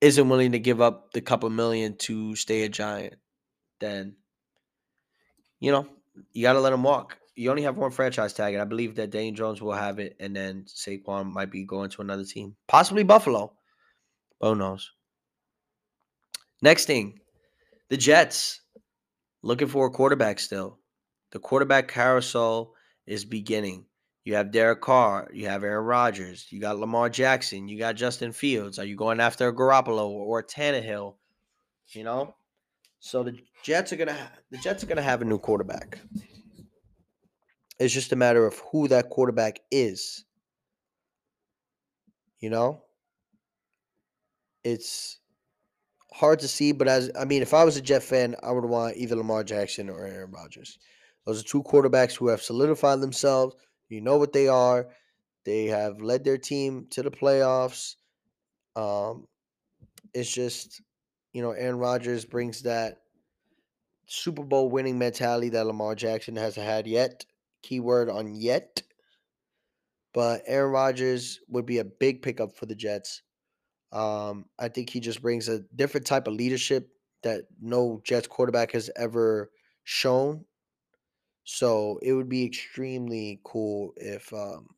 isn't 0.00 0.28
willing 0.28 0.52
to 0.52 0.58
give 0.58 0.80
up 0.80 1.12
the 1.12 1.20
couple 1.20 1.50
million 1.50 1.96
to 1.96 2.36
stay 2.36 2.62
a 2.62 2.68
Giant, 2.68 3.16
then 3.80 4.16
you 5.60 5.72
know 5.72 5.88
you 6.32 6.42
got 6.42 6.54
to 6.54 6.60
let 6.60 6.72
him 6.72 6.82
walk. 6.82 7.18
You 7.34 7.50
only 7.50 7.62
have 7.62 7.76
one 7.76 7.90
franchise 7.90 8.32
tag, 8.32 8.54
and 8.54 8.60
I 8.60 8.64
believe 8.64 8.96
that 8.96 9.10
Dane 9.10 9.34
Jones 9.34 9.62
will 9.62 9.72
have 9.72 9.98
it, 9.98 10.16
and 10.18 10.34
then 10.34 10.64
Saquon 10.66 11.32
might 11.32 11.50
be 11.50 11.64
going 11.64 11.90
to 11.90 12.02
another 12.02 12.24
team, 12.24 12.56
possibly 12.66 13.04
Buffalo. 13.04 13.52
Who 14.40 14.54
knows? 14.56 14.90
Next 16.60 16.86
thing, 16.86 17.20
the 17.88 17.96
Jets 17.96 18.60
looking 19.42 19.68
for 19.68 19.86
a 19.86 19.90
quarterback 19.90 20.40
still. 20.40 20.78
The 21.30 21.38
quarterback 21.38 21.88
carousel 21.88 22.74
is 23.06 23.24
beginning. 23.24 23.84
You 24.24 24.34
have 24.34 24.50
Derek 24.50 24.80
Carr, 24.80 25.30
you 25.32 25.46
have 25.46 25.64
Aaron 25.64 25.86
Rodgers, 25.86 26.46
you 26.50 26.60
got 26.60 26.78
Lamar 26.78 27.08
Jackson, 27.08 27.68
you 27.68 27.78
got 27.78 27.94
Justin 27.94 28.32
Fields. 28.32 28.78
Are 28.78 28.84
you 28.84 28.96
going 28.96 29.20
after 29.20 29.48
a 29.48 29.54
Garoppolo 29.54 30.08
or 30.08 30.40
a 30.40 30.44
Tannehill? 30.44 31.14
You 31.88 32.04
know, 32.04 32.34
so 33.00 33.22
the 33.22 33.38
Jets 33.62 33.92
are 33.92 33.96
gonna 33.96 34.14
ha- 34.14 34.32
the 34.50 34.58
Jets 34.58 34.82
are 34.82 34.86
gonna 34.86 35.02
have 35.02 35.22
a 35.22 35.24
new 35.24 35.38
quarterback. 35.38 35.98
It's 37.78 37.94
just 37.94 38.12
a 38.12 38.16
matter 38.16 38.46
of 38.46 38.60
who 38.72 38.88
that 38.88 39.08
quarterback 39.10 39.60
is. 39.70 40.24
You 42.40 42.50
know, 42.50 42.82
it's 44.64 45.18
hard 46.12 46.40
to 46.40 46.48
see, 46.48 46.72
but 46.72 46.88
as 46.88 47.10
I 47.18 47.24
mean, 47.24 47.42
if 47.42 47.54
I 47.54 47.64
was 47.64 47.76
a 47.76 47.82
Jet 47.82 48.02
fan, 48.02 48.36
I 48.42 48.52
would 48.52 48.64
want 48.64 48.96
either 48.96 49.16
Lamar 49.16 49.44
Jackson 49.44 49.88
or 49.88 50.06
Aaron 50.06 50.30
Rodgers. 50.30 50.78
Those 51.26 51.40
are 51.40 51.46
two 51.46 51.62
quarterbacks 51.62 52.16
who 52.16 52.28
have 52.28 52.42
solidified 52.42 53.00
themselves. 53.00 53.54
You 53.88 54.00
know 54.00 54.16
what 54.16 54.32
they 54.32 54.48
are. 54.48 54.88
They 55.44 55.66
have 55.66 56.00
led 56.00 56.24
their 56.24 56.38
team 56.38 56.86
to 56.90 57.02
the 57.02 57.10
playoffs. 57.10 57.96
Um, 58.76 59.26
it's 60.14 60.30
just, 60.30 60.80
you 61.32 61.42
know, 61.42 61.52
Aaron 61.52 61.78
Rodgers 61.78 62.24
brings 62.24 62.62
that 62.62 62.98
Super 64.06 64.42
Bowl 64.42 64.70
winning 64.70 64.98
mentality 64.98 65.50
that 65.50 65.66
Lamar 65.66 65.94
Jackson 65.94 66.36
hasn't 66.36 66.66
had 66.66 66.86
yet. 66.86 67.26
Keyword 67.62 68.08
on 68.08 68.34
yet. 68.34 68.82
But 70.14 70.42
Aaron 70.46 70.72
Rodgers 70.72 71.40
would 71.48 71.66
be 71.66 71.78
a 71.78 71.84
big 71.84 72.22
pickup 72.22 72.56
for 72.56 72.66
the 72.66 72.74
Jets. 72.74 73.22
Um, 73.92 74.46
I 74.58 74.68
think 74.68 74.90
he 74.90 75.00
just 75.00 75.22
brings 75.22 75.48
a 75.48 75.60
different 75.74 76.06
type 76.06 76.26
of 76.26 76.34
leadership 76.34 76.88
that 77.22 77.42
no 77.60 78.00
Jets 78.04 78.26
quarterback 78.26 78.72
has 78.72 78.90
ever 78.96 79.50
shown. 79.84 80.44
So 81.44 81.98
it 82.02 82.12
would 82.12 82.28
be 82.28 82.44
extremely 82.44 83.40
cool 83.44 83.92
if 83.96 84.32
um, 84.32 84.68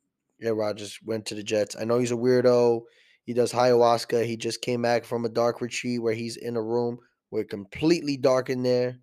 Aaron 0.41 0.57
Rodgers 0.57 0.99
went 1.03 1.25
to 1.27 1.35
the 1.35 1.43
Jets. 1.43 1.75
I 1.79 1.83
know 1.83 1.99
he's 1.99 2.11
a 2.11 2.15
weirdo. 2.15 2.83
He 3.31 3.33
does 3.33 3.53
ayahuasca. 3.53 4.25
He 4.25 4.35
just 4.35 4.61
came 4.61 4.81
back 4.81 5.05
from 5.05 5.23
a 5.23 5.29
dark 5.29 5.61
retreat 5.61 6.01
where 6.01 6.13
he's 6.13 6.35
in 6.35 6.57
a 6.57 6.61
room 6.61 6.99
where 7.29 7.45
completely 7.45 8.17
dark 8.17 8.49
in 8.49 8.61
there. 8.61 8.97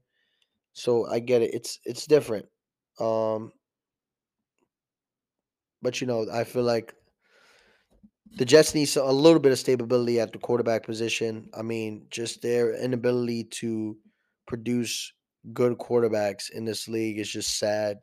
So 0.75 1.07
I 1.07 1.19
get 1.21 1.41
it. 1.41 1.55
It's 1.55 1.81
it's 1.87 2.05
different. 2.05 2.45
Um, 3.01 3.53
but 5.81 6.03
you 6.03 6.07
know, 6.07 6.27
I 6.31 6.45
feel 6.45 6.63
like 6.63 6.93
the 8.33 8.45
Jets 8.45 8.75
need 8.75 8.95
a 8.97 9.11
little 9.11 9.41
bit 9.41 9.53
of 9.53 9.59
stability 9.59 10.21
at 10.21 10.35
the 10.35 10.39
quarterback 10.39 10.85
position. 10.85 11.49
I 11.59 11.63
mean, 11.63 12.05
just 12.11 12.43
their 12.43 12.75
inability 12.75 13.45
to 13.63 13.97
produce 14.47 15.11
good 15.55 15.79
quarterbacks 15.79 16.51
in 16.51 16.67
this 16.67 16.87
league 16.87 17.19
is 17.19 17.31
just 17.31 17.59
sad 17.59 17.97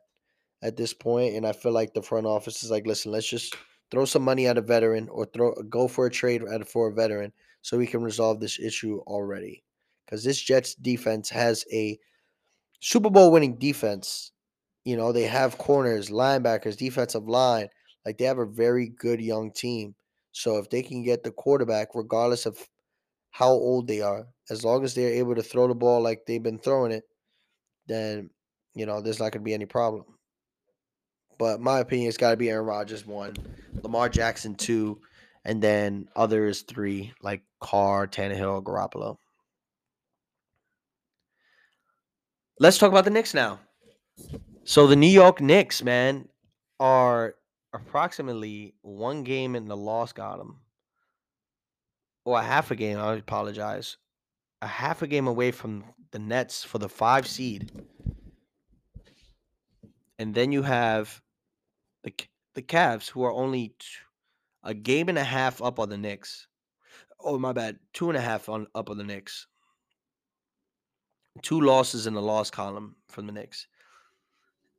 at 0.60 0.76
this 0.76 0.92
point. 0.92 1.36
And 1.36 1.46
I 1.46 1.52
feel 1.52 1.70
like 1.70 1.94
the 1.94 2.02
front 2.02 2.26
office 2.26 2.64
is 2.64 2.70
like, 2.72 2.84
listen, 2.84 3.12
let's 3.12 3.30
just 3.30 3.54
throw 3.90 4.04
some 4.04 4.22
money 4.22 4.46
at 4.46 4.58
a 4.58 4.62
veteran 4.62 5.08
or 5.08 5.26
throw 5.26 5.54
go 5.68 5.88
for 5.88 6.06
a 6.06 6.10
trade 6.10 6.42
at 6.42 6.68
for 6.68 6.88
a 6.88 6.94
veteran 6.94 7.32
so 7.62 7.78
we 7.78 7.86
can 7.86 8.02
resolve 8.02 8.40
this 8.40 8.58
issue 8.58 9.00
already. 9.06 9.62
Because 10.04 10.22
this 10.24 10.40
Jets 10.40 10.74
defense 10.74 11.28
has 11.30 11.64
a 11.72 11.98
Super 12.80 13.10
Bowl 13.10 13.32
winning 13.32 13.58
defense. 13.58 14.32
You 14.84 14.96
know, 14.96 15.12
they 15.12 15.24
have 15.24 15.58
corners, 15.58 16.10
linebackers, 16.10 16.76
defensive 16.76 17.28
line. 17.28 17.68
Like 18.04 18.18
they 18.18 18.24
have 18.24 18.38
a 18.38 18.46
very 18.46 18.88
good 18.88 19.20
young 19.20 19.52
team. 19.52 19.96
So 20.32 20.58
if 20.58 20.70
they 20.70 20.82
can 20.82 21.02
get 21.02 21.24
the 21.24 21.32
quarterback, 21.32 21.88
regardless 21.94 22.46
of 22.46 22.68
how 23.30 23.50
old 23.50 23.88
they 23.88 24.00
are, 24.00 24.28
as 24.50 24.64
long 24.64 24.84
as 24.84 24.94
they're 24.94 25.14
able 25.14 25.34
to 25.34 25.42
throw 25.42 25.66
the 25.66 25.74
ball 25.74 26.00
like 26.02 26.24
they've 26.26 26.42
been 26.42 26.58
throwing 26.58 26.92
it, 26.92 27.04
then 27.86 28.30
you 28.74 28.86
know 28.86 29.00
there's 29.00 29.18
not 29.18 29.32
going 29.32 29.42
to 29.42 29.48
be 29.48 29.54
any 29.54 29.66
problem. 29.66 30.04
But 31.38 31.60
my 31.60 31.80
opinion, 31.80 32.08
it's 32.08 32.16
got 32.16 32.30
to 32.30 32.36
be 32.36 32.50
Aaron 32.50 32.66
Rodgers 32.66 33.06
one, 33.06 33.34
Lamar 33.82 34.08
Jackson 34.08 34.54
two, 34.54 35.00
and 35.44 35.62
then 35.62 36.08
others 36.16 36.62
three 36.62 37.12
like 37.22 37.42
Carr, 37.60 38.06
Tannehill, 38.06 38.62
Garoppolo. 38.62 39.18
Let's 42.58 42.78
talk 42.78 42.90
about 42.90 43.04
the 43.04 43.10
Knicks 43.10 43.34
now. 43.34 43.60
So 44.64 44.86
the 44.86 44.96
New 44.96 45.06
York 45.06 45.40
Knicks, 45.40 45.82
man, 45.82 46.28
are 46.80 47.34
approximately 47.74 48.74
one 48.80 49.22
game 49.22 49.54
in 49.54 49.68
the 49.68 49.76
loss 49.76 50.12
got 50.12 50.38
them. 50.38 50.60
Or 52.24 52.38
a 52.40 52.42
half 52.42 52.70
a 52.70 52.74
game, 52.74 52.98
I 52.98 53.14
apologize. 53.14 53.98
A 54.62 54.66
half 54.66 55.02
a 55.02 55.06
game 55.06 55.28
away 55.28 55.50
from 55.50 55.84
the 56.10 56.18
Nets 56.18 56.64
for 56.64 56.78
the 56.78 56.88
five 56.88 57.26
seed. 57.26 57.70
And 60.18 60.34
then 60.34 60.50
you 60.50 60.62
have 60.62 61.20
the 62.06 62.14
the 62.54 62.62
Cavs 62.62 63.10
who 63.10 63.24
are 63.24 63.32
only 63.32 63.74
a 64.62 64.72
game 64.72 65.10
and 65.10 65.18
a 65.18 65.24
half 65.24 65.60
up 65.60 65.78
on 65.78 65.90
the 65.90 65.98
Knicks. 65.98 66.46
Oh 67.20 67.38
my 67.38 67.52
bad, 67.52 67.78
two 67.92 68.08
and 68.08 68.16
a 68.16 68.20
half 68.20 68.48
on 68.48 68.66
up 68.74 68.88
on 68.88 68.96
the 68.96 69.04
Knicks. 69.04 69.46
Two 71.42 71.60
losses 71.60 72.06
in 72.06 72.14
the 72.14 72.22
loss 72.22 72.50
column 72.50 72.96
from 73.08 73.26
the 73.26 73.32
Knicks. 73.32 73.66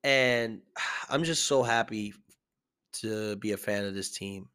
And 0.03 0.61
I'm 1.09 1.23
just 1.23 1.45
so 1.45 1.61
happy 1.61 2.13
to 2.93 3.35
be 3.35 3.51
a 3.51 3.57
fan 3.57 3.85
of 3.85 3.93
this 3.93 4.11
team 4.11 4.47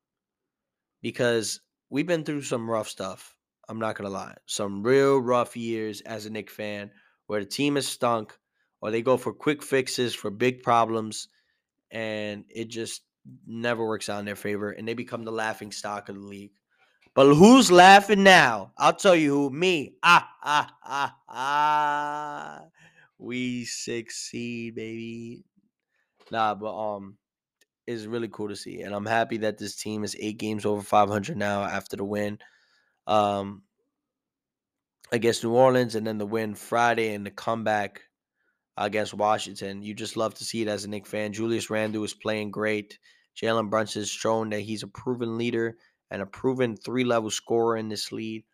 because 1.02 1.61
we've 1.90 2.06
been 2.06 2.24
through 2.24 2.42
some 2.42 2.68
rough 2.68 2.88
stuff. 2.88 3.37
I'm 3.68 3.78
not 3.78 3.96
gonna 3.96 4.11
lie, 4.11 4.35
some 4.46 4.82
real 4.82 5.18
rough 5.18 5.56
years 5.56 6.00
as 6.00 6.26
a 6.26 6.30
Knick 6.30 6.50
fan 6.50 6.90
where 7.26 7.40
the 7.40 7.46
team 7.46 7.76
is 7.76 7.87
stunk 7.87 8.37
or 8.80 8.90
they 8.90 9.02
go 9.02 9.16
for 9.16 9.32
quick 9.32 9.62
fixes 9.62 10.14
for 10.14 10.30
big 10.30 10.62
problems 10.62 11.28
and 11.92 12.44
it 12.48 12.68
just 12.68 13.02
never 13.46 13.87
works 13.87 14.09
out 14.09 14.18
in 14.18 14.24
their 14.24 14.35
favor 14.35 14.70
and 14.72 14.88
they 14.88 14.94
become 14.94 15.24
the 15.24 15.31
laughing 15.31 15.70
stock 15.70 16.09
of 16.09 16.16
the 16.16 16.22
league. 16.22 16.50
But 17.14 17.35
who's 17.35 17.70
laughing 17.70 18.22
now? 18.22 18.72
I'll 18.78 18.94
tell 18.94 19.14
you 19.14 19.31
who. 19.35 19.50
Me. 19.50 19.94
Ah 20.02 20.28
ah 20.42 20.74
ah 20.83 21.16
ah. 21.28 22.61
We 23.18 23.66
succeed, 23.66 24.74
baby. 24.74 25.44
Nah, 26.31 26.55
but 26.55 26.74
um, 26.74 27.18
it's 27.87 28.07
really 28.07 28.28
cool 28.28 28.48
to 28.48 28.57
see, 28.57 28.81
and 28.81 28.94
I'm 28.94 29.05
happy 29.05 29.37
that 29.38 29.59
this 29.59 29.76
team 29.76 30.05
is 30.05 30.16
eight 30.18 30.38
games 30.38 30.64
over 30.64 30.83
500 30.83 31.37
now 31.37 31.62
after 31.62 31.96
the 31.96 32.05
win, 32.05 32.38
um, 33.07 33.62
against 35.12 35.44
New 35.44 35.52
Orleans, 35.52 35.94
and 35.94 36.07
then 36.07 36.16
the 36.16 36.26
win 36.26 36.55
Friday 36.55 37.14
and 37.14 37.26
the 37.26 37.31
comeback 37.31 38.02
against 38.76 39.14
Washington. 39.14 39.82
You 39.82 39.94
just 39.94 40.16
love 40.16 40.35
to 40.35 40.44
see 40.44 40.62
it 40.62 40.68
as 40.68 40.85
a 40.85 40.88
Knick 40.88 41.06
fan. 41.06 41.32
Julius 41.32 41.70
Randle 41.70 42.04
is 42.04 42.14
playing 42.14 42.50
great. 42.50 42.98
Jalen 43.40 43.70
Brunson 43.70 44.02
has 44.02 44.11
shown 44.11 44.50
that 44.50 44.61
he's 44.61 44.82
a 44.82 44.88
proven 44.88 45.38
leader 45.38 45.76
and 46.11 46.22
a 46.22 46.26
proven 46.26 46.76
three 46.76 47.04
level 47.04 47.30
scorer 47.30 47.76
in 47.76 47.88
this 47.88 48.12
league. 48.12 48.44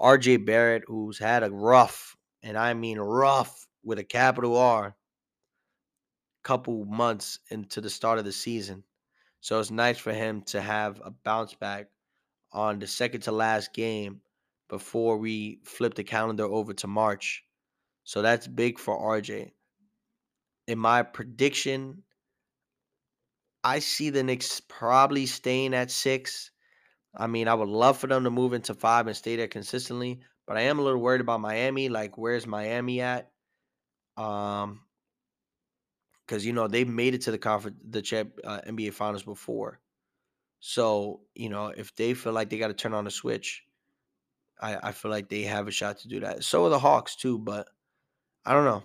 RJ 0.00 0.46
Barrett, 0.46 0.84
who's 0.86 1.18
had 1.18 1.42
a 1.42 1.50
rough, 1.50 2.16
and 2.42 2.56
I 2.56 2.74
mean 2.74 2.98
rough 2.98 3.66
with 3.82 3.98
a 3.98 4.04
capital 4.04 4.56
R, 4.56 4.96
couple 6.42 6.84
months 6.86 7.38
into 7.50 7.80
the 7.80 7.90
start 7.90 8.18
of 8.18 8.24
the 8.24 8.32
season. 8.32 8.84
So 9.40 9.58
it's 9.58 9.70
nice 9.70 9.98
for 9.98 10.12
him 10.12 10.42
to 10.48 10.60
have 10.60 11.00
a 11.04 11.10
bounce 11.10 11.54
back 11.54 11.88
on 12.52 12.78
the 12.78 12.86
second 12.86 13.22
to 13.22 13.32
last 13.32 13.72
game 13.72 14.20
before 14.68 15.16
we 15.16 15.60
flip 15.64 15.94
the 15.94 16.04
calendar 16.04 16.44
over 16.44 16.72
to 16.74 16.86
March. 16.86 17.44
So 18.04 18.22
that's 18.22 18.46
big 18.46 18.78
for 18.78 18.98
RJ. 18.98 19.52
In 20.70 20.78
my 20.78 21.02
prediction, 21.02 22.04
I 23.64 23.78
see 23.80 24.10
the 24.10 24.22
Knicks 24.22 24.60
probably 24.60 25.26
staying 25.26 25.74
at 25.74 25.90
six. 25.90 26.50
I 27.14 27.26
mean, 27.26 27.48
I 27.48 27.54
would 27.54 27.68
love 27.68 27.98
for 27.98 28.06
them 28.06 28.24
to 28.24 28.30
move 28.30 28.52
into 28.52 28.74
five 28.74 29.06
and 29.06 29.16
stay 29.16 29.36
there 29.36 29.48
consistently, 29.48 30.22
but 30.46 30.56
I 30.56 30.62
am 30.62 30.78
a 30.78 30.82
little 30.82 31.00
worried 31.00 31.22
about 31.22 31.40
Miami. 31.40 31.88
Like, 31.88 32.18
where's 32.18 32.46
Miami 32.46 33.00
at? 33.00 33.32
Um, 34.16 34.86
because 36.26 36.46
you 36.46 36.52
know 36.52 36.68
they 36.68 36.84
made 36.84 37.14
it 37.14 37.22
to 37.22 37.30
the 37.30 37.38
conference, 37.38 37.78
the 37.82 38.02
champ, 38.02 38.38
uh, 38.44 38.60
NBA 38.64 38.92
Finals 38.92 39.24
before. 39.24 39.80
So 40.60 41.22
you 41.34 41.50
know 41.50 41.68
if 41.68 41.94
they 41.96 42.14
feel 42.14 42.32
like 42.32 42.50
they 42.50 42.58
got 42.58 42.68
to 42.68 42.74
turn 42.74 42.94
on 42.94 43.04
the 43.04 43.10
switch, 43.10 43.64
I 44.60 44.90
I 44.90 44.92
feel 44.92 45.10
like 45.10 45.28
they 45.28 45.42
have 45.42 45.68
a 45.68 45.72
shot 45.72 45.98
to 46.00 46.08
do 46.08 46.20
that. 46.20 46.44
So 46.44 46.66
are 46.66 46.70
the 46.70 46.78
Hawks 46.78 47.16
too, 47.16 47.38
but 47.38 47.68
I 48.44 48.52
don't 48.54 48.66
know. 48.66 48.84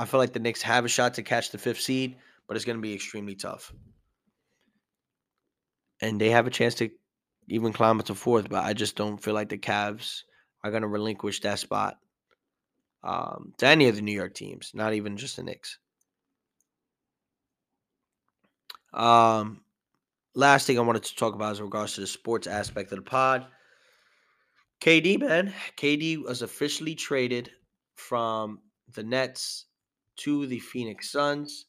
I 0.00 0.06
feel 0.06 0.18
like 0.18 0.32
the 0.32 0.40
Knicks 0.40 0.62
have 0.62 0.86
a 0.86 0.88
shot 0.88 1.12
to 1.14 1.22
catch 1.22 1.50
the 1.50 1.58
fifth 1.58 1.82
seed, 1.82 2.16
but 2.48 2.56
it's 2.56 2.64
going 2.64 2.78
to 2.78 2.82
be 2.82 2.94
extremely 2.94 3.34
tough. 3.34 3.70
And 6.00 6.18
they 6.18 6.30
have 6.30 6.46
a 6.46 6.50
chance 6.50 6.74
to 6.76 6.88
even 7.48 7.74
climb 7.74 8.00
up 8.00 8.06
to 8.06 8.14
fourth, 8.14 8.48
but 8.48 8.64
I 8.64 8.72
just 8.72 8.96
don't 8.96 9.22
feel 9.22 9.34
like 9.34 9.50
the 9.50 9.58
Cavs 9.58 10.22
are 10.64 10.70
going 10.70 10.80
to 10.80 10.88
relinquish 10.88 11.40
that 11.40 11.58
spot 11.58 11.98
um, 13.04 13.52
to 13.58 13.66
any 13.66 13.88
of 13.88 13.96
the 13.96 14.00
New 14.00 14.14
York 14.14 14.32
teams, 14.32 14.70
not 14.72 14.94
even 14.94 15.18
just 15.18 15.36
the 15.36 15.42
Knicks. 15.42 15.78
Um, 18.94 19.60
last 20.34 20.66
thing 20.66 20.78
I 20.78 20.82
wanted 20.82 21.02
to 21.02 21.16
talk 21.16 21.34
about 21.34 21.52
is 21.52 21.58
in 21.58 21.66
regards 21.66 21.92
to 21.96 22.00
the 22.00 22.06
sports 22.06 22.46
aspect 22.46 22.90
of 22.90 22.96
the 22.96 23.02
pod. 23.02 23.48
KD, 24.80 25.20
man, 25.20 25.52
KD 25.76 26.24
was 26.24 26.40
officially 26.40 26.94
traded 26.94 27.50
from 27.96 28.60
the 28.94 29.02
Nets 29.02 29.66
to 30.20 30.46
the 30.46 30.58
Phoenix 30.58 31.10
Suns 31.10 31.66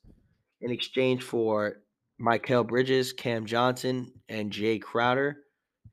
in 0.61 0.71
exchange 0.71 1.23
for 1.23 1.77
Mikal 2.21 2.67
Bridges, 2.67 3.13
Cam 3.13 3.45
Johnson, 3.45 4.11
and 4.29 4.51
Jae 4.51 4.81
Crowder, 4.81 5.37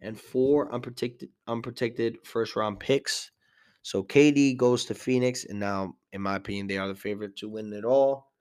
and 0.01 0.19
four 0.19 0.73
unprotected 0.73 1.31
unprotected 1.47 2.19
first 2.25 2.57
round 2.57 2.79
picks. 2.79 3.31
So 3.83 4.03
KD 4.03 4.57
goes 4.57 4.85
to 4.87 4.95
Phoenix, 4.95 5.45
and 5.45 5.59
now, 5.59 5.95
in 6.13 6.21
my 6.21 6.37
opinion, 6.37 6.67
they 6.67 6.79
are 6.79 6.89
the 6.89 6.95
favorite 6.95 7.37
to 7.37 7.49
win 7.49 7.73
it 7.73 7.85
all. 7.85 8.33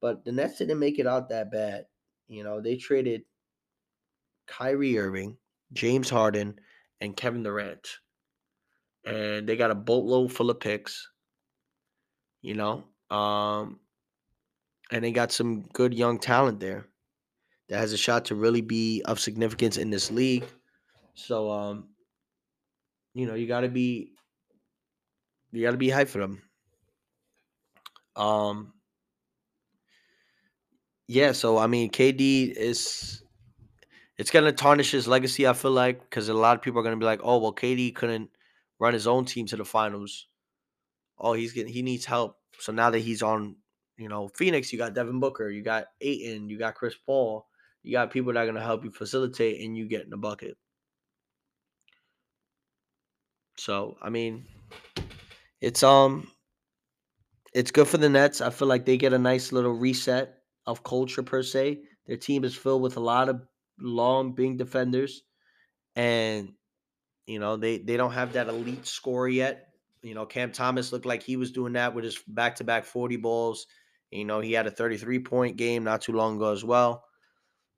But 0.00 0.24
the 0.24 0.32
Nets 0.32 0.58
didn't 0.58 0.78
make 0.78 0.98
it 0.98 1.06
out 1.06 1.28
that 1.30 1.50
bad. 1.50 1.86
You 2.28 2.44
know, 2.44 2.60
they 2.60 2.76
traded 2.76 3.22
Kyrie 4.46 4.98
Irving, 4.98 5.36
James 5.72 6.08
Harden, 6.10 6.58
and 7.00 7.16
Kevin 7.16 7.42
Durant. 7.42 7.88
And 9.04 9.48
they 9.48 9.56
got 9.56 9.70
a 9.70 9.76
boatload 9.76 10.32
full 10.32 10.50
of 10.50 10.60
picks. 10.60 11.08
You 12.42 12.54
know, 12.54 12.84
um, 13.12 13.78
and 14.90 15.04
they 15.04 15.12
got 15.12 15.32
some 15.32 15.62
good 15.62 15.92
young 15.92 16.18
talent 16.18 16.60
there 16.60 16.86
that 17.68 17.78
has 17.78 17.92
a 17.92 17.96
shot 17.96 18.24
to 18.26 18.34
really 18.34 18.62
be 18.62 19.02
of 19.04 19.20
significance 19.20 19.76
in 19.76 19.90
this 19.90 20.10
league. 20.10 20.44
So, 21.14 21.50
um, 21.50 21.88
you 23.14 23.26
know, 23.26 23.34
you 23.34 23.46
got 23.46 23.60
to 23.60 23.68
be 23.68 24.12
you 25.52 25.62
got 25.62 25.72
to 25.72 25.76
be 25.76 25.88
hyped 25.88 26.08
for 26.08 26.18
them. 26.18 26.42
Um, 28.16 28.72
yeah. 31.06 31.32
So 31.32 31.58
I 31.58 31.66
mean, 31.66 31.90
KD 31.90 32.52
is 32.52 33.22
it's 34.16 34.30
gonna 34.30 34.52
tarnish 34.52 34.90
his 34.90 35.06
legacy. 35.06 35.46
I 35.46 35.52
feel 35.52 35.70
like 35.70 36.00
because 36.00 36.28
a 36.28 36.34
lot 36.34 36.56
of 36.56 36.62
people 36.62 36.80
are 36.80 36.84
gonna 36.84 36.96
be 36.96 37.04
like, 37.04 37.20
oh 37.22 37.38
well, 37.38 37.54
KD 37.54 37.94
couldn't 37.94 38.30
run 38.78 38.94
his 38.94 39.06
own 39.06 39.26
team 39.26 39.46
to 39.46 39.56
the 39.56 39.64
finals. 39.64 40.28
Oh, 41.18 41.34
he's 41.34 41.52
getting 41.52 41.72
he 41.72 41.82
needs 41.82 42.06
help. 42.06 42.41
So 42.62 42.70
now 42.70 42.90
that 42.90 43.00
he's 43.00 43.22
on, 43.22 43.56
you 43.96 44.08
know, 44.08 44.28
Phoenix, 44.28 44.72
you 44.72 44.78
got 44.78 44.94
Devin 44.94 45.18
Booker, 45.18 45.50
you 45.50 45.62
got 45.62 45.86
Ayton, 46.00 46.48
you 46.48 46.60
got 46.60 46.76
Chris 46.76 46.94
Paul, 46.94 47.44
you 47.82 47.90
got 47.90 48.12
people 48.12 48.32
that 48.32 48.38
are 48.38 48.46
gonna 48.46 48.62
help 48.62 48.84
you 48.84 48.92
facilitate, 48.92 49.60
and 49.60 49.76
you 49.76 49.88
get 49.88 50.04
in 50.04 50.10
the 50.10 50.16
bucket. 50.16 50.56
So 53.58 53.96
I 54.00 54.10
mean, 54.10 54.46
it's 55.60 55.82
um, 55.82 56.30
it's 57.52 57.72
good 57.72 57.88
for 57.88 57.98
the 57.98 58.08
Nets. 58.08 58.40
I 58.40 58.50
feel 58.50 58.68
like 58.68 58.86
they 58.86 58.96
get 58.96 59.12
a 59.12 59.18
nice 59.18 59.50
little 59.50 59.72
reset 59.72 60.38
of 60.64 60.84
culture 60.84 61.24
per 61.24 61.42
se. 61.42 61.80
Their 62.06 62.16
team 62.16 62.44
is 62.44 62.54
filled 62.54 62.82
with 62.82 62.96
a 62.96 63.00
lot 63.00 63.28
of 63.28 63.42
long, 63.80 64.36
big 64.36 64.56
defenders, 64.56 65.22
and 65.96 66.52
you 67.26 67.40
know 67.40 67.56
they 67.56 67.78
they 67.78 67.96
don't 67.96 68.12
have 68.12 68.34
that 68.34 68.46
elite 68.46 68.86
score 68.86 69.28
yet. 69.28 69.71
You 70.02 70.14
know, 70.14 70.26
Cam 70.26 70.52
Thomas 70.52 70.92
looked 70.92 71.06
like 71.06 71.22
he 71.22 71.36
was 71.36 71.52
doing 71.52 71.74
that 71.74 71.94
with 71.94 72.04
his 72.04 72.18
back 72.26 72.56
to 72.56 72.64
back 72.64 72.84
40 72.84 73.16
balls. 73.16 73.66
You 74.10 74.24
know, 74.24 74.40
he 74.40 74.52
had 74.52 74.66
a 74.66 74.70
33 74.70 75.20
point 75.20 75.56
game 75.56 75.84
not 75.84 76.02
too 76.02 76.12
long 76.12 76.36
ago 76.36 76.52
as 76.52 76.64
well. 76.64 77.04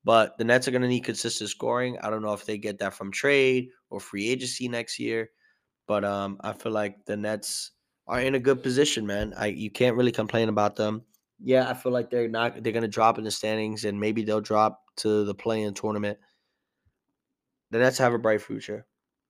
But 0.05 0.37
the 0.37 0.45
Nets 0.45 0.69
are 0.69 0.71
going 0.71 0.83
to 0.83 0.89
need 0.89 1.05
consistent 1.05 1.49
scoring. 1.49 1.97
I 2.03 2.11
don't 2.11 2.23
know 2.23 2.35
if 2.35 2.45
they 2.45 2.59
get 2.59 2.79
that 2.79 2.93
from 2.93 3.11
trade 3.11 3.71
or 3.89 4.01
free 4.01 4.29
agency 4.29 4.69
next 4.69 4.99
year. 4.99 5.31
But 5.87 6.05
um, 6.05 6.39
I 6.43 6.53
feel 6.53 6.73
like 6.73 7.05
the 7.07 7.17
Nets 7.17 7.71
are 8.07 8.21
in 8.21 8.35
a 8.35 8.41
good 8.41 8.63
position, 8.63 9.07
man. 9.07 9.35
I 9.37 9.47
you 9.47 9.71
can't 9.71 9.97
really 9.97 10.13
complain 10.13 10.49
about 10.49 10.77
them. 10.77 11.03
Yeah, 11.43 11.69
I 11.69 11.75
feel 11.75 11.93
like 11.93 12.11
they're 12.11 12.29
not 12.29 12.63
they're 12.63 12.73
gonna 12.73 12.89
drop 12.89 13.19
in 13.19 13.25
the 13.25 13.31
standings 13.31 13.85
and 13.85 13.99
maybe 13.99 14.23
they'll 14.23 14.41
drop 14.41 14.83
to 14.99 15.25
the 15.25 15.35
play-in 15.35 15.75
tournament. 15.75 16.19
The 17.71 17.79
Nets 17.79 17.99
have 17.99 18.13
a 18.13 18.19
bright 18.19 18.43
future. 18.43 18.87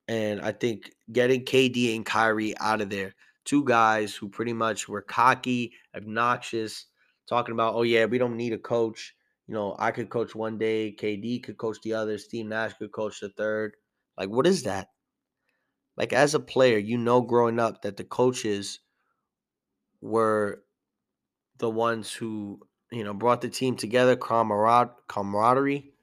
And 0.08 0.40
I 0.40 0.52
think 0.52 0.92
getting 1.12 1.44
KD 1.44 1.94
and 1.96 2.04
Kyrie 2.04 2.56
out 2.58 2.80
of 2.80 2.90
there, 2.90 3.14
two 3.44 3.64
guys 3.64 4.14
who 4.14 4.28
pretty 4.28 4.52
much 4.52 4.88
were 4.88 5.02
cocky, 5.02 5.72
obnoxious, 5.94 6.86
talking 7.26 7.52
about, 7.54 7.74
oh 7.74 7.82
yeah, 7.82 8.04
we 8.04 8.18
don't 8.18 8.36
need 8.36 8.52
a 8.52 8.58
coach. 8.58 9.14
You 9.46 9.54
know, 9.54 9.76
I 9.78 9.90
could 9.92 10.10
coach 10.10 10.34
one 10.34 10.58
day, 10.58 10.92
KD 10.92 11.38
could 11.38 11.58
coach 11.58 11.78
the 11.82 11.94
other, 11.94 12.18
Steve 12.18 12.46
Nash 12.46 12.74
could 12.74 12.92
coach 12.92 13.20
the 13.20 13.30
third. 13.30 13.76
Like, 14.16 14.28
what 14.30 14.46
is 14.46 14.62
that? 14.64 14.88
Like, 15.96 16.12
as 16.12 16.34
a 16.36 16.40
player, 16.40 16.78
you 16.78 16.96
know, 16.96 17.20
growing 17.20 17.58
up 17.58 17.82
that 17.82 17.96
the 17.96 18.04
coaches 18.04 18.78
were 20.00 20.64
the 21.58 21.70
ones 21.70 22.12
who, 22.12 22.60
you 22.92 23.04
know, 23.04 23.14
brought 23.14 23.40
the 23.42 23.48
team 23.50 23.76
together, 23.76 24.16
camarad- 24.16 24.96
camaraderie. 25.08 25.93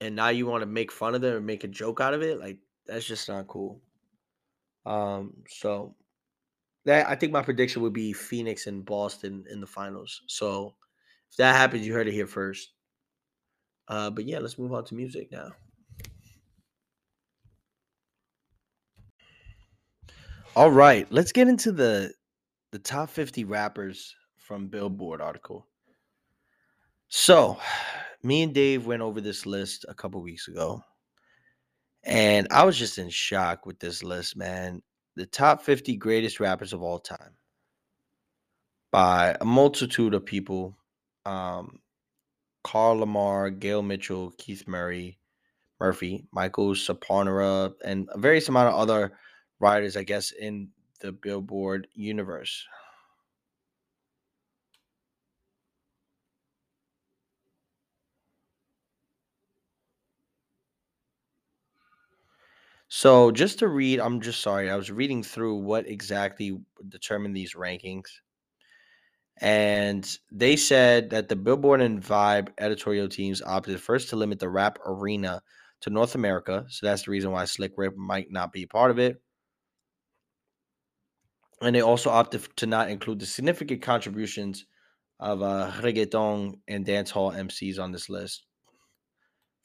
And 0.00 0.16
now 0.16 0.28
you 0.28 0.46
want 0.46 0.62
to 0.62 0.66
make 0.66 0.90
fun 0.90 1.14
of 1.14 1.20
them 1.20 1.36
and 1.36 1.46
make 1.46 1.64
a 1.64 1.68
joke 1.68 2.00
out 2.00 2.14
of 2.14 2.22
it. 2.22 2.40
Like, 2.40 2.58
that's 2.86 3.04
just 3.04 3.28
not 3.28 3.46
cool. 3.46 3.80
Um, 4.86 5.34
so 5.48 5.94
that 6.84 7.08
I 7.08 7.14
think 7.14 7.32
my 7.32 7.42
prediction 7.42 7.82
would 7.82 7.92
be 7.92 8.12
Phoenix 8.12 8.66
and 8.66 8.84
Boston 8.84 9.44
in 9.50 9.60
the 9.60 9.66
finals. 9.66 10.22
So 10.26 10.74
if 11.30 11.36
that 11.36 11.56
happens, 11.56 11.86
you 11.86 11.92
heard 11.92 12.08
it 12.08 12.14
here 12.14 12.26
first. 12.26 12.72
Uh, 13.88 14.10
but 14.10 14.24
yeah, 14.24 14.38
let's 14.38 14.58
move 14.58 14.72
on 14.72 14.84
to 14.86 14.94
music 14.94 15.30
now. 15.30 15.50
All 20.56 20.70
right, 20.70 21.06
let's 21.10 21.32
get 21.32 21.48
into 21.48 21.70
the 21.72 22.12
the 22.72 22.78
top 22.78 23.10
50 23.10 23.44
rappers 23.44 24.14
from 24.36 24.68
Billboard 24.68 25.20
article. 25.20 25.66
So, 27.12 27.58
me 28.22 28.44
and 28.44 28.54
Dave 28.54 28.86
went 28.86 29.02
over 29.02 29.20
this 29.20 29.44
list 29.44 29.84
a 29.88 29.94
couple 29.94 30.22
weeks 30.22 30.46
ago. 30.46 30.80
And 32.04 32.46
I 32.52 32.62
was 32.62 32.78
just 32.78 32.98
in 32.98 33.10
shock 33.10 33.66
with 33.66 33.80
this 33.80 34.04
list, 34.04 34.36
man. 34.36 34.80
The 35.16 35.26
top 35.26 35.60
50 35.60 35.96
greatest 35.96 36.38
rappers 36.38 36.72
of 36.72 36.82
all 36.82 37.00
time 37.00 37.36
by 38.92 39.36
a 39.40 39.44
multitude 39.44 40.14
of 40.14 40.24
people. 40.24 40.76
Um, 41.26 41.80
Carl 42.62 42.98
Lamarre, 42.98 43.58
Gail 43.58 43.82
Mitchell, 43.82 44.32
Keith 44.38 44.68
Murray, 44.68 45.18
Murphy, 45.80 46.24
Michael 46.30 46.74
Saponara, 46.74 47.72
and 47.84 48.08
a 48.12 48.18
various 48.18 48.48
amount 48.48 48.68
of 48.68 48.78
other 48.78 49.18
writers, 49.58 49.96
I 49.96 50.04
guess, 50.04 50.30
in 50.30 50.68
the 51.00 51.10
Billboard 51.10 51.88
universe. 51.92 52.64
So 62.90 63.30
just 63.30 63.60
to 63.60 63.68
read, 63.68 64.00
I'm 64.00 64.20
just 64.20 64.42
sorry, 64.42 64.68
I 64.68 64.74
was 64.74 64.90
reading 64.90 65.22
through 65.22 65.54
what 65.54 65.86
exactly 65.88 66.58
determined 66.88 67.36
these 67.36 67.54
rankings. 67.54 68.08
And 69.40 70.04
they 70.32 70.56
said 70.56 71.10
that 71.10 71.28
the 71.28 71.36
Billboard 71.36 71.80
and 71.80 72.02
Vibe 72.02 72.48
editorial 72.58 73.08
teams 73.08 73.40
opted 73.42 73.80
first 73.80 74.10
to 74.10 74.16
limit 74.16 74.40
the 74.40 74.48
rap 74.48 74.78
arena 74.84 75.40
to 75.82 75.90
North 75.90 76.16
America. 76.16 76.66
So 76.68 76.84
that's 76.84 77.04
the 77.04 77.12
reason 77.12 77.30
why 77.30 77.44
Slick 77.44 77.72
Rick 77.76 77.96
might 77.96 78.30
not 78.32 78.52
be 78.52 78.66
part 78.66 78.90
of 78.90 78.98
it. 78.98 79.22
And 81.62 81.76
they 81.76 81.80
also 81.80 82.10
opted 82.10 82.44
to 82.56 82.66
not 82.66 82.90
include 82.90 83.20
the 83.20 83.26
significant 83.26 83.82
contributions 83.82 84.66
of 85.20 85.42
uh, 85.42 85.70
reggaeton 85.80 86.58
and 86.66 86.84
dancehall 86.84 87.36
MCs 87.36 87.78
on 87.78 87.92
this 87.92 88.08
list. 88.08 88.46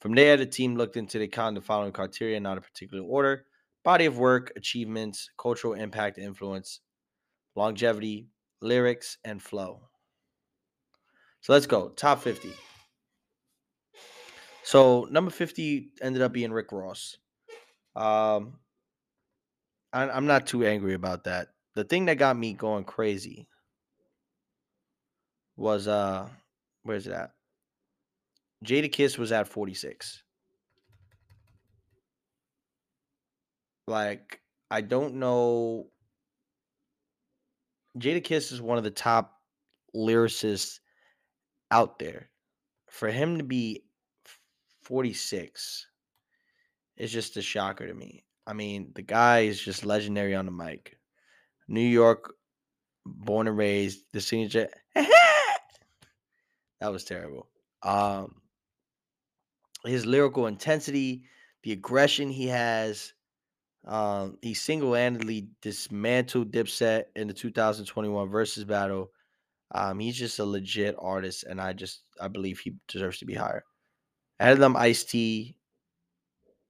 From 0.01 0.13
there, 0.13 0.37
the 0.37 0.45
team 0.45 0.75
looked 0.75 0.97
into 0.97 1.19
the 1.19 1.27
kind 1.27 1.57
of 1.57 1.65
following 1.65 1.91
criteria, 1.91 2.39
not 2.39 2.57
a 2.57 2.61
particular 2.61 3.03
order 3.03 3.45
body 3.85 4.05
of 4.05 4.17
work, 4.17 4.51
achievements, 4.57 5.29
cultural 5.37 5.75
impact, 5.75 6.17
influence, 6.17 6.81
longevity, 7.55 8.27
lyrics, 8.61 9.17
and 9.23 9.41
flow. 9.41 9.87
So 11.39 11.53
let's 11.53 11.67
go. 11.67 11.89
Top 11.89 12.21
50. 12.21 12.51
So 14.63 15.07
number 15.11 15.29
50 15.29 15.91
ended 16.01 16.23
up 16.23 16.33
being 16.33 16.51
Rick 16.51 16.71
Ross. 16.71 17.17
Um, 17.95 18.57
I, 19.93 20.09
I'm 20.09 20.25
not 20.25 20.47
too 20.47 20.65
angry 20.65 20.95
about 20.95 21.25
that. 21.25 21.49
The 21.75 21.83
thing 21.83 22.05
that 22.05 22.17
got 22.17 22.35
me 22.35 22.53
going 22.53 22.83
crazy 22.83 23.47
was 25.55 25.87
uh, 25.87 26.27
where's 26.81 27.05
it 27.05 27.13
at? 28.65 28.83
Jadakiss 28.83 29.17
was 29.17 29.31
at 29.31 29.47
46. 29.47 30.23
Like, 33.87 34.41
I 34.71 34.81
don't 34.81 35.15
know. 35.15 35.87
Jadakiss 37.97 38.51
is 38.51 38.61
one 38.61 38.77
of 38.77 38.83
the 38.83 38.91
top 38.91 39.33
lyricists 39.95 40.79
out 41.71 41.99
there. 41.99 42.29
For 42.89 43.09
him 43.09 43.37
to 43.37 43.43
be 43.43 43.83
46 44.83 45.87
is 46.97 47.11
just 47.11 47.37
a 47.37 47.41
shocker 47.41 47.87
to 47.87 47.93
me. 47.93 48.23
I 48.47 48.53
mean, 48.53 48.91
the 48.95 49.01
guy 49.01 49.41
is 49.41 49.59
just 49.59 49.85
legendary 49.85 50.35
on 50.35 50.45
the 50.45 50.51
mic. 50.51 50.97
New 51.67 51.81
York, 51.81 52.33
born 53.05 53.47
and 53.47 53.57
raised, 53.57 54.01
the 54.13 54.21
signature. 54.21 54.69
that 54.95 55.09
was 56.81 57.03
terrible. 57.03 57.49
Um, 57.81 58.35
his 59.85 60.05
lyrical 60.05 60.47
intensity, 60.47 61.23
the 61.63 61.71
aggression 61.71 62.29
he 62.29 62.47
has. 62.47 63.13
Um, 63.85 64.37
he 64.41 64.53
single-handedly 64.53 65.49
dismantled 65.61 66.51
Dipset 66.51 67.05
in 67.15 67.27
the 67.27 67.33
2021 67.33 68.29
Verzuz 68.29 68.65
battle. 68.65 69.11
Um, 69.71 69.99
he's 69.99 70.17
just 70.17 70.39
a 70.39 70.45
legit 70.45 70.95
artist, 70.97 71.43
and 71.43 71.59
I 71.61 71.73
just 71.73 72.01
I 72.19 72.27
believe 72.27 72.59
he 72.59 72.75
deserves 72.87 73.19
to 73.19 73.25
be 73.25 73.33
higher. 73.33 73.63
Ahead 74.39 74.53
of 74.53 74.59
them, 74.59 74.75
Ice 74.75 75.03
T. 75.03 75.57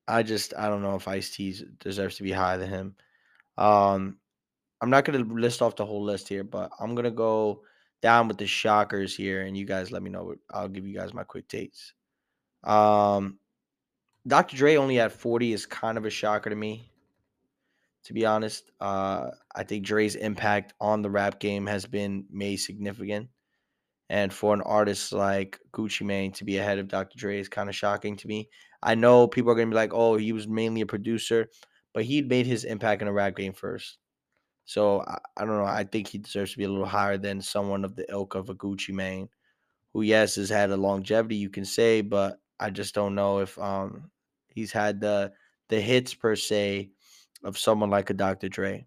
I 0.07 0.23
just 0.23 0.53
I 0.57 0.67
don't 0.67 0.81
know 0.81 0.95
if 0.95 1.07
Ice 1.07 1.29
T 1.35 1.55
deserves 1.79 2.17
to 2.17 2.23
be 2.23 2.31
higher 2.31 2.57
than 2.57 2.69
him. 2.69 2.95
Um, 3.57 4.17
I'm 4.81 4.89
not 4.89 5.05
gonna 5.05 5.19
list 5.19 5.61
off 5.61 5.75
the 5.75 5.85
whole 5.85 6.03
list 6.03 6.27
here, 6.27 6.43
but 6.43 6.71
I'm 6.79 6.95
gonna 6.95 7.11
go 7.11 7.61
down 8.01 8.27
with 8.27 8.37
the 8.37 8.47
shockers 8.47 9.15
here, 9.15 9.43
and 9.43 9.57
you 9.57 9.65
guys 9.65 9.91
let 9.91 10.03
me 10.03 10.09
know. 10.09 10.35
I'll 10.51 10.67
give 10.67 10.85
you 10.85 10.95
guys 10.95 11.13
my 11.13 11.23
quick 11.23 11.47
takes. 11.47 11.93
Um, 12.65 13.39
Dr. 14.27 14.57
Dre 14.57 14.75
only 14.75 14.99
at 14.99 15.11
40 15.11 15.53
is 15.53 15.65
kind 15.65 15.97
of 15.97 16.05
a 16.05 16.09
shocker 16.09 16.49
to 16.49 16.55
me. 16.55 16.91
To 18.05 18.13
be 18.13 18.25
honest, 18.25 18.71
uh, 18.79 19.31
I 19.55 19.63
think 19.63 19.85
Dre's 19.85 20.15
impact 20.15 20.73
on 20.79 21.01
the 21.01 21.09
rap 21.09 21.39
game 21.39 21.65
has 21.65 21.85
been 21.85 22.25
made 22.29 22.57
significant. 22.57 23.29
And 24.09 24.31
for 24.31 24.53
an 24.53 24.61
artist 24.61 25.11
like 25.11 25.59
Gucci 25.73 26.05
Mane 26.05 26.31
to 26.33 26.45
be 26.45 26.57
ahead 26.57 26.77
of 26.77 26.87
Dr. 26.87 27.17
Dre 27.17 27.39
is 27.39 27.49
kind 27.49 27.69
of 27.69 27.75
shocking 27.75 28.15
to 28.17 28.27
me. 28.27 28.49
I 28.83 28.93
know 28.93 29.27
people 29.27 29.51
are 29.51 29.55
going 29.55 29.69
to 29.69 29.73
be 29.73 29.75
like, 29.75 29.93
oh, 29.93 30.17
he 30.17 30.31
was 30.31 30.47
mainly 30.47 30.81
a 30.81 30.85
producer, 30.85 31.49
but 31.93 32.03
he 32.03 32.21
made 32.21 32.45
his 32.45 32.63
impact 32.63 33.01
in 33.01 33.07
the 33.07 33.13
rap 33.13 33.35
game 33.35 33.53
first. 33.53 33.97
So 34.65 35.01
I, 35.01 35.17
I, 35.37 35.45
don't 35.45 35.57
know. 35.57 35.65
I 35.65 35.83
think 35.83 36.07
he 36.07 36.19
deserves 36.19 36.51
to 36.51 36.57
be 36.59 36.65
a 36.65 36.69
little 36.69 36.85
higher 36.85 37.17
than 37.17 37.41
someone 37.41 37.83
of 37.83 37.95
the 37.95 38.05
ilk 38.11 38.35
of 38.35 38.49
a 38.49 38.55
Gucci 38.55 38.93
Mane, 38.93 39.29
who, 39.93 40.03
yes, 40.03 40.35
has 40.35 40.49
had 40.49 40.69
a 40.69 40.77
longevity, 40.77 41.37
you 41.37 41.49
can 41.49 41.65
say, 41.65 42.01
but 42.01 42.37
I 42.59 42.69
just 42.69 42.95
don't 42.95 43.15
know 43.15 43.39
if 43.39 43.57
um 43.59 44.11
he's 44.47 44.71
had 44.71 45.01
the 45.01 45.33
the 45.69 45.81
hits 45.81 46.13
per 46.13 46.35
se 46.35 46.91
of 47.43 47.57
someone 47.57 47.89
like 47.89 48.09
a 48.09 48.13
Dr. 48.13 48.49
Dre. 48.49 48.85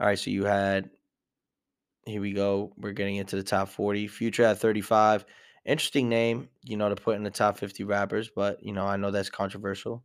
All 0.00 0.06
right, 0.06 0.18
so 0.18 0.30
you 0.30 0.44
had 0.44 0.90
here 2.06 2.20
we 2.20 2.32
go. 2.32 2.72
We're 2.78 2.92
getting 2.92 3.16
into 3.16 3.36
the 3.36 3.42
top 3.42 3.68
40. 3.68 4.08
Future 4.08 4.44
at 4.44 4.58
35. 4.58 5.24
Interesting 5.66 6.08
name, 6.08 6.48
you 6.64 6.76
know, 6.76 6.88
to 6.88 6.96
put 6.96 7.16
in 7.16 7.22
the 7.22 7.30
top 7.30 7.58
50 7.58 7.84
rappers, 7.84 8.30
but 8.34 8.62
you 8.62 8.72
know, 8.72 8.86
I 8.86 8.96
know 8.96 9.10
that's 9.10 9.30
controversial. 9.30 10.04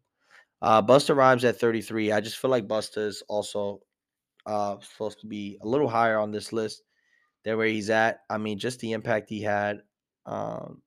Uh 0.62 0.82
Busta 0.82 1.16
Rhymes 1.16 1.46
at 1.46 1.60
33. 1.60 2.12
I 2.12 2.22
just 2.22 2.38
feel 2.38 2.52
like 2.52 2.68
Busta 2.68 3.00
is 3.00 3.24
also 3.30 3.82
uh 4.46 4.78
supposed 4.82 5.20
to 5.22 5.28
be 5.28 5.58
a 5.62 5.68
little 5.68 5.88
higher 5.90 6.20
on 6.20 6.32
this 6.32 6.54
list 6.54 6.84
than 7.44 7.58
where 7.58 7.68
he's 7.68 7.90
at. 7.90 8.22
I 8.30 8.38
mean, 8.38 8.58
just 8.60 8.80
the 8.80 8.94
impact 8.94 9.30
he 9.30 9.42
had. 9.42 9.82
Um, 10.26 10.82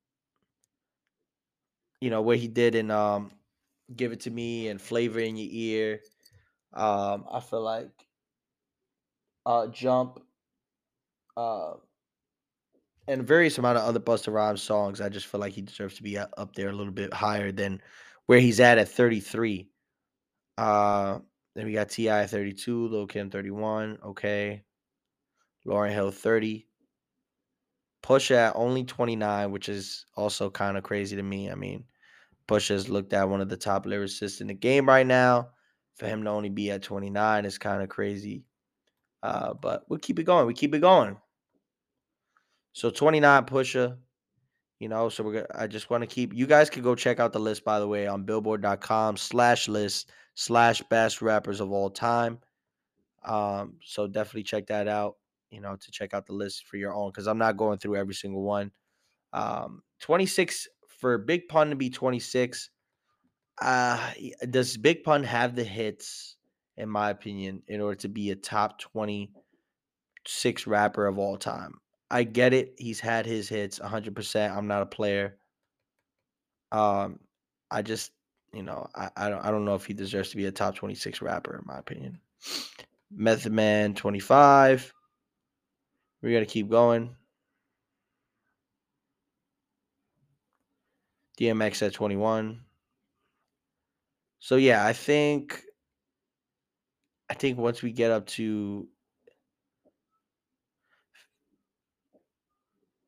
you 2.00 2.10
know, 2.10 2.22
what 2.22 2.38
he 2.38 2.48
did 2.48 2.74
in 2.74 2.90
um 2.90 3.30
Give 3.94 4.12
It 4.12 4.20
to 4.20 4.30
Me 4.30 4.68
and 4.68 4.80
Flavor 4.80 5.20
in 5.20 5.36
Your 5.36 5.48
Ear. 5.50 6.00
Um, 6.72 7.26
I 7.30 7.40
feel 7.40 7.62
like 7.62 7.90
uh 9.44 9.68
Jump 9.68 10.20
uh 11.36 11.74
and 13.08 13.26
various 13.26 13.58
amount 13.58 13.78
of 13.78 13.84
other 13.84 14.00
Busta 14.00 14.32
Rhymes 14.32 14.62
songs. 14.62 15.00
I 15.00 15.08
just 15.08 15.26
feel 15.26 15.40
like 15.40 15.52
he 15.52 15.62
deserves 15.62 15.96
to 15.96 16.02
be 16.02 16.18
up 16.18 16.54
there 16.54 16.70
a 16.70 16.72
little 16.72 16.92
bit 16.92 17.12
higher 17.12 17.52
than 17.52 17.80
where 18.26 18.40
he's 18.40 18.60
at 18.60 18.78
at 18.78 18.88
33. 18.88 19.68
Uh, 20.58 21.20
then 21.54 21.66
we 21.66 21.72
got 21.72 21.88
T.I. 21.88 22.26
32, 22.26 22.88
Lil 22.88 23.06
Kim 23.06 23.30
31. 23.30 23.98
Okay, 24.04 24.64
Lauryn 25.66 25.92
Hill 25.92 26.10
30. 26.10 26.65
Pusha 28.06 28.36
at 28.36 28.56
only 28.56 28.84
29, 28.84 29.50
which 29.50 29.68
is 29.68 30.06
also 30.14 30.48
kind 30.48 30.76
of 30.76 30.84
crazy 30.84 31.16
to 31.16 31.22
me. 31.22 31.50
I 31.50 31.56
mean, 31.56 31.84
Pusha's 32.46 32.88
looked 32.88 33.12
at 33.12 33.28
one 33.28 33.40
of 33.40 33.48
the 33.48 33.56
top 33.56 33.84
lyricists 33.84 34.40
in 34.40 34.46
the 34.46 34.54
game 34.54 34.88
right 34.88 35.06
now. 35.06 35.50
For 35.96 36.06
him 36.06 36.22
to 36.24 36.30
only 36.30 36.50
be 36.50 36.70
at 36.70 36.82
29 36.82 37.46
is 37.46 37.58
kind 37.58 37.82
of 37.82 37.88
crazy. 37.88 38.44
Uh, 39.22 39.54
but 39.54 39.84
we'll 39.88 39.98
keep 39.98 40.18
it 40.18 40.24
going. 40.24 40.46
We 40.46 40.54
keep 40.54 40.74
it 40.74 40.80
going. 40.80 41.16
So 42.74 42.90
29 42.90 43.44
Pusha, 43.46 43.96
you 44.78 44.88
know, 44.88 45.08
so 45.08 45.24
we're 45.24 45.32
gonna 45.32 45.46
I 45.54 45.66
just 45.66 45.88
want 45.88 46.02
to 46.02 46.06
keep 46.06 46.34
you 46.34 46.46
guys 46.46 46.68
can 46.68 46.82
go 46.82 46.94
check 46.94 47.18
out 47.18 47.32
the 47.32 47.40
list 47.40 47.64
by 47.64 47.80
the 47.80 47.88
way 47.88 48.06
on 48.06 48.24
billboard.com 48.24 49.16
slash 49.16 49.66
list 49.66 50.10
slash 50.34 50.82
best 50.90 51.22
rappers 51.22 51.60
of 51.60 51.72
all 51.72 51.88
time. 51.88 52.38
Um, 53.24 53.76
so 53.82 54.06
definitely 54.06 54.42
check 54.42 54.66
that 54.66 54.86
out, 54.86 55.16
you 55.50 55.60
know, 55.60 55.76
to 55.76 55.90
check 55.90 56.14
out 56.14 56.26
the 56.26 56.32
list 56.32 56.66
for 56.66 56.76
your 56.76 56.94
own 56.94 57.10
because 57.10 57.26
I'm 57.26 57.38
not 57.38 57.56
going 57.56 57.78
through 57.78 57.96
every 57.96 58.14
single 58.14 58.42
one. 58.42 58.70
Um, 59.32 59.82
26 60.00 60.68
for 61.00 61.18
Big 61.18 61.48
Pun 61.48 61.70
to 61.70 61.76
be 61.76 61.90
26. 61.90 62.70
Uh, 63.60 64.10
does 64.50 64.76
Big 64.76 65.02
Pun 65.02 65.24
have 65.24 65.54
the 65.54 65.64
hits, 65.64 66.36
in 66.76 66.88
my 66.88 67.10
opinion, 67.10 67.62
in 67.68 67.80
order 67.80 67.96
to 67.96 68.08
be 68.08 68.30
a 68.30 68.36
top 68.36 68.78
26 68.78 70.66
rapper 70.66 71.06
of 71.06 71.18
all 71.18 71.36
time? 71.36 71.80
I 72.10 72.24
get 72.24 72.52
it. 72.52 72.74
He's 72.78 73.00
had 73.00 73.26
his 73.26 73.48
hits 73.48 73.78
100%. 73.78 74.56
I'm 74.56 74.68
not 74.68 74.82
a 74.82 74.86
player. 74.86 75.38
Um, 76.72 77.20
I 77.70 77.82
just, 77.82 78.12
you 78.52 78.62
know, 78.62 78.86
I, 78.94 79.10
I 79.16 79.28
don't 79.28 79.44
I 79.44 79.50
don't 79.50 79.64
know 79.64 79.74
if 79.74 79.84
he 79.86 79.94
deserves 79.94 80.30
to 80.30 80.36
be 80.36 80.46
a 80.46 80.52
top 80.52 80.76
26 80.76 81.20
rapper 81.22 81.56
in 81.56 81.62
my 81.66 81.78
opinion. 81.78 82.18
Method 83.10 83.52
Man 83.52 83.94
25. 83.94 84.92
We 86.22 86.32
got 86.32 86.40
to 86.40 86.46
keep 86.46 86.68
going. 86.68 87.14
DMX 91.38 91.86
at 91.86 91.92
21. 91.92 92.60
So 94.38 94.56
yeah, 94.56 94.86
I 94.86 94.92
think 94.92 95.62
I 97.28 97.34
think 97.34 97.58
once 97.58 97.82
we 97.82 97.92
get 97.92 98.10
up 98.10 98.26
to 98.26 98.88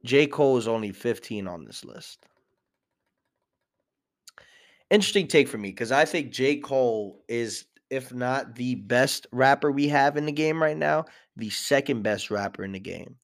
J. 0.05 0.27
Cole 0.27 0.57
is 0.57 0.69
only 0.69 0.93
15 0.93 1.47
on 1.47 1.65
this 1.65 1.85
list. 1.85 2.27
Interesting 4.91 5.29
take 5.29 5.49
for 5.49 5.59
me 5.59 5.71
because 5.71 5.93
I 5.93 6.05
think 6.05 6.33
J. 6.33 6.57
Cole 6.57 7.23
is, 7.29 7.67
if 7.91 8.13
not 8.13 8.55
the 8.55 8.75
best 8.75 9.27
rapper 9.33 9.71
we 9.71 9.89
have 9.89 10.17
in 10.17 10.27
the 10.27 10.33
game 10.33 10.63
right 10.63 10.77
now, 10.77 11.05
the 11.37 11.51
second 11.51 12.03
best 12.03 12.31
rapper 12.31 12.65
in 12.65 12.73
the 12.73 12.81
game. 12.81 13.17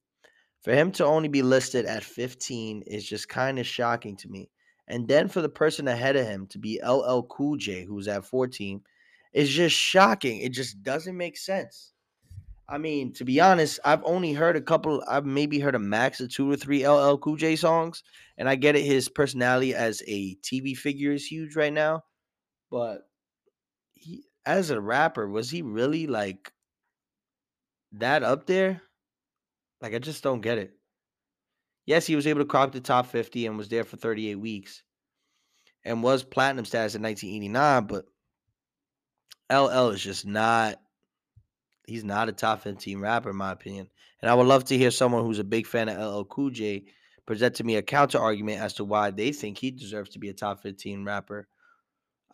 For 0.63 0.73
him 0.73 0.91
to 0.93 1.05
only 1.05 1.27
be 1.27 1.43
listed 1.43 1.85
at 1.85 2.03
15 2.03 2.83
is 2.87 3.07
just 3.07 3.29
kind 3.29 3.59
of 3.59 3.67
shocking 3.67 4.17
to 4.17 4.27
me. 4.27 4.49
And 4.87 5.07
then 5.07 5.27
for 5.27 5.41
the 5.41 5.49
person 5.49 5.87
ahead 5.87 6.15
of 6.15 6.25
him 6.25 6.47
to 6.47 6.59
be 6.59 6.79
LL 6.83 7.21
Cool 7.23 7.57
J, 7.57 7.85
who's 7.85 8.07
at 8.07 8.25
14, 8.25 8.81
is 9.33 9.49
just 9.49 9.75
shocking. 9.75 10.39
It 10.39 10.53
just 10.53 10.81
doesn't 10.81 11.17
make 11.17 11.37
sense. 11.37 11.93
I 12.67 12.79
mean, 12.79 13.13
to 13.13 13.25
be 13.25 13.39
honest, 13.39 13.79
I've 13.85 14.03
only 14.05 14.33
heard 14.33 14.55
a 14.55 14.61
couple. 14.61 15.03
I've 15.07 15.25
maybe 15.25 15.59
heard 15.59 15.75
a 15.75 15.79
max 15.79 16.19
of 16.19 16.31
two 16.31 16.49
or 16.49 16.55
three 16.55 16.87
LL 16.87 17.17
Cool 17.17 17.35
J 17.35 17.55
songs, 17.55 18.03
and 18.37 18.49
I 18.49 18.55
get 18.55 18.75
it. 18.75 18.83
His 18.83 19.07
personality 19.07 19.75
as 19.75 20.01
a 20.07 20.35
TV 20.37 20.75
figure 20.75 21.11
is 21.11 21.25
huge 21.25 21.55
right 21.55 21.73
now, 21.73 22.03
but 22.71 23.01
he, 23.93 24.23
as 24.45 24.69
a 24.69 24.79
rapper, 24.79 25.27
was 25.27 25.49
he 25.49 25.61
really 25.61 26.07
like 26.07 26.51
that 27.93 28.23
up 28.23 28.45
there? 28.45 28.81
Like, 29.81 29.93
I 29.93 29.99
just 29.99 30.23
don't 30.23 30.41
get 30.41 30.57
it. 30.57 30.73
Yes, 31.85 32.07
he 32.07 32.15
was 32.15 32.25
able 32.27 32.41
to 32.41 32.45
crop 32.45 32.71
the 32.71 32.79
top 32.79 33.05
50 33.07 33.45
and 33.45 33.57
was 33.57 33.69
there 33.69 33.83
for 33.83 33.97
38 33.97 34.35
weeks 34.35 34.83
and 35.83 36.01
was 36.01 36.23
platinum 36.23 36.65
status 36.65 36.95
in 36.95 37.03
1989, 37.03 37.85
but 37.85 38.05
LL 39.51 39.89
is 39.89 40.01
just 40.01 40.25
not 40.25 40.79
he's 41.87 42.03
not 42.03 42.29
a 42.29 42.31
top 42.31 42.61
15 42.61 42.99
rapper 42.99 43.29
in 43.29 43.35
my 43.35 43.51
opinion. 43.51 43.87
And 44.21 44.31
I 44.31 44.33
would 44.33 44.47
love 44.47 44.65
to 44.65 44.77
hear 44.77 44.89
someone 44.89 45.23
who's 45.23 45.37
a 45.37 45.43
big 45.43 45.67
fan 45.67 45.87
of 45.87 45.97
LL 45.97 46.23
Cool 46.23 46.49
J 46.49 46.85
present 47.27 47.55
to 47.55 47.63
me 47.63 47.75
a 47.75 47.83
counter 47.83 48.17
argument 48.17 48.61
as 48.61 48.73
to 48.75 48.83
why 48.83 49.11
they 49.11 49.31
think 49.31 49.57
he 49.57 49.69
deserves 49.69 50.09
to 50.11 50.19
be 50.19 50.29
a 50.29 50.33
top 50.33 50.61
15 50.61 51.05
rapper. 51.05 51.47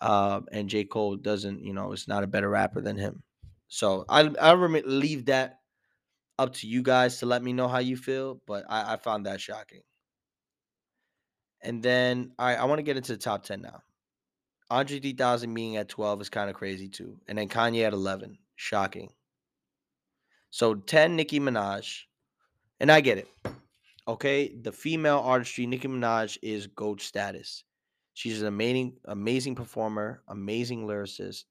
Uh, 0.02 0.42
and 0.52 0.70
J 0.70 0.84
Cole 0.86 1.16
doesn't, 1.16 1.64
you 1.64 1.74
know, 1.74 1.92
is 1.94 2.08
not 2.08 2.24
a 2.24 2.28
better 2.28 2.50
rapper 2.50 2.82
than 2.82 2.98
him. 2.98 3.24
So 3.68 4.06
I 4.10 4.22
I 4.42 4.54
rem- 4.54 4.84
leave 4.86 5.26
that 5.26 5.60
up 6.38 6.54
to 6.56 6.68
you 6.68 6.82
guys 6.82 7.20
to 7.20 7.26
let 7.26 7.44
me 7.44 7.54
know 7.54 7.68
how 7.68 7.80
you 7.80 7.96
feel, 7.96 8.42
but 8.48 8.66
I, 8.70 8.94
I 8.94 8.98
found 8.98 9.26
that 9.26 9.40
shocking. 9.40 9.82
And 11.62 11.84
then 11.84 12.32
right, 12.40 12.60
I 12.60 12.66
want 12.66 12.80
to 12.80 12.84
get 12.84 12.98
into 12.98 13.14
the 13.14 13.20
top 13.20 13.44
ten 13.44 13.62
now. 13.62 13.82
Andre 14.72 15.02
3000 15.02 15.54
being 15.54 15.76
at 15.76 15.90
12 15.90 16.22
is 16.22 16.30
kind 16.30 16.50
of 16.50 16.56
crazy 16.56 16.88
too. 16.88 17.18
And 17.28 17.38
then 17.38 17.50
Kanye 17.50 17.86
at 17.86 17.92
11. 17.92 18.38
Shocking. 18.56 19.12
So 20.50 20.76
10, 20.76 21.18
Nicki 21.18 21.42
Minaj. 21.42 22.04
And 22.80 22.90
I 22.90 23.02
get 23.02 23.18
it. 23.18 23.28
Okay. 24.08 24.56
The 24.62 24.72
female 24.72 25.20
artistry, 25.20 25.68
Nicki 25.68 25.90
Minaj 25.90 26.38
is 26.42 26.68
GOAT 26.68 27.02
status. 27.02 27.66
She's 28.14 28.42
an 28.42 28.48
amazing, 28.48 28.98
amazing 29.06 29.56
performer, 29.56 30.24
amazing 30.28 30.88
lyricist. 30.88 31.46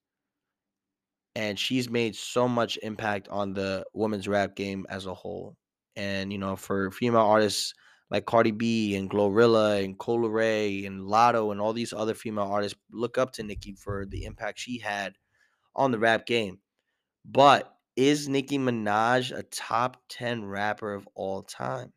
And 1.35 1.59
she's 1.59 1.89
made 1.89 2.17
so 2.17 2.49
much 2.49 2.79
impact 2.83 3.29
on 3.29 3.55
the 3.55 3.85
women's 3.95 4.29
rap 4.29 4.57
game 4.57 4.87
as 4.89 5.07
a 5.07 5.15
whole. 5.15 5.57
And, 5.97 6.33
you 6.33 6.39
know, 6.39 6.57
for 6.57 6.91
female 6.91 7.21
artists 7.21 7.75
like 8.11 8.27
Cardi 8.27 8.51
B 8.51 8.97
and 8.97 9.09
Glorilla 9.09 9.85
and 9.85 9.99
Coi 9.99 10.17
Leray 10.17 10.87
and 10.87 11.03
Latto 11.03 11.53
and 11.53 11.61
all 11.61 11.73
these 11.73 11.93
other 11.93 12.15
female 12.15 12.45
artists 12.45 12.79
look 12.91 13.17
up 13.19 13.33
to 13.35 13.43
Nicki 13.43 13.75
for 13.75 14.05
the 14.07 14.25
impact 14.25 14.59
she 14.59 14.79
had 14.79 15.15
on 15.75 15.93
the 15.93 15.99
rap 15.99 16.27
game. 16.27 16.59
But 17.25 17.73
is 17.97 18.29
Nicki 18.29 18.59
Minaj 18.59 19.37
a 19.37 19.43
top 19.45 19.99
10 20.09 20.45
rapper 20.47 20.95
of 20.95 21.09
all 21.15 21.43
time? 21.43 21.93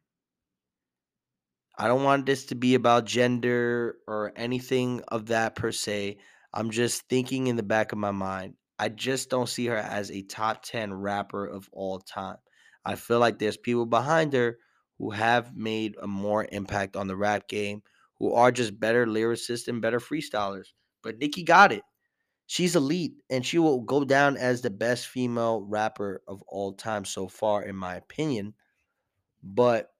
I 1.75 1.87
don't 1.87 2.03
want 2.03 2.25
this 2.25 2.45
to 2.47 2.55
be 2.55 2.75
about 2.75 3.05
gender 3.05 3.97
or 4.07 4.31
anything 4.35 5.01
of 5.07 5.27
that 5.27 5.55
per 5.55 5.71
se. 5.71 6.17
I'm 6.53 6.69
just 6.69 7.07
thinking 7.09 7.47
in 7.47 7.55
the 7.55 7.63
back 7.63 7.91
of 7.91 7.97
my 7.97 8.11
mind. 8.11 8.53
I 8.77 8.89
just 8.89 9.29
don't 9.29 9.49
see 9.49 9.65
her 9.67 9.77
as 9.77 10.11
a 10.11 10.21
top 10.23 10.63
10 10.63 10.93
rapper 10.93 11.45
of 11.45 11.69
all 11.71 11.99
time. 11.99 12.37
I 12.85 12.95
feel 12.95 13.19
like 13.19 13.39
there's 13.39 13.57
people 13.57 13.85
behind 13.85 14.33
her 14.33 14.57
who 14.99 15.11
have 15.11 15.55
made 15.55 15.95
a 16.01 16.07
more 16.07 16.47
impact 16.51 16.95
on 16.95 17.07
the 17.07 17.15
rap 17.15 17.47
game, 17.47 17.81
who 18.19 18.33
are 18.33 18.51
just 18.51 18.79
better 18.79 19.07
lyricists 19.07 19.67
and 19.67 19.81
better 19.81 19.99
freestylers. 19.99 20.67
But 21.01 21.17
Nicki 21.17 21.43
got 21.43 21.71
it. 21.71 21.83
She's 22.45 22.75
elite 22.75 23.13
and 23.29 23.45
she 23.45 23.57
will 23.57 23.81
go 23.81 24.03
down 24.03 24.37
as 24.37 24.61
the 24.61 24.69
best 24.69 25.07
female 25.07 25.61
rapper 25.61 26.21
of 26.27 26.43
all 26.47 26.73
time 26.73 27.05
so 27.05 27.27
far, 27.27 27.63
in 27.63 27.75
my 27.75 27.95
opinion. 27.95 28.53
But 29.41 29.92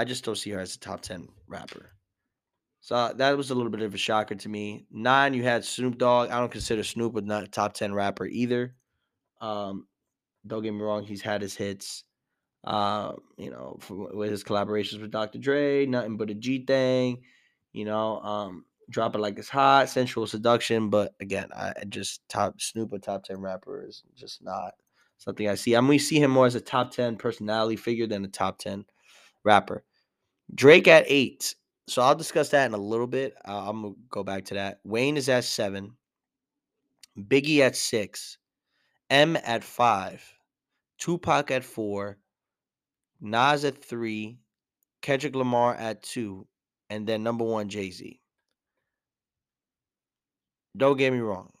I 0.00 0.04
just 0.04 0.24
don't 0.24 0.34
see 0.34 0.48
her 0.52 0.60
as 0.60 0.74
a 0.74 0.78
top 0.78 1.02
10 1.02 1.28
rapper. 1.46 1.90
So 2.80 2.96
uh, 2.96 3.12
that 3.12 3.36
was 3.36 3.50
a 3.50 3.54
little 3.54 3.70
bit 3.70 3.82
of 3.82 3.92
a 3.92 3.98
shocker 3.98 4.34
to 4.34 4.48
me. 4.48 4.86
Nine, 4.90 5.34
you 5.34 5.42
had 5.42 5.62
Snoop 5.62 5.98
Dogg. 5.98 6.30
I 6.30 6.38
don't 6.38 6.50
consider 6.50 6.82
Snoop 6.82 7.16
a 7.16 7.20
not 7.20 7.52
top 7.52 7.74
10 7.74 7.92
rapper 7.92 8.24
either. 8.24 8.74
Um, 9.42 9.86
don't 10.46 10.62
get 10.62 10.72
me 10.72 10.80
wrong, 10.80 11.04
he's 11.04 11.20
had 11.20 11.42
his 11.42 11.54
hits. 11.54 12.04
Uh, 12.64 13.12
you 13.36 13.50
know, 13.50 13.76
for, 13.80 14.16
with 14.16 14.30
his 14.30 14.42
collaborations 14.42 15.02
with 15.02 15.10
Dr. 15.10 15.38
Dre, 15.38 15.84
nothing 15.84 16.16
but 16.16 16.30
a 16.30 16.34
G 16.34 16.64
thing. 16.64 17.20
You 17.74 17.84
know, 17.84 18.20
um, 18.20 18.64
drop 18.88 19.14
it 19.14 19.18
like 19.18 19.38
it's 19.38 19.50
hot, 19.50 19.90
sensual 19.90 20.26
seduction. 20.26 20.88
But 20.88 21.12
again, 21.20 21.48
I 21.54 21.74
just 21.90 22.26
top 22.30 22.58
Snoop 22.58 22.94
a 22.94 22.98
top 22.98 23.24
ten 23.24 23.42
rapper 23.42 23.84
is 23.86 24.02
just 24.14 24.42
not 24.42 24.72
something 25.18 25.46
I 25.46 25.56
see. 25.56 25.74
I'm 25.74 25.84
mean, 25.84 25.90
we 25.90 25.98
see 25.98 26.22
him 26.22 26.30
more 26.30 26.46
as 26.46 26.54
a 26.54 26.60
top 26.60 26.90
ten 26.90 27.16
personality 27.16 27.76
figure 27.76 28.06
than 28.06 28.24
a 28.24 28.28
top 28.28 28.58
ten 28.58 28.86
rapper. 29.44 29.84
Drake 30.54 30.88
at 30.88 31.04
eight. 31.06 31.54
So 31.86 32.02
I'll 32.02 32.14
discuss 32.14 32.50
that 32.50 32.66
in 32.66 32.74
a 32.74 32.78
little 32.78 33.06
bit. 33.06 33.34
Uh, 33.46 33.68
I'm 33.68 33.82
gonna 33.82 33.94
go 34.10 34.22
back 34.22 34.44
to 34.46 34.54
that. 34.54 34.80
Wayne 34.84 35.16
is 35.16 35.28
at 35.28 35.44
seven. 35.44 35.96
Biggie 37.18 37.58
at 37.60 37.76
six. 37.76 38.38
M 39.10 39.36
at 39.44 39.64
five. 39.64 40.24
Tupac 40.98 41.50
at 41.50 41.64
four. 41.64 42.18
Nas 43.20 43.64
at 43.64 43.82
three. 43.82 44.38
Kendrick 45.02 45.34
Lamar 45.34 45.74
at 45.74 46.02
two. 46.02 46.46
And 46.90 47.06
then 47.06 47.22
number 47.22 47.44
one, 47.44 47.68
Jay 47.68 47.90
Z. 47.90 48.20
Don't 50.76 50.96
get 50.96 51.12
me 51.12 51.18
wrong. 51.18 51.52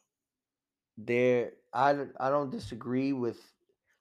There, 0.96 1.52
I 1.72 2.06
I 2.18 2.30
don't 2.30 2.50
disagree 2.50 3.12
with 3.12 3.40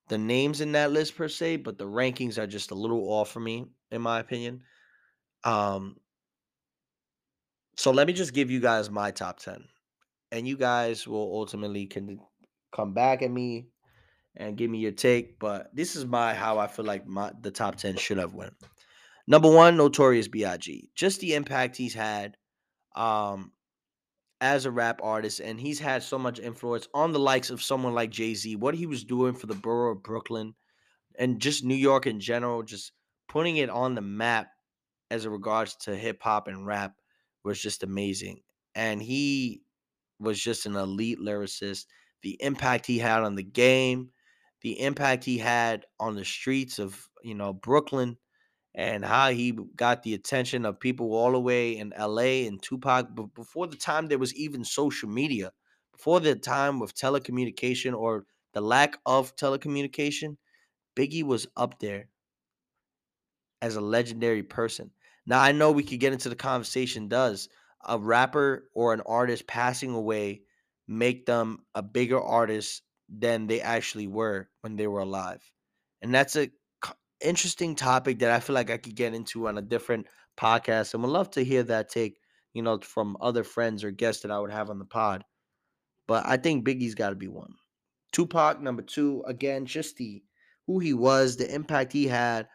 the 0.10 0.18
names 0.18 0.62
in 0.62 0.74
that 0.74 0.92
list 0.92 1.16
per 1.16 1.28
se, 1.28 1.58
but 1.58 1.78
the 1.78 1.86
rankings 1.86 2.38
are 2.38 2.48
just 2.48 2.72
a 2.72 2.76
little 2.76 3.10
off 3.12 3.32
for 3.32 3.40
me, 3.40 3.66
in 3.92 4.02
my 4.02 4.20
opinion. 4.20 4.62
Um, 5.44 5.98
so 7.76 7.92
let 7.92 8.08
me 8.08 8.14
just 8.14 8.34
give 8.34 8.52
you 8.52 8.60
guys 8.60 8.90
my 8.90 9.12
top 9.12 9.40
10. 9.40 9.64
And 10.32 10.48
you 10.48 10.58
guys 10.58 11.08
will 11.08 11.34
ultimately 11.34 11.88
can 11.88 12.20
come 12.76 12.94
back 12.94 13.22
at 13.22 13.32
me 13.32 13.68
and 14.36 14.58
give 14.58 14.70
me 14.70 14.80
your 14.80 14.92
take. 14.92 15.40
But 15.40 15.76
this 15.76 15.96
is 15.96 16.06
my 16.06 16.34
how 16.34 16.60
I 16.60 16.68
feel 16.68 16.86
like 16.86 17.08
my 17.08 17.32
the 17.42 17.52
top 17.52 17.76
10 17.76 17.98
should 17.98 18.18
have 18.18 18.34
went. 18.34 18.54
Number 19.28 19.50
one, 19.52 19.78
Notorious 19.78 20.28
B.I.G. 20.28 20.90
Just 20.96 21.20
the 21.20 21.36
impact 21.36 21.78
he's 21.78 21.94
had 21.94 22.36
um 22.96 23.52
as 24.42 24.66
a 24.66 24.72
rap 24.72 25.02
artist, 25.04 25.40
and 25.42 25.60
he's 25.60 25.80
had 25.80 26.02
so 26.02 26.18
much 26.18 26.40
influence 26.40 26.88
on 26.94 27.12
the 27.12 27.20
likes 27.20 27.50
of 27.50 27.62
someone 27.62 27.94
like 27.94 28.10
Jay-Z, 28.10 28.56
what 28.56 28.74
he 28.74 28.86
was 28.86 29.04
doing 29.04 29.34
for 29.34 29.48
the 29.48 29.56
borough 29.56 29.92
of 29.92 30.04
Brooklyn 30.04 30.54
and 31.18 31.42
just 31.42 31.66
New 31.66 31.76
York 31.76 32.08
in 32.08 32.22
general, 32.22 32.64
just 32.64 32.94
putting 33.28 33.58
it 33.58 33.70
on 33.70 33.96
the 33.96 34.02
map 34.02 34.48
as 35.12 35.26
it 35.26 35.30
regards 35.30 35.76
to 35.76 35.96
hip 35.96 36.22
hop 36.22 36.48
and 36.48 36.66
rap 36.66 36.96
was 37.44 37.62
just 37.62 37.84
amazing. 37.84 38.42
And 38.76 39.02
he 39.02 39.62
was 40.20 40.40
just 40.40 40.66
an 40.66 40.76
elite 40.76 41.20
lyricist. 41.20 41.86
The 42.22 42.42
impact 42.42 42.86
he 42.86 43.00
had 43.00 43.24
on 43.24 43.36
the 43.36 43.44
game, 43.44 44.12
the 44.62 44.80
impact 44.82 45.24
he 45.24 45.38
had 45.38 45.86
on 46.00 46.16
the 46.16 46.26
streets 46.26 46.80
of, 46.80 47.10
you 47.24 47.36
know, 47.36 47.54
Brooklyn 47.54 48.18
and 48.76 49.04
how 49.04 49.32
he 49.32 49.52
got 49.76 50.04
the 50.04 50.14
attention 50.14 50.66
of 50.66 50.80
people 50.80 51.14
all 51.14 51.32
the 51.32 51.40
way 51.40 51.78
in 51.78 51.94
LA 51.98 52.48
and 52.48 52.62
Tupac 52.62 53.08
but 53.16 53.34
before 53.34 53.68
the 53.68 53.76
time 53.78 54.08
there 54.08 54.20
was 54.20 54.34
even 54.36 54.64
social 54.64 55.10
media, 55.10 55.52
before 55.92 56.20
the 56.20 56.36
time 56.36 56.82
of 56.82 56.94
telecommunication 56.94 57.98
or 57.98 58.26
the 58.54 58.62
lack 58.62 58.98
of 59.06 59.36
telecommunication, 59.36 60.38
Biggie 60.96 61.24
was 61.24 61.48
up 61.58 61.80
there 61.80 62.10
as 63.62 63.76
a 63.76 63.82
legendary 63.82 64.44
person. 64.44 64.92
Now 65.30 65.40
I 65.40 65.52
know 65.52 65.72
we 65.72 65.84
could 65.84 66.00
get 66.00 66.12
into 66.12 66.28
the 66.28 66.36
conversation 66.36 67.08
does 67.08 67.50
a 67.86 68.00
rapper 68.00 68.68
or 68.74 68.94
an 68.94 69.02
artist 69.06 69.46
passing 69.48 69.94
away 69.94 70.42
make 70.88 71.28
them 71.28 71.60
a 71.76 71.84
bigger 71.84 72.20
artist 72.20 72.82
than 73.08 73.46
they 73.46 73.62
actually 73.62 74.08
were 74.08 74.50
when 74.62 74.76
they 74.76 74.88
were 74.88 75.02
alive. 75.02 75.40
And 76.02 76.14
that's 76.14 76.36
a 76.36 76.50
interesting 77.22 77.76
topic 77.76 78.20
that 78.20 78.32
I 78.32 78.40
feel 78.40 78.56
like 78.56 78.72
I 78.72 78.78
could 78.78 78.96
get 78.96 79.14
into 79.14 79.48
on 79.48 79.58
a 79.60 79.62
different 79.62 80.08
podcast 80.36 80.96
and 80.96 81.04
would 81.04 81.12
love 81.12 81.30
to 81.32 81.44
hear 81.44 81.62
that 81.64 81.90
take, 81.90 82.18
you 82.54 82.64
know, 82.64 82.80
from 82.80 83.16
other 83.22 83.44
friends 83.44 83.84
or 83.84 83.92
guests 83.92 84.24
that 84.24 84.32
I 84.32 84.40
would 84.40 84.52
have 84.52 84.72
on 84.72 84.80
the 84.80 84.86
pod. 84.86 85.24
But 86.08 86.26
I 86.26 86.38
think 86.38 86.66
Biggie's 86.66 86.96
got 86.96 87.10
to 87.10 87.16
be 87.16 87.28
one. 87.28 87.54
Tupac 88.14 88.62
number 88.62 88.82
2 88.82 89.26
again 89.28 89.68
just 89.68 89.98
the 89.98 90.24
who 90.66 90.80
he 90.80 90.94
was, 90.94 91.38
the 91.38 91.54
impact 91.54 91.94
he 91.94 92.08
had 92.08 92.48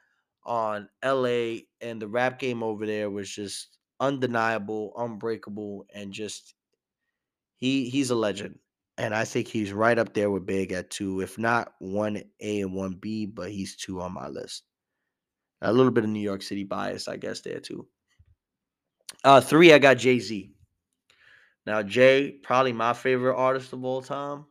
on 0.46 0.88
LA 1.04 1.58
and 1.80 2.00
the 2.00 2.08
rap 2.08 2.38
game 2.38 2.62
over 2.62 2.86
there 2.86 3.10
was 3.10 3.30
just 3.30 3.78
undeniable, 4.00 4.92
unbreakable, 4.96 5.86
and 5.94 6.12
just 6.12 6.54
he 7.56 7.88
he's 7.88 8.10
a 8.10 8.14
legend. 8.14 8.58
And 8.96 9.14
I 9.14 9.24
think 9.24 9.48
he's 9.48 9.72
right 9.72 9.98
up 9.98 10.14
there 10.14 10.30
with 10.30 10.46
Big 10.46 10.72
at 10.72 10.90
two, 10.90 11.20
if 11.20 11.36
not 11.38 11.74
one 11.80 12.22
A 12.40 12.60
and 12.60 12.74
one 12.74 12.92
B, 12.92 13.26
but 13.26 13.50
he's 13.50 13.76
two 13.76 14.00
on 14.00 14.12
my 14.12 14.28
list. 14.28 14.62
A 15.62 15.72
little 15.72 15.90
bit 15.90 16.04
of 16.04 16.10
New 16.10 16.20
York 16.20 16.42
City 16.42 16.62
bias, 16.62 17.08
I 17.08 17.16
guess, 17.16 17.40
there 17.40 17.58
too. 17.58 17.88
Uh, 19.24 19.40
three, 19.40 19.72
I 19.72 19.78
got 19.78 19.96
Jay 19.96 20.18
Z. 20.18 20.52
Now, 21.66 21.82
Jay, 21.82 22.30
probably 22.30 22.72
my 22.72 22.92
favorite 22.92 23.36
artist 23.36 23.72
of 23.72 23.84
all 23.84 24.02
time. 24.02 24.44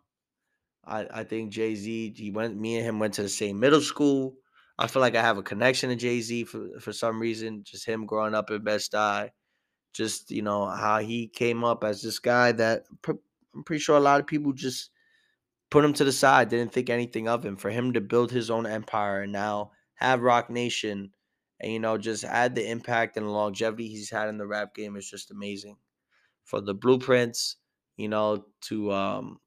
I, 0.86 1.08
I 1.14 1.24
think 1.24 1.52
Jay 1.52 1.76
Z. 1.76 2.14
He 2.18 2.32
went. 2.32 2.60
Me 2.60 2.78
and 2.78 2.86
him 2.86 3.00
went 3.00 3.14
to 3.16 3.22
the 3.22 3.30
same 3.30 3.60
middle 3.60 3.82
school. 3.82 4.36
I 4.78 4.88
feel 4.88 5.02
like 5.02 5.16
I 5.16 5.22
have 5.22 5.38
a 5.38 5.44
connection 5.44 5.90
to 5.90 5.96
Jay 5.96 6.22
Z 6.22 6.46
for 6.46 6.80
for 6.80 6.94
some 6.94 7.20
reason. 7.20 7.64
Just 7.64 7.86
him 7.86 8.06
growing 8.06 8.34
up 8.36 8.50
in 8.52 8.64
Bed-Stuy, 8.64 9.30
just 9.94 10.32
you 10.32 10.42
know 10.42 10.68
how 10.68 11.00
he 11.00 11.28
came 11.28 11.64
up 11.64 11.84
as 11.84 12.02
this 12.02 12.20
guy 12.20 12.52
that 12.54 12.84
I'm 13.08 13.64
pretty 13.66 13.82
sure 13.82 13.98
a 13.98 14.02
lot 14.02 14.20
of 14.20 14.28
people 14.28 14.54
just 14.54 14.90
put 15.72 15.86
him 15.86 15.94
to 15.94 16.04
the 16.04 16.12
side, 16.12 16.50
didn't 16.50 16.74
think 16.74 16.90
anything 16.90 17.28
of 17.28 17.46
him. 17.46 17.58
For 17.58 17.72
him 17.72 17.94
to 17.94 18.02
build 18.02 18.32
his 18.32 18.50
own 18.52 18.66
empire 18.68 19.22
and 19.24 19.32
now 19.32 19.72
have 19.96 20.22
Roc 20.22 20.50
Nation, 20.50 21.12
and 21.60 21.72
you 21.74 21.80
know 21.80 21.98
just 21.98 22.24
add 22.26 22.56
the 22.56 22.70
impact 22.70 23.18
and 23.18 23.32
longevity 23.32 23.88
he's 23.90 24.10
had 24.12 24.30
in 24.30 24.38
the 24.38 24.48
rap 24.48 24.76
game 24.76 24.96
is 24.96 25.10
just 25.10 25.32
amazing. 25.32 25.78
For 26.46 26.62
the 26.62 26.74
blueprints, 26.76 27.58
you 27.98 28.10
know, 28.10 28.46
to 28.64 28.92
um, 28.92 29.40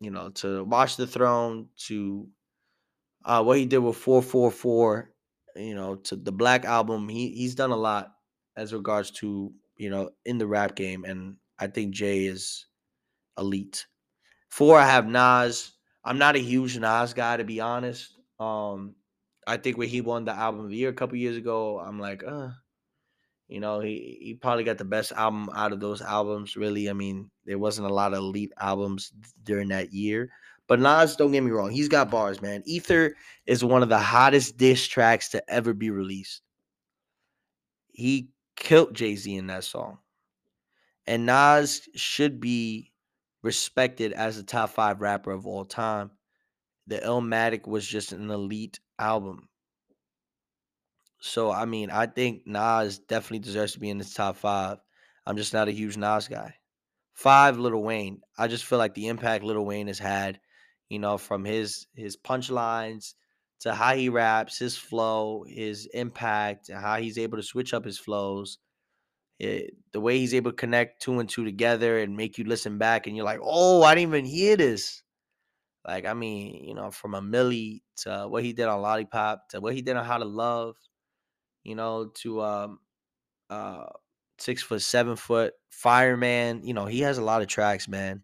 you 0.00 0.10
know, 0.10 0.30
to 0.30 0.64
Watch 0.64 0.96
the 0.96 1.06
Throne, 1.06 1.68
to 1.86 2.28
uh, 3.28 3.44
what 3.44 3.58
he 3.58 3.66
did 3.66 3.78
with 3.78 3.96
444, 3.98 5.12
you 5.56 5.76
know, 5.76 5.96
to 5.96 6.16
the 6.16 6.32
Black 6.32 6.64
album. 6.64 7.08
He 7.08 7.30
he's 7.30 7.54
done 7.54 7.70
a 7.72 7.76
lot 7.76 8.14
as 8.56 8.72
regards 8.74 9.12
to, 9.12 9.52
you 9.76 9.90
know, 9.90 10.10
in 10.24 10.38
the 10.38 10.48
rap 10.48 10.74
game. 10.74 11.04
And 11.04 11.36
I 11.58 11.68
think 11.68 11.94
Jay 11.94 12.26
is 12.26 12.66
elite. 13.38 13.86
Four, 14.50 14.78
I 14.78 14.86
have 14.86 15.06
Nas. 15.06 15.72
I'm 16.04 16.18
not 16.18 16.36
a 16.36 16.40
huge 16.40 16.78
Nas 16.78 17.14
guy 17.14 17.36
to 17.36 17.44
be 17.44 17.60
honest. 17.60 18.14
Um, 18.40 18.96
I 19.46 19.58
think 19.58 19.78
when 19.78 19.88
he 19.88 20.00
won 20.00 20.24
the 20.24 20.32
album 20.32 20.64
of 20.64 20.70
the 20.70 20.76
year 20.76 20.90
a 20.90 20.94
couple 20.94 21.16
years 21.16 21.36
ago, 21.36 21.80
I'm 21.80 22.00
like, 22.00 22.24
uh, 22.24 22.50
you 23.48 23.60
know, 23.60 23.80
he 23.80 24.18
he 24.20 24.34
probably 24.34 24.64
got 24.64 24.78
the 24.78 24.84
best 24.84 25.12
album 25.12 25.48
out 25.54 25.72
of 25.72 25.80
those 25.80 26.02
albums. 26.02 26.56
Really, 26.56 26.90
I 26.90 26.92
mean, 26.92 27.30
there 27.44 27.58
wasn't 27.58 27.88
a 27.88 27.94
lot 27.94 28.12
of 28.12 28.18
elite 28.18 28.52
albums 28.58 29.12
during 29.42 29.68
that 29.68 29.92
year. 29.92 30.30
But 30.68 30.80
Nas, 30.80 31.16
don't 31.16 31.32
get 31.32 31.42
me 31.42 31.50
wrong, 31.50 31.70
he's 31.70 31.88
got 31.88 32.10
bars, 32.10 32.40
man. 32.42 32.62
Ether 32.66 33.16
is 33.46 33.64
one 33.64 33.82
of 33.82 33.88
the 33.88 33.98
hottest 33.98 34.58
diss 34.58 34.86
tracks 34.86 35.30
to 35.30 35.42
ever 35.50 35.72
be 35.72 35.90
released. 35.90 36.42
He 37.88 38.28
killed 38.54 38.94
Jay 38.94 39.16
Z 39.16 39.34
in 39.34 39.46
that 39.48 39.64
song. 39.64 39.98
And 41.06 41.24
Nas 41.24 41.88
should 41.94 42.38
be 42.38 42.92
respected 43.42 44.12
as 44.12 44.36
a 44.36 44.42
top 44.42 44.70
five 44.70 45.00
rapper 45.00 45.32
of 45.32 45.46
all 45.46 45.64
time. 45.64 46.10
The 46.86 46.98
Illmatic 46.98 47.66
was 47.66 47.86
just 47.86 48.12
an 48.12 48.30
elite 48.30 48.78
album. 48.98 49.48
So 51.20 51.50
I 51.50 51.64
mean, 51.64 51.90
I 51.90 52.06
think 52.06 52.46
Nas 52.46 52.98
definitely 52.98 53.40
deserves 53.40 53.72
to 53.72 53.80
be 53.80 53.90
in 53.90 53.98
this 53.98 54.14
top 54.14 54.36
five. 54.36 54.78
I'm 55.26 55.36
just 55.36 55.54
not 55.54 55.68
a 55.68 55.72
huge 55.72 55.96
Nas 55.96 56.28
guy. 56.28 56.54
Five, 57.14 57.58
Lil 57.58 57.82
Wayne. 57.82 58.20
I 58.36 58.48
just 58.48 58.64
feel 58.64 58.78
like 58.78 58.94
the 58.94 59.08
impact 59.08 59.44
Lil 59.44 59.64
Wayne 59.64 59.88
has 59.88 59.98
had, 59.98 60.38
you 60.88 60.98
know, 60.98 61.18
from 61.18 61.44
his 61.44 61.86
his 61.94 62.16
punchlines 62.16 63.14
to 63.60 63.74
how 63.74 63.94
he 63.94 64.08
raps, 64.08 64.58
his 64.58 64.76
flow, 64.76 65.44
his 65.46 65.86
impact, 65.94 66.70
how 66.72 66.96
he's 66.96 67.18
able 67.18 67.36
to 67.38 67.42
switch 67.42 67.74
up 67.74 67.84
his 67.84 67.98
flows. 67.98 68.58
It, 69.38 69.74
the 69.92 70.00
way 70.00 70.18
he's 70.18 70.34
able 70.34 70.50
to 70.52 70.56
connect 70.56 71.02
two 71.02 71.20
and 71.20 71.28
two 71.28 71.44
together 71.44 71.98
and 71.98 72.16
make 72.16 72.38
you 72.38 72.44
listen 72.44 72.78
back, 72.78 73.06
and 73.06 73.16
you're 73.16 73.24
like, 73.24 73.40
"Oh, 73.42 73.82
I 73.82 73.94
didn't 73.94 74.10
even 74.10 74.24
hear 74.26 74.56
this." 74.56 75.02
Like, 75.86 76.06
I 76.06 76.14
mean, 76.14 76.64
you 76.64 76.74
know, 76.74 76.90
from 76.90 77.14
a 77.14 77.22
Milli 77.22 77.82
to 77.98 78.26
what 78.28 78.44
he 78.44 78.52
did 78.52 78.66
on 78.66 78.82
Lollipop 78.82 79.48
to 79.50 79.60
what 79.60 79.74
he 79.74 79.82
did 79.82 79.96
on 79.96 80.04
How 80.04 80.18
to 80.18 80.24
Love, 80.24 80.76
you 81.64 81.74
know, 81.76 82.06
to 82.22 82.42
um 82.42 82.80
uh 83.50 83.86
six 84.38 84.62
foot, 84.62 84.82
seven 84.82 85.16
foot, 85.16 85.54
fireman. 85.70 86.62
You 86.64 86.74
know, 86.74 86.86
he 86.86 87.00
has 87.00 87.18
a 87.18 87.24
lot 87.24 87.42
of 87.42 87.48
tracks, 87.48 87.88
man, 87.88 88.22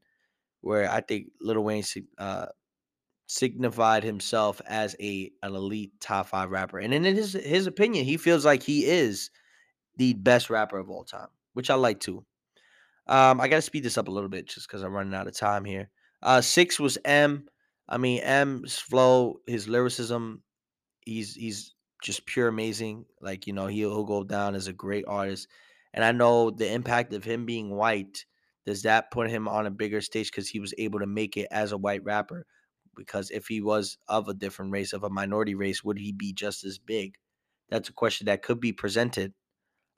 where 0.64 0.90
I 0.90 1.00
think 1.00 1.28
Lil 1.40 1.62
Wayne 1.62 1.84
uh 2.18 2.46
signified 3.26 4.04
himself 4.04 4.60
as 4.66 4.94
a 5.00 5.30
an 5.42 5.54
elite 5.54 5.92
top 6.00 6.28
five 6.28 6.50
rapper. 6.50 6.78
And 6.78 6.92
in 6.92 7.04
his 7.04 7.32
his 7.32 7.66
opinion, 7.66 8.04
he 8.04 8.16
feels 8.16 8.44
like 8.44 8.62
he 8.62 8.84
is 8.86 9.30
the 9.96 10.14
best 10.14 10.50
rapper 10.50 10.78
of 10.78 10.90
all 10.90 11.04
time, 11.04 11.28
which 11.52 11.70
I 11.70 11.74
like 11.74 12.00
too. 12.00 12.24
Um, 13.06 13.40
I 13.40 13.48
gotta 13.48 13.62
speed 13.62 13.84
this 13.84 13.98
up 13.98 14.08
a 14.08 14.10
little 14.10 14.30
bit 14.30 14.48
just 14.48 14.66
because 14.66 14.82
I'm 14.82 14.92
running 14.92 15.14
out 15.14 15.26
of 15.26 15.36
time 15.36 15.64
here. 15.64 15.90
Uh 16.22 16.40
six 16.40 16.80
was 16.80 16.98
M. 17.04 17.46
I 17.88 17.98
mean, 17.98 18.20
M's 18.22 18.78
flow, 18.78 19.40
his 19.46 19.68
lyricism, 19.68 20.42
he's 21.04 21.34
he's 21.34 21.74
just 22.02 22.26
pure 22.26 22.48
amazing. 22.48 23.06
Like, 23.20 23.46
you 23.46 23.52
know, 23.52 23.66
he'll, 23.66 23.90
he'll 23.90 24.04
go 24.04 24.24
down 24.24 24.54
as 24.54 24.68
a 24.68 24.72
great 24.72 25.04
artist. 25.06 25.48
And 25.92 26.04
I 26.04 26.12
know 26.12 26.50
the 26.50 26.70
impact 26.70 27.12
of 27.14 27.24
him 27.24 27.46
being 27.46 27.70
white, 27.70 28.24
does 28.66 28.82
that 28.82 29.10
put 29.10 29.30
him 29.30 29.48
on 29.48 29.66
a 29.66 29.70
bigger 29.70 30.00
stage 30.00 30.30
because 30.30 30.48
he 30.48 30.60
was 30.60 30.74
able 30.78 30.98
to 31.00 31.06
make 31.06 31.36
it 31.36 31.48
as 31.50 31.72
a 31.72 31.78
white 31.78 32.04
rapper? 32.04 32.46
Because 32.96 33.30
if 33.30 33.46
he 33.46 33.60
was 33.60 33.98
of 34.08 34.28
a 34.28 34.34
different 34.34 34.72
race, 34.72 34.92
of 34.92 35.04
a 35.04 35.10
minority 35.10 35.54
race, 35.54 35.82
would 35.84 35.98
he 35.98 36.12
be 36.12 36.32
just 36.32 36.64
as 36.64 36.78
big? 36.78 37.14
That's 37.70 37.88
a 37.88 37.92
question 37.92 38.26
that 38.26 38.42
could 38.42 38.60
be 38.60 38.72
presented. 38.72 39.34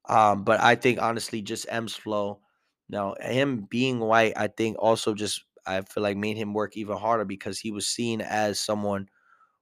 Um, 0.09 0.45
but 0.45 0.61
I 0.61 0.75
think 0.77 1.01
honestly, 1.01 1.43
just 1.43 1.67
M's 1.69 1.95
flow. 1.95 2.41
Now, 2.89 3.15
him 3.21 3.67
being 3.69 3.99
white, 4.01 4.35
I 4.37 4.49
think 4.49 4.77
also 4.79 5.15
just 5.15 5.45
I 5.67 5.81
feel 5.83 6.03
like 6.03 6.17
made 6.17 6.37
him 6.37 6.55
work 6.55 6.77
even 6.77 6.97
harder 6.97 7.25
because 7.25 7.59
he 7.59 7.73
was 7.73 7.89
seen 7.89 8.21
as 8.21 8.61
someone 8.61 9.09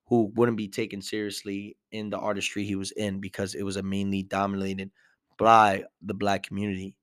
who 0.07 0.33
wouldn't 0.35 0.59
be 0.59 0.69
taken 0.69 1.03
seriously 1.03 1.77
in 1.93 2.11
the 2.11 2.19
artistry 2.19 2.65
he 2.65 2.77
was 2.77 2.93
in 2.93 3.21
because 3.21 3.55
it 3.55 3.63
was 3.63 3.77
a 3.77 3.83
mainly 3.83 4.23
dominated 4.23 4.91
by 5.39 5.85
the 6.03 6.15
black 6.15 6.43
community. 6.45 6.95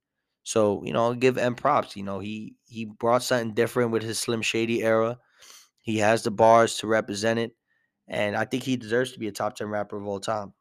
So, 0.43 0.83
you 0.83 0.93
know, 0.93 1.03
I'll 1.05 1.13
give 1.15 1.37
M 1.37 1.55
props. 1.55 1.95
You 1.95 2.03
know, 2.03 2.19
he 2.19 2.55
he 2.65 2.85
brought 2.85 3.23
something 3.23 3.53
different 3.53 3.91
with 3.91 4.03
his 4.03 4.19
Slim 4.19 4.41
Shady 4.41 4.83
era. 4.83 5.19
He 5.81 5.97
has 5.99 6.23
the 6.23 6.31
bars 6.31 6.77
to 6.77 6.87
represent 6.87 7.39
it. 7.39 7.55
And 8.07 8.35
I 8.35 8.45
think 8.45 8.63
he 8.63 8.77
deserves 8.77 9.13
to 9.13 9.19
be 9.19 9.27
a 9.27 9.31
top 9.31 9.55
10 9.55 9.67
rapper 9.67 9.97
of 9.97 10.05
all 10.07 10.19
time. 10.19 10.53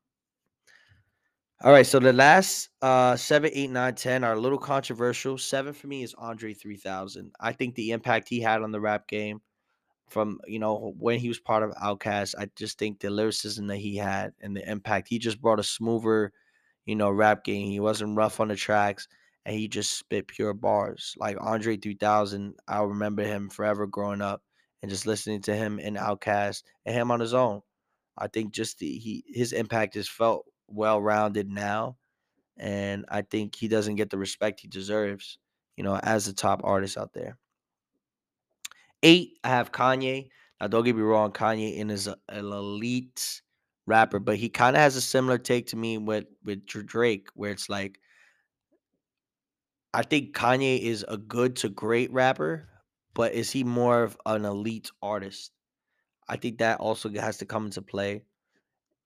All 1.63 1.73
right, 1.73 1.87
so 1.87 1.99
the 1.99 2.13
last 2.13 2.71
uh 2.81 3.17
seven, 3.17 3.51
eight, 3.53 3.71
nine, 3.71 3.95
ten 3.95 4.25
are 4.25 4.33
a 4.33 4.41
little 4.41 4.59
controversial. 4.59 5.37
Seven 5.37 5.75
for 5.75 5.89
me 5.89 6.03
is 6.03 6.15
Andre 6.15 6.55
3000. 6.55 7.33
I 7.39 7.53
think 7.53 7.75
the 7.75 7.91
impact 7.91 8.29
he 8.31 8.41
had 8.41 8.63
on 8.63 8.73
the 8.73 8.81
rap 8.81 9.07
game 9.09 9.41
from 10.09 10.41
you 10.47 10.59
know 10.59 10.95
when 10.99 11.19
he 11.21 11.29
was 11.29 11.41
part 11.41 11.63
of 11.63 11.73
Outkast, 11.77 12.35
I 12.39 12.49
just 12.57 12.79
think 12.79 13.01
the 13.01 13.11
lyricism 13.11 13.67
that 13.69 13.79
he 13.79 13.97
had 13.97 14.33
and 14.41 14.57
the 14.57 14.69
impact 14.71 15.09
he 15.09 15.19
just 15.19 15.41
brought 15.43 15.61
a 15.61 15.65
smoother, 15.65 16.33
you 16.87 16.97
know, 16.97 17.11
rap 17.11 17.45
game. 17.45 17.71
He 17.71 17.81
wasn't 17.81 18.17
rough 18.17 18.41
on 18.41 18.49
the 18.49 18.57
tracks, 18.57 19.09
and 19.47 19.57
he 19.57 19.69
just 19.69 19.97
spit 19.99 20.29
pure 20.29 20.55
bars. 20.55 21.15
Like 21.19 21.37
Andre 21.41 21.77
3000, 21.77 22.55
I'll 22.69 22.87
remember 22.87 23.23
him 23.23 23.49
forever 23.49 23.87
growing 23.87 24.21
up 24.21 24.43
and 24.83 24.91
just 24.91 25.07
listening 25.07 25.43
to 25.43 25.55
him 25.55 25.79
in 25.79 25.95
Outkast 25.95 26.63
and 26.87 26.95
him 26.95 27.11
on 27.11 27.21
his 27.21 27.35
own. 27.35 27.63
I 28.19 28.29
think 28.29 28.53
just 28.53 28.79
the, 28.79 28.99
he 28.99 29.25
his 29.29 29.53
impact 29.53 29.97
is 29.97 30.09
felt 30.09 30.47
well 30.69 31.01
rounded 31.01 31.49
now, 31.49 31.97
and 32.59 33.05
I 33.09 33.23
think 33.23 33.57
he 33.57 33.69
doesn't 33.69 33.97
get 33.97 34.11
the 34.11 34.19
respect 34.19 34.61
he 34.61 34.69
deserves. 34.69 35.39
You 35.77 35.85
know, 35.85 35.97
as 35.97 36.29
a 36.29 36.35
top 36.35 36.61
artist 36.65 36.99
out 36.99 37.15
there. 37.15 37.39
Eight, 39.03 39.39
I 39.45 39.49
have 39.49 39.73
Kanye. 39.73 40.29
Now, 40.61 40.67
don't 40.67 40.85
get 40.85 40.95
me 40.97 41.03
wrong, 41.03 41.33
Kanye 41.33 41.91
is 41.91 42.07
uh, 42.09 42.17
an 42.29 42.45
elite 42.45 43.41
rapper, 43.87 44.19
but 44.19 44.37
he 44.37 44.51
kind 44.51 44.77
of 44.77 44.81
has 44.83 44.97
a 44.97 45.01
similar 45.01 45.39
take 45.39 45.69
to 45.69 45.77
me 45.77 45.97
with 45.99 46.27
with 46.45 46.67
Drake, 46.67 47.29
where 47.35 47.51
it's 47.51 47.69
like 47.71 47.99
I 49.93 50.03
think 50.03 50.35
Kanye 50.37 50.81
is 50.81 51.05
a 51.09 51.17
good 51.17 51.57
to 51.57 51.69
great 51.69 52.13
rapper, 52.13 52.69
but 53.15 53.33
is 53.33 53.51
he 53.51 53.65
more 53.65 54.03
of 54.03 54.17
an 54.27 54.45
elite 54.45 54.91
artist? 55.03 55.53
I 56.29 56.37
think 56.37 56.59
that 56.59 56.81
also 56.81 57.11
has 57.11 57.39
to 57.39 57.47
come 57.47 57.67
into 57.67 57.83
play. 57.83 58.23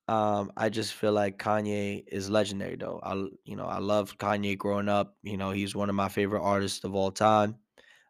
Um, 0.09 0.53
I 0.57 0.69
just 0.69 0.93
feel 0.95 1.13
like 1.13 1.39
Kanye 1.39 2.05
is 2.09 2.29
legendary 2.29 2.77
though. 2.77 3.01
I 3.03 3.15
you 3.45 3.57
know, 3.57 3.65
I 3.67 3.79
love 3.79 4.19
Kanye 4.19 4.59
growing 4.59 4.89
up. 4.89 5.17
You 5.23 5.39
know, 5.39 5.51
he's 5.51 5.75
one 5.75 5.89
of 5.89 5.95
my 5.97 6.09
favorite 6.09 6.43
artists 6.43 6.85
of 6.85 6.95
all 6.95 7.11
time. 7.11 7.57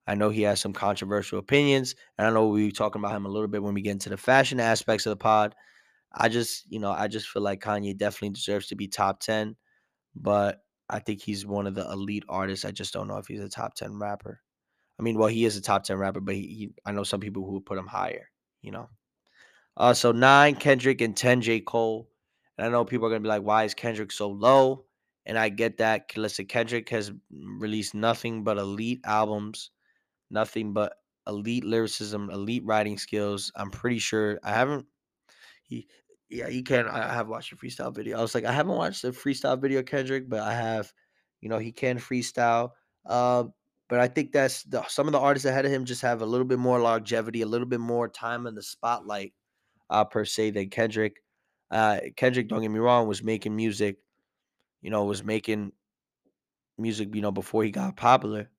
I 0.07 0.17
know 0.17 0.31
he 0.31 0.43
has 0.43 0.61
some 0.61 0.73
controversial 0.73 1.39
opinions, 1.39 1.95
and 2.19 2.27
I 2.27 2.31
know 2.31 2.49
we 2.49 2.67
were 2.67 2.71
talking 2.73 3.01
about 3.01 3.17
him 3.17 3.27
a 3.27 3.31
little 3.31 3.49
bit 3.49 3.63
when 3.63 3.75
we 3.75 3.83
get 3.83 3.93
into 3.93 4.11
the 4.11 4.17
fashion 4.17 4.61
aspects 4.61 5.07
of 5.07 5.11
the 5.11 5.17
pod. 5.17 5.55
I 6.13 6.29
just, 6.29 6.65
you 6.71 6.81
know, 6.81 6.91
I 6.93 7.09
just 7.09 7.29
feel 7.29 7.43
like 7.43 7.63
Kanye 7.63 7.97
definitely 7.97 8.31
deserves 8.31 8.69
to 8.69 8.77
be 8.77 8.89
top 8.89 9.21
10, 9.21 9.57
but 10.17 10.64
I 10.89 10.99
think 10.99 11.23
he's 11.23 11.47
one 11.47 11.67
of 11.67 11.75
the 11.75 11.91
elite 11.91 12.25
artists. 12.29 12.65
I 12.65 12.71
just 12.71 12.93
don't 12.93 13.09
know 13.09 13.19
if 13.19 13.27
he's 13.27 13.41
a 13.41 13.49
top 13.49 13.75
10 13.75 13.99
rapper. 13.99 14.41
I 14.99 15.03
mean, 15.03 15.19
well, 15.19 15.29
he 15.29 15.45
is 15.45 15.57
a 15.57 15.63
top 15.63 15.85
10 15.85 15.97
rapper, 15.97 16.21
but 16.21 16.35
he, 16.35 16.43
he 16.43 16.75
I 16.85 16.93
know 16.93 17.05
some 17.05 17.21
people 17.21 17.45
who 17.45 17.53
would 17.55 17.67
put 17.67 17.79
him 17.79 17.87
higher, 17.87 18.31
you 18.63 18.71
know. 18.71 18.89
Uh, 19.77 19.95
so 19.95 20.13
nine 20.13 20.55
Kendrick 20.55 21.01
and 21.01 21.17
ten 21.17 21.41
J 21.41 21.61
Cole, 21.61 22.09
and 22.59 22.67
I 22.67 22.71
know 22.71 22.85
people 22.85 23.07
are 23.07 23.11
gonna 23.11 23.21
be 23.21 23.29
like, 23.29 23.43
"Why 23.43 23.65
is 23.65 23.75
Kendrick 23.75 24.13
so 24.13 24.29
low?" 24.29 24.87
And 25.27 25.39
I 25.39 25.49
get 25.49 25.79
that. 25.79 26.17
Listen, 26.17 26.47
Kendrick 26.47 26.89
has 26.91 27.11
released 27.31 27.95
nothing 27.95 28.45
but 28.45 28.59
elite 28.59 29.01
albums, 29.05 29.71
nothing 30.31 30.73
but 30.73 30.95
elite 31.27 31.65
lyricism, 31.65 32.31
elite 32.31 32.65
writing 32.65 32.99
skills. 32.99 33.51
I'm 33.57 33.71
pretty 33.71 33.99
sure 33.99 34.39
I 34.45 34.53
haven't. 34.53 34.87
He, 35.65 35.89
yeah, 36.35 36.49
he 36.49 36.63
can. 36.63 36.89
I 36.89 37.15
have 37.15 37.29
watched 37.29 37.53
a 37.53 37.57
freestyle 37.57 37.95
video. 37.95 38.19
I 38.19 38.23
was 38.23 38.35
like, 38.35 38.45
I 38.45 38.53
haven't 38.53 38.77
watched 38.77 39.03
the 39.03 39.13
freestyle 39.13 39.61
video 39.61 39.83
Kendrick, 39.83 40.29
but 40.29 40.41
I 40.41 40.55
have. 40.55 40.93
You 41.41 41.51
know, 41.51 41.59
he 41.59 41.73
can 41.73 41.99
freestyle. 41.99 42.71
Uh, 43.05 43.45
but 43.89 44.01
I 44.01 44.09
think 44.09 44.33
that's 44.33 44.63
the, 44.63 44.83
some 44.89 45.07
of 45.07 45.13
the 45.13 45.21
artists 45.21 45.45
ahead 45.45 45.67
of 45.67 45.71
him 45.71 45.85
just 45.85 46.01
have 46.01 46.23
a 46.23 46.27
little 46.27 46.47
bit 46.47 46.59
more 46.59 46.81
longevity, 46.81 47.43
a 47.43 47.47
little 47.47 47.67
bit 47.67 47.81
more 47.81 48.09
time 48.09 48.47
in 48.47 48.55
the 48.55 48.63
spotlight 48.63 49.35
uh, 49.91 50.05
per 50.05 50.25
se 50.25 50.51
than 50.51 50.71
Kendrick. 50.71 51.23
Uh, 51.71 52.01
Kendrick, 52.17 52.49
don't 52.49 52.63
get 52.63 52.71
me 52.71 52.79
wrong, 52.79 53.07
was 53.07 53.23
making 53.23 53.55
music, 53.55 53.99
you 54.81 54.91
know, 54.91 55.05
was 55.05 55.23
making 55.23 55.73
music, 56.79 57.15
you 57.15 57.21
know, 57.21 57.33
before 57.33 57.63
he 57.63 57.71
got 57.71 57.97
popular. 57.97 58.51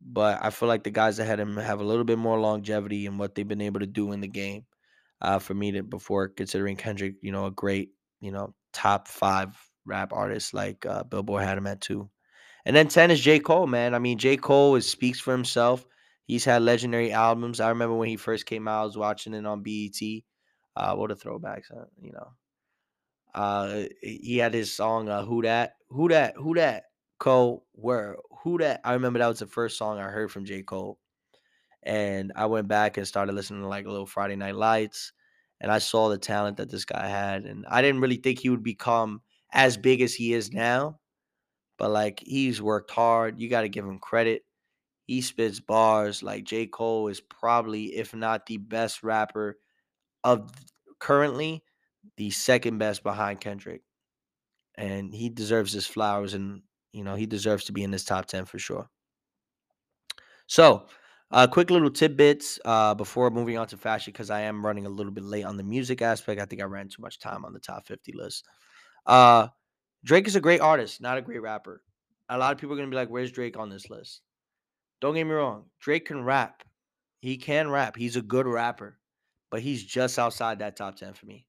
But 0.00 0.38
I 0.42 0.50
feel 0.50 0.68
like 0.68 0.84
the 0.84 0.90
guys 0.90 1.18
ahead 1.18 1.40
of 1.40 1.48
him 1.48 1.56
have 1.56 1.80
a 1.80 1.84
little 1.84 2.04
bit 2.04 2.18
more 2.18 2.38
longevity 2.38 3.06
in 3.06 3.18
what 3.18 3.34
they've 3.34 3.48
been 3.48 3.60
able 3.60 3.80
to 3.80 3.86
do 3.86 4.12
in 4.12 4.20
the 4.20 4.28
game. 4.28 4.66
Uh, 5.24 5.38
for 5.38 5.54
me 5.54 5.72
to 5.72 5.82
before 5.82 6.28
considering 6.28 6.76
Kendrick, 6.76 7.14
you 7.22 7.32
know, 7.32 7.46
a 7.46 7.50
great, 7.50 7.90
you 8.20 8.30
know, 8.30 8.54
top 8.72 9.08
five 9.08 9.56
rap 9.86 10.12
artist 10.12 10.54
like 10.54 10.84
uh, 10.86 11.02
Billboard 11.04 11.42
had 11.42 11.58
him 11.58 11.66
at 11.66 11.80
two. 11.80 12.10
And 12.66 12.74
then 12.74 12.88
10 12.88 13.10
is 13.10 13.20
J. 13.20 13.40
Cole, 13.40 13.66
man. 13.66 13.94
I 13.94 13.98
mean, 13.98 14.18
J. 14.18 14.36
Cole 14.36 14.76
is, 14.76 14.88
speaks 14.88 15.20
for 15.20 15.32
himself. 15.32 15.84
He's 16.26 16.44
had 16.44 16.62
legendary 16.62 17.12
albums. 17.12 17.60
I 17.60 17.70
remember 17.70 17.94
when 17.94 18.08
he 18.08 18.16
first 18.16 18.46
came 18.46 18.68
out, 18.68 18.82
I 18.82 18.84
was 18.84 18.96
watching 18.96 19.34
it 19.34 19.44
on 19.44 19.62
BET. 19.62 20.00
Uh, 20.76 20.94
what 20.96 21.10
a 21.10 21.14
throwback, 21.14 21.66
son, 21.66 21.86
you 22.00 22.12
know. 22.12 22.28
Uh, 23.34 23.84
he 24.00 24.38
had 24.38 24.54
his 24.54 24.72
song 24.72 25.08
uh, 25.08 25.24
"Who 25.24 25.42
That, 25.42 25.74
Who 25.90 26.08
That, 26.08 26.34
Who 26.36 26.54
That." 26.54 26.84
Cole 27.18 27.64
where 27.72 28.16
who 28.42 28.58
that 28.58 28.80
I 28.84 28.92
remember 28.94 29.18
that 29.18 29.28
was 29.28 29.38
the 29.38 29.46
first 29.46 29.78
song 29.78 29.98
I 29.98 30.08
heard 30.08 30.30
from 30.30 30.44
J. 30.44 30.62
Cole. 30.62 30.98
And 31.84 32.32
I 32.34 32.46
went 32.46 32.68
back 32.68 32.96
and 32.96 33.06
started 33.06 33.34
listening 33.34 33.62
to 33.62 33.68
like 33.68 33.86
a 33.86 33.90
little 33.90 34.06
Friday 34.06 34.36
Night 34.36 34.56
Lights. 34.56 35.12
And 35.60 35.70
I 35.70 35.78
saw 35.78 36.08
the 36.08 36.18
talent 36.18 36.56
that 36.56 36.70
this 36.70 36.84
guy 36.84 37.06
had. 37.06 37.44
And 37.44 37.64
I 37.68 37.82
didn't 37.82 38.00
really 38.00 38.16
think 38.16 38.38
he 38.38 38.50
would 38.50 38.62
become 38.62 39.20
as 39.52 39.76
big 39.76 40.00
as 40.00 40.14
he 40.14 40.32
is 40.32 40.52
now. 40.52 40.98
But 41.78 41.90
like 41.90 42.20
he's 42.20 42.62
worked 42.62 42.90
hard. 42.90 43.40
You 43.40 43.48
got 43.48 43.62
to 43.62 43.68
give 43.68 43.84
him 43.84 43.98
credit. 43.98 44.42
He 45.06 45.20
spits 45.20 45.60
bars. 45.60 46.22
Like 46.22 46.44
J. 46.44 46.66
Cole 46.66 47.08
is 47.08 47.20
probably, 47.20 47.96
if 47.96 48.14
not 48.14 48.46
the 48.46 48.56
best 48.56 49.02
rapper 49.02 49.58
of 50.22 50.50
currently, 50.98 51.62
the 52.16 52.30
second 52.30 52.78
best 52.78 53.02
behind 53.02 53.40
Kendrick. 53.40 53.82
And 54.76 55.14
he 55.14 55.28
deserves 55.28 55.72
his 55.72 55.86
flowers 55.86 56.34
and 56.34 56.62
you 56.94 57.02
know, 57.02 57.16
he 57.16 57.26
deserves 57.26 57.64
to 57.64 57.72
be 57.72 57.82
in 57.82 57.90
this 57.90 58.04
top 58.04 58.26
10 58.26 58.44
for 58.44 58.58
sure. 58.58 58.88
So, 60.46 60.86
uh, 61.34 61.48
quick 61.48 61.68
little 61.68 61.90
tidbits 61.90 62.60
uh, 62.64 62.94
before 62.94 63.28
moving 63.28 63.58
on 63.58 63.66
to 63.66 63.76
fashion 63.76 64.12
because 64.12 64.30
I 64.30 64.42
am 64.42 64.64
running 64.64 64.86
a 64.86 64.88
little 64.88 65.10
bit 65.10 65.24
late 65.24 65.44
on 65.44 65.56
the 65.56 65.64
music 65.64 66.00
aspect. 66.00 66.40
I 66.40 66.44
think 66.44 66.62
I 66.62 66.64
ran 66.64 66.88
too 66.88 67.02
much 67.02 67.18
time 67.18 67.44
on 67.44 67.52
the 67.52 67.58
top 67.58 67.88
50 67.88 68.12
list. 68.12 68.44
Uh, 69.04 69.48
Drake 70.04 70.28
is 70.28 70.36
a 70.36 70.40
great 70.40 70.60
artist, 70.60 71.00
not 71.00 71.18
a 71.18 71.22
great 71.22 71.42
rapper. 71.42 71.82
A 72.28 72.38
lot 72.38 72.52
of 72.52 72.58
people 72.58 72.74
are 72.74 72.76
going 72.76 72.88
to 72.88 72.94
be 72.94 72.96
like, 72.96 73.08
where's 73.08 73.32
Drake 73.32 73.58
on 73.58 73.68
this 73.68 73.90
list? 73.90 74.20
Don't 75.00 75.14
get 75.14 75.24
me 75.24 75.32
wrong. 75.32 75.64
Drake 75.80 76.06
can 76.06 76.22
rap. 76.22 76.62
He 77.18 77.36
can 77.36 77.68
rap. 77.68 77.96
He's 77.96 78.14
a 78.14 78.22
good 78.22 78.46
rapper, 78.46 79.00
but 79.50 79.60
he's 79.60 79.82
just 79.82 80.20
outside 80.20 80.60
that 80.60 80.76
top 80.76 80.94
10 80.94 81.14
for 81.14 81.26
me. 81.26 81.46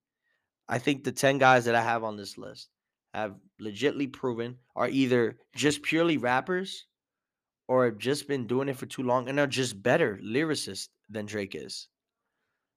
I 0.68 0.80
think 0.80 1.04
the 1.04 1.12
10 1.12 1.38
guys 1.38 1.66
that 1.66 1.76
I 1.76 1.82
have 1.82 2.04
on 2.04 2.18
this 2.18 2.40
list 2.40 2.70
have 3.14 3.36
legitly 3.62 4.12
proven 4.12 4.58
are 4.76 4.90
either 4.90 5.38
just 5.56 5.84
purely 5.84 6.18
rappers 6.18 6.88
or 7.68 7.86
have 7.86 7.97
just 7.97 8.28
been 8.28 8.47
doing 8.47 8.70
it 8.70 8.78
for 8.78 8.86
too 8.86 9.03
long 9.03 9.30
and 9.30 9.39
are 9.39 9.47
just 9.47 9.82
better 9.82 10.18
lyricists 10.24 10.89
than 11.09 11.26
Drake 11.26 11.55
is. 11.55 11.89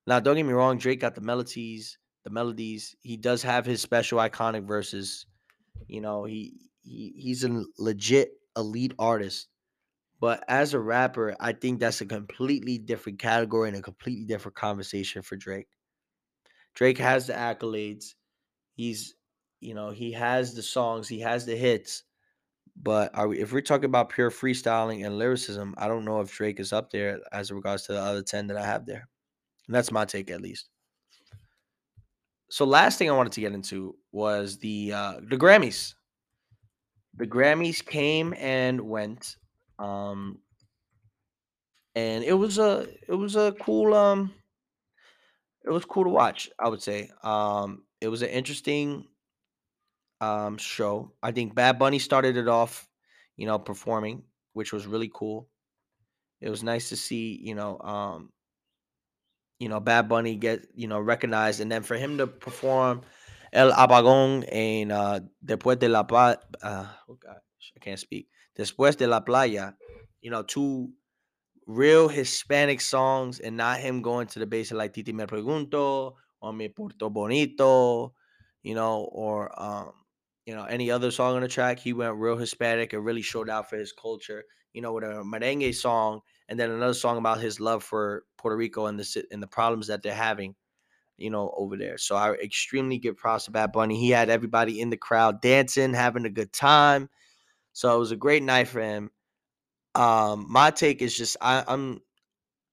Now, 0.07 0.21
don't 0.21 0.37
get 0.37 0.47
me 0.47 0.53
wrong, 0.53 0.79
Drake 0.79 1.01
got 1.01 1.15
the 1.15 1.21
melodies, 1.21 1.99
the 2.25 2.31
melodies. 2.31 2.97
He 3.03 3.17
does 3.17 3.43
have 3.43 3.67
his 3.67 3.83
special 3.83 4.19
iconic 4.19 4.67
verses. 4.67 5.27
You 5.89 6.01
know, 6.01 6.25
he, 6.25 6.71
he 6.83 7.15
he's 7.17 7.45
a 7.45 7.65
legit 7.79 8.33
elite 8.57 8.95
artist. 8.99 9.49
But 10.21 10.45
as 10.49 10.75
a 10.75 10.81
rapper, 10.81 11.37
I 11.41 11.53
think 11.53 11.81
that's 11.81 12.01
a 12.01 12.07
completely 12.07 12.79
different 12.79 13.19
category 13.21 13.69
and 13.69 13.79
a 13.79 13.83
completely 13.83 14.27
different 14.27 14.57
conversation 14.57 15.23
for 15.23 15.37
Drake. 15.37 15.69
Drake 16.75 16.99
has 16.99 17.27
the 17.27 17.35
accolades. 17.35 18.15
He's, 18.75 19.17
you 19.61 19.75
know, 19.75 19.91
he 19.91 20.13
has 20.13 20.55
the 20.55 20.63
songs, 20.63 21.09
he 21.09 21.21
has 21.21 21.47
the 21.47 21.57
hits. 21.57 22.05
But 22.81 23.11
are 23.15 23.29
we, 23.29 23.41
if 23.41 23.53
we're 23.53 23.61
talking 23.61 23.87
about 23.87 24.11
pure 24.11 24.31
freestyling 24.31 25.05
and 25.05 25.19
lyricism, 25.19 25.75
I 25.79 25.89
don't 25.89 26.05
know 26.05 26.21
if 26.21 26.33
Drake 26.33 26.61
is 26.61 26.73
up 26.73 26.91
there 26.91 27.21
as 27.33 27.51
regards 27.51 27.85
to 27.85 27.93
the 27.93 28.01
other 28.01 28.23
10 28.23 28.47
that 28.49 28.57
I 28.57 28.65
have 28.65 28.87
there. 28.87 29.09
And 29.67 29.75
that's 29.75 29.91
my 29.91 30.05
take 30.05 30.31
at 30.31 30.41
least. 30.41 30.69
So 32.51 32.65
last 32.65 32.99
thing 32.99 33.11
I 33.11 33.17
wanted 33.17 33.33
to 33.33 33.41
get 33.41 33.53
into 33.53 33.97
was 34.13 34.59
the 34.59 34.93
uh 34.95 35.15
the 35.29 35.37
Grammys. 35.37 35.95
The 37.17 37.27
Grammys 37.27 37.85
came 37.85 38.33
and 38.39 38.81
went. 38.81 39.37
Um 39.79 40.39
and 41.95 42.25
it 42.25 42.33
was 42.33 42.59
a 42.59 42.87
it 43.07 43.15
was 43.15 43.37
a 43.37 43.53
cool 43.61 43.93
um 43.93 44.33
it 45.65 45.71
was 45.71 45.85
cool 45.85 46.05
to 46.05 46.11
watch, 46.11 46.49
I 46.59 46.69
would 46.69 46.83
say. 46.83 47.11
Um 47.23 47.85
it 48.01 48.09
was 48.09 48.23
an 48.23 48.31
interesting 48.31 49.09
um 50.21 50.59
show. 50.59 51.13
I 51.23 51.33
think 51.33 51.55
Bad 51.55 51.79
Bunny 51.79 51.99
started 51.99 52.37
it 52.37 52.49
off, 52.49 52.89
you 53.37 53.47
know, 53.47 53.59
performing, 53.59 54.23
which 54.53 54.73
was 54.73 54.87
really 54.87 55.11
cool. 55.13 55.49
It 56.41 56.51
was 56.51 56.63
nice 56.63 56.89
to 56.91 56.97
see, 56.97 57.39
you 57.43 57.55
know, 57.55 57.79
um, 57.81 58.31
you 59.59 59.69
know, 59.69 59.81
Bad 59.81 60.09
Bunny 60.09 60.37
get, 60.37 60.69
you 60.75 60.87
know, 60.87 61.01
recognized 61.01 61.61
and 61.61 61.71
then 61.71 61.83
for 61.83 61.97
him 61.97 62.19
to 62.19 62.27
perform 62.27 63.03
El 63.53 63.73
Apagón 63.73 64.47
and 64.53 64.93
uh, 64.93 65.21
Después 65.45 65.79
de 65.79 65.89
la 65.89 66.05
Playa, 66.05 66.39
uh, 66.63 66.87
oh 67.09 67.15
gosh, 67.15 67.73
I 67.77 67.81
can't 67.81 67.99
speak. 67.99 68.29
Después 68.57 68.97
de 68.97 69.07
la 69.07 69.21
Playa, 69.21 69.75
you 70.21 70.31
know, 70.31 70.43
two 70.43 70.91
real 71.67 72.09
Hispanic 72.09 72.81
songs 72.81 73.41
and 73.41 73.57
not 73.57 73.81
him 73.81 74.03
going 74.03 74.27
to 74.29 74.39
the 74.39 74.47
base 74.47 74.71
of 74.71 74.79
like 74.79 74.93
Titi 74.93 75.13
Me 75.13 75.25
Pregunto 75.25 76.15
or 76.41 76.53
Me 76.53 76.69
Porto 76.69 77.11
Bonito, 77.11 78.15
you 78.63 78.75
know, 78.75 79.09
or 79.13 79.51
um, 79.61 79.93
you 80.49 80.55
know, 80.55 80.65
any 80.65 80.91
other 80.91 81.11
song 81.11 81.35
on 81.37 81.43
the 81.43 81.49
track. 81.49 81.79
He 81.79 81.93
went 81.93 82.17
real 82.17 82.39
Hispanic 82.39 82.95
and 82.95 83.05
really 83.05 83.21
showed 83.21 83.51
out 83.51 83.69
for 83.69 83.77
his 83.77 83.93
culture, 83.93 84.45
you 84.73 84.81
know, 84.81 84.95
with 84.95 85.05
a 85.05 85.23
merengue 85.23 85.75
song 85.75 86.23
and 86.49 86.59
then 86.59 86.71
another 86.71 86.95
song 86.95 87.19
about 87.19 87.39
his 87.39 87.61
love 87.61 87.85
for 87.85 88.25
Puerto 88.39 88.57
Rico 88.57 88.87
and 88.87 88.99
the 88.99 89.25
and 89.31 89.43
the 89.43 89.47
problems 89.47 89.89
that 89.89 90.03
they're 90.03 90.15
having, 90.15 90.55
you 91.19 91.29
know, 91.29 91.53
over 91.55 91.77
there. 91.77 91.99
So 91.99 92.17
I 92.17 92.33
extremely 92.33 92.97
give 92.97 93.19
props 93.19 93.45
to 93.45 93.51
Bad 93.51 93.73
Bunny. 93.73 94.01
He 94.01 94.09
had 94.09 94.31
everybody 94.31 94.81
in 94.81 94.89
the 94.89 94.97
crowd 94.97 95.43
dancing, 95.43 95.93
having 95.93 96.25
a 96.25 96.31
good 96.31 96.51
time. 96.51 97.11
So 97.75 97.95
it 97.95 97.99
was 97.99 98.13
a 98.13 98.17
great 98.17 98.43
night 98.43 98.69
for 98.69 98.81
him. 98.81 99.11
Um, 99.95 100.47
my 100.49 100.71
take 100.71 101.03
is 101.03 101.15
just 101.15 101.37
I, 101.43 101.63
I'm 101.69 102.01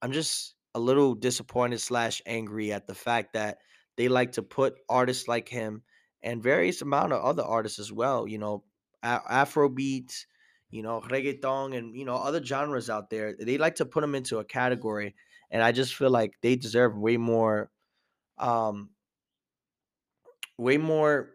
I'm 0.01 0.13
just 0.13 0.55
a 0.76 0.80
little 0.80 1.13
disappointed 1.13 1.82
slash 1.82 2.21
angry 2.26 2.71
at 2.71 2.88
the 2.88 2.95
fact 2.95 3.34
that 3.34 3.57
they 3.97 4.07
like 4.07 4.32
to 4.34 4.43
put 4.43 4.76
artists 4.88 5.28
like 5.28 5.49
him 5.49 5.84
and 6.26 6.41
various 6.41 6.82
amount 6.82 7.13
of 7.13 7.23
other 7.23 7.43
artists 7.43 7.80
as 7.80 7.93
well. 7.93 8.28
You 8.28 8.39
know, 8.39 8.63
Afro 9.03 9.69
beats, 9.69 10.26
you 10.71 10.82
know, 10.82 10.99
reggaeton, 11.01 11.78
and 11.78 11.95
you 11.95 12.03
know 12.03 12.15
other 12.15 12.43
genres 12.43 12.89
out 12.89 13.09
there. 13.09 13.36
They 13.39 13.57
like 13.57 13.76
to 13.76 13.86
put 13.86 14.01
them 14.01 14.15
into 14.15 14.39
a 14.39 14.43
category, 14.43 15.15
and 15.51 15.63
I 15.63 15.71
just 15.71 15.95
feel 15.95 16.09
like 16.09 16.34
they 16.41 16.55
deserve 16.55 16.97
way 16.97 17.15
more, 17.17 17.69
um, 18.39 18.89
way 20.57 20.78
more. 20.78 21.30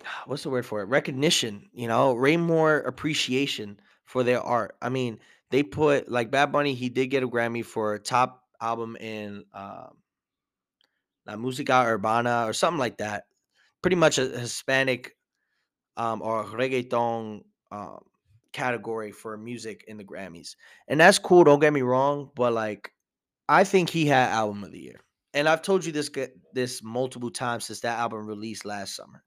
What's 0.26 0.42
the 0.42 0.50
word 0.50 0.66
for 0.66 0.80
it? 0.80 0.86
Recognition. 0.86 1.68
You 1.72 1.86
know, 1.86 2.14
way 2.14 2.38
more 2.38 2.78
appreciation 2.78 3.78
for 4.04 4.24
their 4.24 4.40
art. 4.40 4.76
I 4.80 4.88
mean, 4.88 5.18
they 5.50 5.62
put 5.62 6.10
like 6.10 6.30
Bad 6.30 6.52
Bunny. 6.52 6.74
He 6.74 6.88
did 6.88 7.08
get 7.08 7.22
a 7.22 7.28
Grammy 7.28 7.64
for 7.64 7.98
top 7.98 8.42
album 8.60 8.96
in 8.96 9.44
um, 9.52 9.98
La 11.26 11.34
Música 11.36 11.84
Urbana 11.86 12.44
or 12.46 12.52
something 12.52 12.78
like 12.78 12.98
that. 12.98 13.24
Pretty 13.82 13.96
much 13.96 14.18
a 14.18 14.26
Hispanic 14.26 15.16
um, 15.96 16.22
or 16.22 16.44
reggaeton 16.44 17.42
um, 17.70 18.00
category 18.52 19.12
for 19.12 19.36
music 19.36 19.84
in 19.88 19.96
the 19.96 20.04
Grammys. 20.04 20.56
And 20.88 21.00
that's 21.00 21.18
cool, 21.18 21.44
don't 21.44 21.60
get 21.60 21.72
me 21.72 21.82
wrong, 21.82 22.30
but 22.34 22.52
like 22.52 22.90
I 23.48 23.64
think 23.64 23.90
he 23.90 24.06
had 24.06 24.30
album 24.30 24.64
of 24.64 24.72
the 24.72 24.80
year. 24.80 25.00
And 25.34 25.48
I've 25.48 25.62
told 25.62 25.84
you 25.84 25.92
this 25.92 26.10
this 26.52 26.82
multiple 26.82 27.30
times 27.30 27.66
since 27.66 27.80
that 27.80 27.98
album 27.98 28.26
released 28.26 28.64
last 28.64 28.94
summer. 28.94 29.22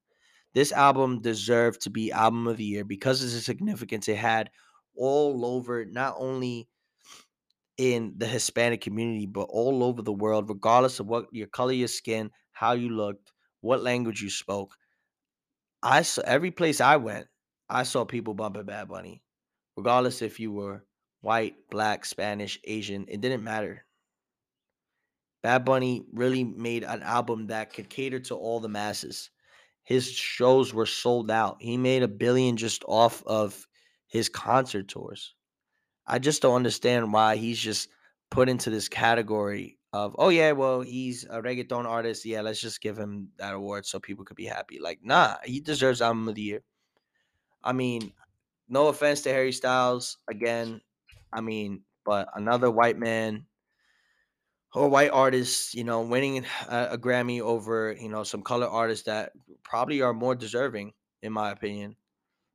This 0.54 0.72
album 0.72 1.20
deserved 1.20 1.82
to 1.82 1.90
be 1.90 2.10
album 2.10 2.46
of 2.46 2.56
the 2.56 2.64
year 2.64 2.84
because 2.84 3.22
of 3.22 3.30
the 3.30 3.40
significance 3.40 4.08
it 4.08 4.16
had 4.16 4.50
all 4.96 5.44
over 5.44 5.84
not 5.84 6.14
only 6.18 6.68
in 7.78 8.14
the 8.18 8.26
Hispanic 8.26 8.80
community, 8.80 9.26
but 9.26 9.44
all 9.50 9.82
over 9.84 10.02
the 10.02 10.12
world, 10.12 10.48
regardless 10.48 11.00
of 11.00 11.06
what 11.06 11.32
your 11.32 11.46
color, 11.46 11.72
your 11.72 11.88
skin, 11.88 12.30
how 12.52 12.72
you 12.72 12.90
looked, 12.90 13.32
what 13.60 13.82
language 13.82 14.20
you 14.20 14.30
spoke. 14.30 14.76
I 15.82 16.02
saw 16.02 16.22
every 16.24 16.50
place 16.50 16.80
I 16.80 16.96
went, 16.96 17.28
I 17.68 17.82
saw 17.84 18.04
people 18.04 18.34
bumping 18.34 18.64
Bad 18.64 18.88
Bunny, 18.88 19.22
regardless 19.76 20.22
if 20.22 20.38
you 20.40 20.52
were 20.52 20.84
white, 21.20 21.56
black, 21.70 22.04
Spanish, 22.04 22.58
Asian, 22.64 23.06
it 23.08 23.20
didn't 23.20 23.44
matter. 23.44 23.84
Bad 25.42 25.64
Bunny 25.64 26.04
really 26.12 26.44
made 26.44 26.84
an 26.84 27.02
album 27.02 27.46
that 27.48 27.72
could 27.72 27.88
cater 27.88 28.20
to 28.20 28.34
all 28.36 28.60
the 28.60 28.68
masses. 28.68 29.30
His 29.84 30.10
shows 30.10 30.74
were 30.74 30.86
sold 30.86 31.30
out. 31.30 31.56
He 31.60 31.76
made 31.76 32.02
a 32.02 32.08
billion 32.08 32.56
just 32.56 32.84
off 32.86 33.22
of 33.26 33.66
his 34.06 34.28
concert 34.28 34.88
tours. 34.88 35.34
I 36.08 36.18
just 36.18 36.40
don't 36.40 36.56
understand 36.56 37.12
why 37.12 37.36
he's 37.36 37.58
just 37.58 37.88
put 38.30 38.48
into 38.48 38.70
this 38.70 38.88
category 38.88 39.78
of, 39.92 40.16
oh 40.18 40.30
yeah, 40.30 40.52
well, 40.52 40.80
he's 40.80 41.24
a 41.24 41.42
reggaeton 41.42 41.84
artist. 41.84 42.24
Yeah, 42.24 42.40
let's 42.40 42.60
just 42.60 42.80
give 42.80 42.96
him 42.96 43.28
that 43.38 43.54
award 43.54 43.84
so 43.84 44.00
people 44.00 44.24
could 44.24 44.36
be 44.36 44.46
happy. 44.46 44.78
Like, 44.80 45.00
nah, 45.02 45.36
he 45.44 45.60
deserves 45.60 46.00
album 46.00 46.26
of 46.26 46.34
the 46.34 46.42
year. 46.42 46.62
I 47.62 47.72
mean, 47.72 48.12
no 48.68 48.88
offense 48.88 49.20
to 49.22 49.30
Harry 49.30 49.52
Styles 49.52 50.16
again. 50.28 50.80
I 51.30 51.42
mean, 51.42 51.82
but 52.06 52.28
another 52.34 52.70
white 52.70 52.98
man 52.98 53.44
or 54.74 54.88
white 54.88 55.10
artist, 55.10 55.74
you 55.74 55.84
know, 55.84 56.00
winning 56.00 56.46
a, 56.68 56.88
a 56.92 56.98
Grammy 56.98 57.40
over, 57.40 57.94
you 58.00 58.08
know, 58.08 58.24
some 58.24 58.42
color 58.42 58.66
artists 58.66 59.04
that 59.04 59.32
probably 59.62 60.00
are 60.00 60.14
more 60.14 60.34
deserving, 60.34 60.92
in 61.22 61.32
my 61.32 61.50
opinion 61.50 61.96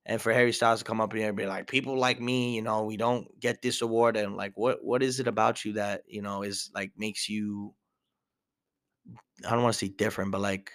and 0.05 0.21
for 0.21 0.33
Harry 0.33 0.51
Styles 0.51 0.79
to 0.79 0.85
come 0.85 0.99
up 1.01 1.13
here 1.13 1.27
and 1.27 1.37
be 1.37 1.45
like, 1.45 1.67
people 1.67 1.97
like 1.97 2.19
me, 2.19 2.55
you 2.55 2.61
know, 2.61 2.83
we 2.83 2.97
don't 2.97 3.27
get 3.39 3.61
this 3.61 3.81
award, 3.81 4.17
and 4.17 4.35
like, 4.35 4.53
what 4.55 4.83
what 4.83 5.01
is 5.03 5.19
it 5.19 5.27
about 5.27 5.63
you 5.63 5.73
that 5.73 6.03
you 6.07 6.21
know 6.21 6.43
is 6.43 6.69
like 6.75 6.91
makes 6.97 7.29
you? 7.29 7.73
I 9.45 9.51
don't 9.51 9.63
want 9.63 9.73
to 9.73 9.79
say 9.79 9.89
different, 9.89 10.31
but 10.31 10.41
like, 10.41 10.71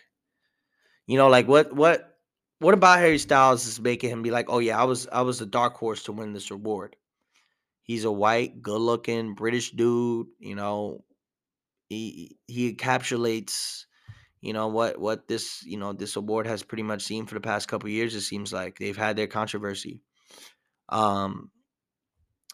you 1.07 1.16
know, 1.16 1.29
like 1.29 1.49
what 1.49 1.74
what 1.74 2.18
what 2.61 2.74
about 2.74 2.99
Harry 2.99 3.18
Styles 3.18 3.66
is 3.66 3.81
making 3.81 4.11
him 4.11 4.22
be 4.22 4.31
like, 4.31 4.47
oh 4.49 4.59
yeah, 4.59 4.81
I 4.81 4.85
was 4.85 5.07
I 5.12 5.22
was 5.22 5.39
the 5.39 5.47
dark 5.47 5.76
horse 5.76 6.03
to 6.05 6.12
win 6.12 6.33
this 6.33 6.51
award. 6.51 6.97
He's 7.83 8.05
a 8.05 8.12
white, 8.12 8.61
good-looking 8.61 9.35
British 9.35 9.70
dude. 9.70 10.26
You 10.39 10.57
know, 10.57 11.05
he 11.89 12.37
he 12.47 12.74
encapsulates, 12.74 13.85
you 14.41 14.53
know 14.53 14.68
what 14.68 14.99
what 14.99 15.26
this 15.28 15.62
you 15.64 15.76
know 15.76 15.93
this 15.93 16.16
award 16.16 16.47
has 16.47 16.62
pretty 16.62 16.82
much 16.82 17.03
seen 17.03 17.26
for 17.26 17.34
the 17.34 17.41
past 17.41 17.68
couple 17.68 17.89
years. 17.89 18.14
It 18.14 18.22
seems 18.22 18.53
like 18.53 18.78
they've 18.78 18.97
had 18.97 19.16
their 19.16 19.26
controversy. 19.26 20.01
Um, 20.89 21.51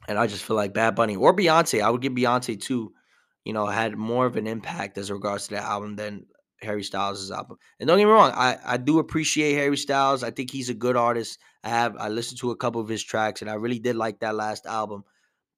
and 0.09 0.19
I 0.19 0.27
just 0.27 0.45
feel 0.45 0.57
like 0.57 0.75
Bad 0.75 0.95
Bunny 0.95 1.17
or 1.17 1.35
Beyonce, 1.35 1.83
I 1.83 1.91
would 1.91 2.03
give 2.03 2.13
Beyonce 2.13 2.61
too, 2.61 2.93
you 3.45 3.53
know, 3.53 3.67
had 3.67 3.97
more 3.97 4.27
of 4.27 4.37
an 4.37 4.47
impact 4.47 4.99
as 4.99 5.11
regards 5.11 5.49
to 5.49 5.55
that 5.55 5.65
album 5.65 5.97
than 5.97 6.27
Harry 6.61 6.83
Styles' 6.83 7.31
album. 7.31 7.59
And 7.79 7.87
don't 7.87 7.99
get 7.99 8.07
me 8.07 8.11
wrong, 8.11 8.33
I, 8.35 8.59
I 8.65 8.77
do 8.77 8.99
appreciate 8.99 9.55
Harry 9.55 9.77
Styles. 9.77 10.23
I 10.23 10.31
think 10.31 10.51
he's 10.51 10.69
a 10.69 10.75
good 10.75 10.97
artist. 10.97 11.39
I 11.63 11.69
have 11.71 11.97
I 11.99 12.09
listened 12.09 12.41
to 12.41 12.51
a 12.51 12.57
couple 12.57 12.81
of 12.81 12.89
his 12.89 13.03
tracks 13.03 13.41
and 13.41 13.51
I 13.51 13.55
really 13.55 13.79
did 13.79 13.97
like 13.97 14.21
that 14.21 14.35
last 14.35 14.67
album. 14.67 15.05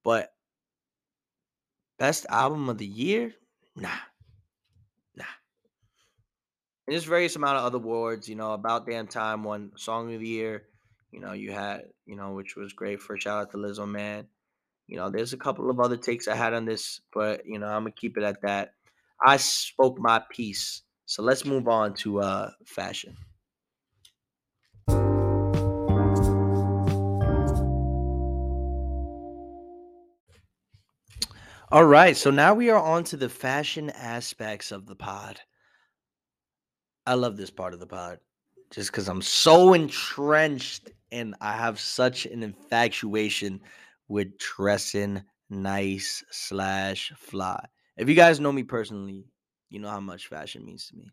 But 0.04 0.32
best 1.98 2.26
album 2.28 2.68
of 2.68 2.78
the 2.78 2.86
year? 2.86 3.32
Nah. 3.74 3.88
Nah. 3.88 4.15
And 6.86 6.94
there's 6.94 7.04
various 7.04 7.34
amount 7.34 7.58
of 7.58 7.64
other 7.64 7.78
awards, 7.78 8.28
you 8.28 8.36
know, 8.36 8.52
about 8.52 8.86
damn 8.86 9.08
time 9.08 9.42
won 9.42 9.72
song 9.76 10.14
of 10.14 10.20
the 10.20 10.28
year. 10.28 10.68
You 11.10 11.20
know, 11.20 11.32
you 11.32 11.50
had, 11.50 11.82
you 12.04 12.14
know, 12.14 12.32
which 12.32 12.54
was 12.54 12.72
great 12.72 13.00
for 13.00 13.18
shout 13.18 13.42
out 13.42 13.50
to 13.50 13.56
Lizzo 13.56 13.88
Man. 13.88 14.26
You 14.86 14.96
know, 14.96 15.10
there's 15.10 15.32
a 15.32 15.36
couple 15.36 15.68
of 15.68 15.80
other 15.80 15.96
takes 15.96 16.28
I 16.28 16.36
had 16.36 16.54
on 16.54 16.64
this, 16.64 17.00
but 17.12 17.44
you 17.44 17.58
know, 17.58 17.66
I'm 17.66 17.82
gonna 17.82 17.90
keep 17.90 18.16
it 18.16 18.22
at 18.22 18.42
that. 18.42 18.74
I 19.24 19.36
spoke 19.36 19.98
my 19.98 20.22
piece. 20.30 20.82
So 21.06 21.24
let's 21.24 21.44
move 21.44 21.66
on 21.66 21.94
to 21.94 22.20
uh 22.20 22.50
fashion. 22.64 23.16
All 31.72 31.84
right, 31.84 32.16
so 32.16 32.30
now 32.30 32.54
we 32.54 32.70
are 32.70 32.80
on 32.80 33.02
to 33.04 33.16
the 33.16 33.28
fashion 33.28 33.90
aspects 33.90 34.70
of 34.70 34.86
the 34.86 34.94
pod. 34.94 35.40
I 37.06 37.14
love 37.14 37.36
this 37.36 37.50
part 37.50 37.72
of 37.72 37.80
the 37.80 37.86
pod 37.86 38.18
just 38.72 38.90
because 38.90 39.08
I'm 39.08 39.22
so 39.22 39.74
entrenched 39.74 40.90
and 41.12 41.34
I 41.40 41.52
have 41.52 41.78
such 41.78 42.26
an 42.26 42.42
infatuation 42.42 43.60
with 44.08 44.36
dressing 44.38 45.22
nice 45.48 46.24
slash 46.30 47.12
fly. 47.16 47.64
If 47.96 48.08
you 48.08 48.14
guys 48.14 48.40
know 48.40 48.52
me 48.52 48.64
personally, 48.64 49.24
you 49.70 49.78
know 49.78 49.88
how 49.88 50.00
much 50.00 50.26
fashion 50.26 50.64
means 50.64 50.88
to 50.88 50.96
me. 50.96 51.10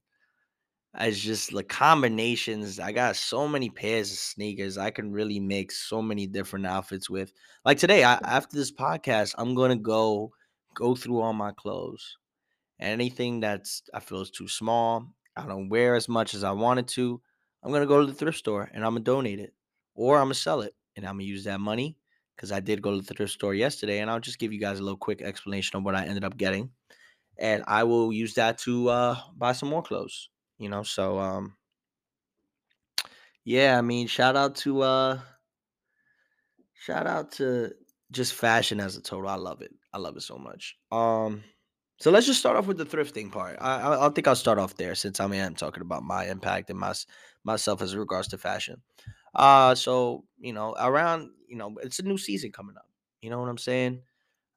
It's 0.99 1.19
just 1.19 1.51
the 1.51 1.63
combinations. 1.63 2.79
I 2.79 2.91
got 2.91 3.15
so 3.15 3.47
many 3.47 3.69
pairs 3.69 4.11
of 4.11 4.17
sneakers 4.17 4.77
I 4.77 4.91
can 4.91 5.11
really 5.11 5.39
make 5.39 5.71
so 5.71 6.01
many 6.01 6.27
different 6.27 6.67
outfits 6.67 7.09
with. 7.09 7.33
Like 7.65 7.79
today, 7.79 8.03
I, 8.03 8.13
after 8.23 8.55
this 8.55 8.71
podcast, 8.71 9.33
I'm 9.37 9.55
gonna 9.55 9.75
go 9.75 10.31
go 10.75 10.95
through 10.95 11.21
all 11.21 11.33
my 11.33 11.51
clothes. 11.51 12.17
Anything 12.79 13.39
that's 13.39 13.83
I 13.93 14.01
feel 14.01 14.21
is 14.21 14.29
too 14.29 14.47
small, 14.47 15.07
I 15.35 15.45
don't 15.45 15.69
wear 15.69 15.95
as 15.95 16.07
much 16.07 16.33
as 16.33 16.43
I 16.43 16.51
wanted 16.51 16.87
to. 16.89 17.21
I'm 17.63 17.71
gonna 17.71 17.85
go 17.85 18.01
to 18.01 18.05
the 18.05 18.13
thrift 18.13 18.37
store 18.37 18.69
and 18.73 18.85
I'm 18.85 18.93
gonna 18.93 19.05
donate 19.05 19.39
it, 19.39 19.53
or 19.95 20.17
I'm 20.17 20.25
gonna 20.25 20.35
sell 20.35 20.61
it, 20.61 20.75
and 20.95 21.05
I'm 21.05 21.15
gonna 21.15 21.23
use 21.23 21.45
that 21.45 21.59
money 21.59 21.97
because 22.35 22.51
I 22.51 22.59
did 22.59 22.81
go 22.81 22.91
to 22.91 23.01
the 23.01 23.13
thrift 23.13 23.33
store 23.33 23.53
yesterday, 23.53 23.99
and 23.99 24.09
I'll 24.09 24.19
just 24.19 24.39
give 24.39 24.51
you 24.51 24.59
guys 24.59 24.79
a 24.79 24.83
little 24.83 24.97
quick 24.97 25.21
explanation 25.21 25.77
of 25.77 25.83
what 25.83 25.95
I 25.95 26.05
ended 26.05 26.23
up 26.23 26.37
getting, 26.37 26.71
and 27.37 27.63
I 27.67 27.83
will 27.83 28.11
use 28.11 28.33
that 28.35 28.57
to 28.59 28.89
uh, 28.89 29.17
buy 29.35 29.53
some 29.53 29.69
more 29.69 29.83
clothes. 29.83 30.29
You 30.57 30.69
know, 30.69 30.83
so 30.83 31.19
um, 31.19 31.55
yeah, 33.43 33.77
I 33.77 33.81
mean, 33.81 34.07
shout 34.07 34.35
out 34.35 34.55
to 34.57 34.81
uh, 34.81 35.19
shout 36.73 37.07
out 37.07 37.31
to 37.33 37.73
just 38.11 38.33
fashion 38.33 38.79
as 38.79 38.97
a 38.97 39.01
total. 39.01 39.29
I 39.29 39.35
love 39.35 39.61
it. 39.61 39.73
I 39.93 39.97
love 39.97 40.15
it 40.17 40.21
so 40.23 40.37
much. 40.37 40.77
Um, 40.91 41.43
so 42.03 42.11
let's 42.11 42.25
just 42.25 42.41
start 42.41 42.57
off 42.57 42.67
with 42.67 42.77
the 42.77 42.85
thrifting 42.85 43.31
part. 43.31 43.55
I 43.61 44.05
I, 44.05 44.09
think 44.09 44.27
I'll 44.27 44.35
start 44.35 44.59
off 44.59 44.75
there 44.75 44.93
since 44.93 45.21
I 45.21 45.35
am 45.35 45.55
talking 45.55 45.79
about 45.79 46.03
my 46.03 46.25
impact 46.25 46.69
and 46.69 46.77
my 46.77 46.93
myself 47.45 47.81
as 47.81 47.95
regards 47.95 48.27
to 48.27 48.37
fashion. 48.37 48.81
Uh, 49.33 49.73
so 49.73 50.25
you 50.37 50.51
know, 50.51 50.75
around 50.77 51.29
you 51.47 51.55
know, 51.55 51.73
it's 51.81 51.99
a 51.99 52.03
new 52.03 52.17
season 52.17 52.51
coming 52.51 52.75
up. 52.75 52.89
You 53.21 53.29
know 53.29 53.39
what 53.39 53.47
I'm 53.47 53.57
saying? 53.57 54.01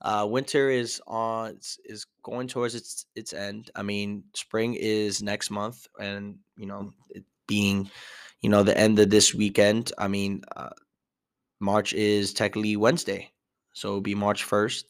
Uh, 0.00 0.26
winter 0.28 0.70
is 0.70 1.00
on 1.06 1.60
is 1.84 2.04
going 2.24 2.48
towards 2.48 2.74
its 2.74 3.06
its 3.14 3.32
end. 3.32 3.70
I 3.76 3.82
mean, 3.82 4.24
spring 4.34 4.74
is 4.74 5.22
next 5.22 5.52
month, 5.52 5.86
and 6.00 6.38
you 6.56 6.66
know, 6.66 6.90
it 7.10 7.22
being 7.46 7.88
you 8.40 8.50
know 8.50 8.64
the 8.64 8.76
end 8.76 8.98
of 8.98 9.10
this 9.10 9.32
weekend. 9.32 9.92
I 9.98 10.08
mean, 10.08 10.42
uh, 10.56 10.70
March 11.60 11.92
is 11.92 12.34
technically 12.34 12.74
Wednesday, 12.74 13.30
so 13.72 13.90
it'll 13.90 14.00
be 14.00 14.16
March 14.16 14.42
first. 14.42 14.86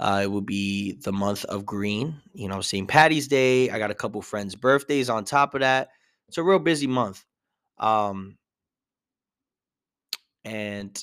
Uh, 0.00 0.22
it 0.24 0.26
will 0.28 0.40
be 0.40 0.92
the 0.92 1.12
month 1.12 1.44
of 1.44 1.66
green. 1.66 2.22
You 2.32 2.48
know, 2.48 2.62
St. 2.62 2.88
Patty's 2.88 3.28
Day. 3.28 3.68
I 3.68 3.78
got 3.78 3.90
a 3.90 3.94
couple 3.94 4.22
friends' 4.22 4.56
birthdays 4.56 5.10
on 5.10 5.24
top 5.24 5.54
of 5.54 5.60
that. 5.60 5.90
It's 6.26 6.38
a 6.38 6.42
real 6.42 6.58
busy 6.58 6.86
month. 6.86 7.24
Um, 7.78 8.38
and 10.44 10.98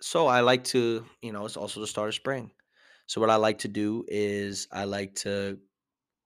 so 0.00 0.28
I 0.28 0.40
like 0.40 0.64
to, 0.64 1.04
you 1.20 1.32
know, 1.32 1.44
it's 1.46 1.56
also 1.56 1.80
the 1.80 1.86
start 1.86 2.08
of 2.08 2.14
spring. 2.14 2.52
So 3.06 3.20
what 3.20 3.30
I 3.30 3.36
like 3.36 3.58
to 3.60 3.68
do 3.68 4.04
is 4.06 4.68
I 4.70 4.84
like 4.84 5.16
to 5.16 5.58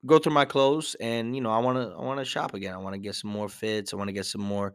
go 0.04 0.18
through 0.18 0.34
my 0.34 0.44
clothes 0.44 0.96
and 1.00 1.34
you 1.34 1.40
know, 1.40 1.50
I 1.50 1.58
want 1.60 1.78
to 1.78 1.96
I 1.96 2.02
want 2.02 2.18
to 2.18 2.24
shop 2.24 2.54
again. 2.54 2.74
I 2.74 2.78
want 2.78 2.94
to 2.94 3.00
get 3.00 3.14
some 3.14 3.30
more 3.30 3.48
fits. 3.48 3.94
I 3.94 3.96
want 3.96 4.08
to 4.08 4.12
get 4.12 4.26
some 4.26 4.42
more 4.42 4.74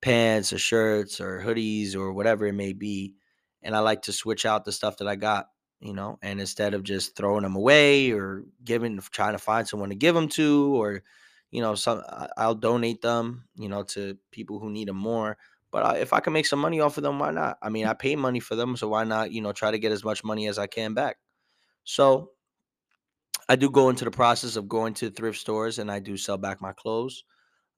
pants 0.00 0.52
or 0.52 0.58
shirts 0.58 1.20
or 1.20 1.42
hoodies 1.44 1.94
or 1.94 2.12
whatever 2.12 2.46
it 2.46 2.54
may 2.54 2.72
be. 2.72 3.14
And 3.62 3.76
I 3.76 3.80
like 3.80 4.02
to 4.02 4.12
switch 4.12 4.46
out 4.46 4.64
the 4.64 4.72
stuff 4.72 4.98
that 4.98 5.08
I 5.08 5.16
got, 5.16 5.46
you 5.80 5.94
know, 5.94 6.18
and 6.22 6.40
instead 6.40 6.74
of 6.74 6.82
just 6.82 7.16
throwing 7.16 7.42
them 7.42 7.56
away 7.56 8.10
or 8.12 8.44
giving 8.64 8.98
trying 9.10 9.32
to 9.32 9.38
find 9.38 9.66
someone 9.66 9.88
to 9.88 9.94
give 9.94 10.14
them 10.14 10.28
to 10.28 10.74
or 10.76 11.02
you 11.50 11.60
know, 11.60 11.74
some 11.74 12.02
I'll 12.36 12.54
donate 12.54 13.02
them, 13.02 13.44
you 13.56 13.68
know, 13.68 13.82
to 13.84 14.16
people 14.30 14.58
who 14.60 14.70
need 14.70 14.88
them 14.88 14.96
more. 14.96 15.36
But 15.72 15.84
I, 15.84 15.96
if 15.98 16.12
I 16.12 16.20
can 16.20 16.32
make 16.32 16.46
some 16.46 16.58
money 16.58 16.80
off 16.80 16.96
of 16.96 17.02
them, 17.02 17.18
why 17.18 17.30
not? 17.30 17.58
I 17.62 17.68
mean, 17.68 17.86
I 17.86 17.94
pay 17.94 18.16
money 18.16 18.40
for 18.40 18.56
them, 18.56 18.76
so 18.76 18.88
why 18.88 19.04
not, 19.04 19.32
you 19.32 19.40
know, 19.40 19.52
try 19.52 19.70
to 19.70 19.78
get 19.78 19.92
as 19.92 20.04
much 20.04 20.24
money 20.24 20.48
as 20.48 20.58
I 20.58 20.66
can 20.66 20.94
back? 20.94 21.16
So 21.84 22.30
I 23.48 23.56
do 23.56 23.70
go 23.70 23.88
into 23.88 24.04
the 24.04 24.10
process 24.10 24.56
of 24.56 24.68
going 24.68 24.94
to 24.94 25.10
thrift 25.10 25.38
stores 25.38 25.78
and 25.78 25.90
I 25.90 25.98
do 25.98 26.16
sell 26.16 26.38
back 26.38 26.60
my 26.60 26.72
clothes. 26.72 27.24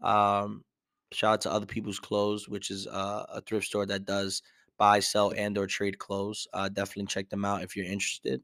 Um, 0.02 0.64
shout 1.12 1.34
out 1.34 1.40
to 1.42 1.52
other 1.52 1.66
people's 1.66 1.98
clothes, 1.98 2.48
which 2.48 2.70
is 2.70 2.86
uh, 2.86 3.24
a 3.28 3.40
thrift 3.40 3.66
store 3.66 3.86
that 3.86 4.04
does 4.04 4.42
buy, 4.82 4.98
sell, 5.00 5.32
and 5.36 5.56
or 5.58 5.66
trade 5.68 5.98
clothes. 5.98 6.48
Uh, 6.52 6.68
definitely 6.68 7.06
check 7.06 7.30
them 7.30 7.44
out 7.44 7.62
if 7.62 7.76
you're 7.76 7.86
interested. 7.86 8.42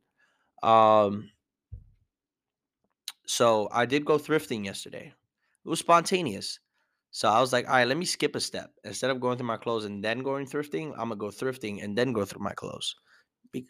Um, 0.62 1.30
so 3.26 3.68
I 3.72 3.86
did 3.86 4.04
go 4.04 4.18
thrifting 4.18 4.64
yesterday. 4.64 5.12
It 5.64 5.68
was 5.68 5.80
spontaneous. 5.80 6.60
So 7.10 7.28
I 7.28 7.40
was 7.40 7.52
like, 7.52 7.66
all 7.66 7.72
right, 7.74 7.88
let 7.88 7.96
me 7.96 8.04
skip 8.04 8.36
a 8.36 8.40
step. 8.40 8.70
Instead 8.84 9.10
of 9.10 9.20
going 9.20 9.36
through 9.38 9.46
my 9.46 9.56
clothes 9.56 9.84
and 9.84 10.04
then 10.04 10.20
going 10.20 10.46
thrifting, 10.46 10.92
I'm 10.92 11.08
gonna 11.08 11.16
go 11.16 11.28
thrifting 11.28 11.82
and 11.82 11.98
then 11.98 12.12
go 12.12 12.24
through 12.24 12.42
my 12.42 12.52
clothes. 12.52 12.94
Be- 13.52 13.66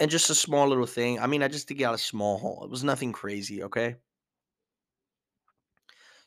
and 0.00 0.10
just 0.10 0.30
a 0.30 0.34
small 0.34 0.68
little 0.68 0.86
thing. 0.86 1.20
I 1.20 1.26
mean, 1.26 1.42
I 1.42 1.48
just 1.48 1.68
to 1.68 1.74
get 1.74 1.94
a 1.94 1.98
small 1.98 2.38
haul. 2.38 2.64
It 2.64 2.70
was 2.70 2.84
nothing 2.84 3.12
crazy, 3.12 3.62
okay? 3.64 3.96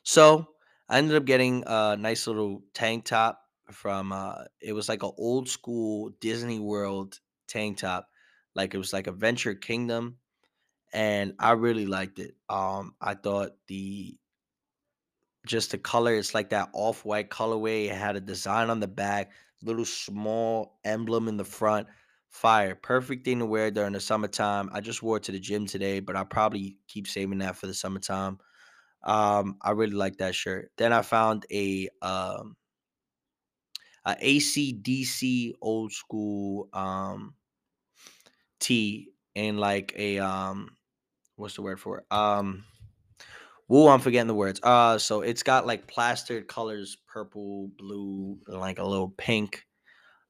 So 0.04 0.54
I 0.88 0.98
ended 0.98 1.16
up 1.16 1.24
getting 1.24 1.64
a 1.66 1.96
nice 1.96 2.26
little 2.26 2.62
tank 2.74 3.04
top 3.04 3.41
from 3.72 4.12
uh 4.12 4.44
it 4.60 4.72
was 4.72 4.88
like 4.88 5.02
an 5.02 5.12
old 5.18 5.48
school 5.48 6.10
Disney 6.20 6.60
World 6.60 7.20
tank 7.48 7.78
top. 7.78 8.08
Like 8.54 8.74
it 8.74 8.78
was 8.78 8.92
like 8.92 9.06
a 9.06 9.12
Venture 9.12 9.54
Kingdom. 9.54 10.18
And 10.92 11.34
I 11.38 11.52
really 11.52 11.86
liked 11.86 12.18
it. 12.18 12.36
Um, 12.48 12.94
I 13.00 13.14
thought 13.14 13.52
the 13.66 14.18
just 15.46 15.70
the 15.72 15.78
color, 15.78 16.14
it's 16.14 16.34
like 16.34 16.50
that 16.50 16.70
off-white 16.72 17.30
colorway. 17.30 17.86
It 17.86 17.96
had 17.96 18.16
a 18.16 18.20
design 18.20 18.70
on 18.70 18.80
the 18.80 18.88
back, 18.88 19.32
little 19.62 19.84
small 19.84 20.78
emblem 20.84 21.28
in 21.28 21.36
the 21.36 21.44
front. 21.44 21.88
Fire. 22.28 22.74
Perfect 22.74 23.24
thing 23.24 23.40
to 23.40 23.46
wear 23.46 23.70
during 23.70 23.92
the 23.92 24.00
summertime. 24.00 24.70
I 24.72 24.80
just 24.80 25.02
wore 25.02 25.18
it 25.18 25.24
to 25.24 25.32
the 25.32 25.40
gym 25.40 25.66
today, 25.66 26.00
but 26.00 26.16
I 26.16 26.24
probably 26.24 26.78
keep 26.88 27.06
saving 27.06 27.38
that 27.38 27.56
for 27.56 27.66
the 27.66 27.74
summertime. 27.74 28.38
Um, 29.02 29.58
I 29.60 29.72
really 29.72 29.94
like 29.94 30.18
that 30.18 30.34
shirt. 30.34 30.70
Then 30.78 30.92
I 30.92 31.02
found 31.02 31.44
a 31.52 31.88
um 32.00 32.56
a 34.04 34.14
ACDC 34.14 35.52
old 35.60 35.92
school 35.92 36.68
um 36.72 37.34
tee 38.60 39.08
and 39.34 39.58
like 39.58 39.92
a 39.96 40.18
um 40.18 40.76
what's 41.36 41.54
the 41.56 41.62
word 41.62 41.80
for 41.80 41.98
it? 41.98 42.04
Um 42.10 42.64
Woo, 43.68 43.88
I'm 43.88 44.00
forgetting 44.00 44.26
the 44.26 44.34
words. 44.34 44.60
Uh, 44.62 44.98
so 44.98 45.22
it's 45.22 45.42
got 45.42 45.66
like 45.66 45.86
plastered 45.86 46.46
colors, 46.46 46.98
purple, 47.06 47.70
blue, 47.78 48.38
and 48.46 48.60
like 48.60 48.78
a 48.78 48.84
little 48.84 49.08
pink. 49.16 49.64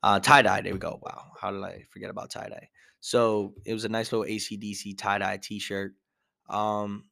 Uh, 0.00 0.20
tie 0.20 0.42
dye. 0.42 0.60
There 0.60 0.72
we 0.72 0.78
go. 0.78 1.00
Wow, 1.02 1.32
how 1.40 1.50
did 1.50 1.62
I 1.62 1.82
forget 1.90 2.10
about 2.10 2.30
tie 2.30 2.48
dye? 2.48 2.68
So 3.00 3.54
it 3.64 3.72
was 3.72 3.84
a 3.84 3.88
nice 3.88 4.12
little 4.12 4.26
ACDC 4.26 4.96
tie 4.96 5.18
dye 5.18 5.40
T-shirt. 5.42 5.94
Um, 6.48 7.06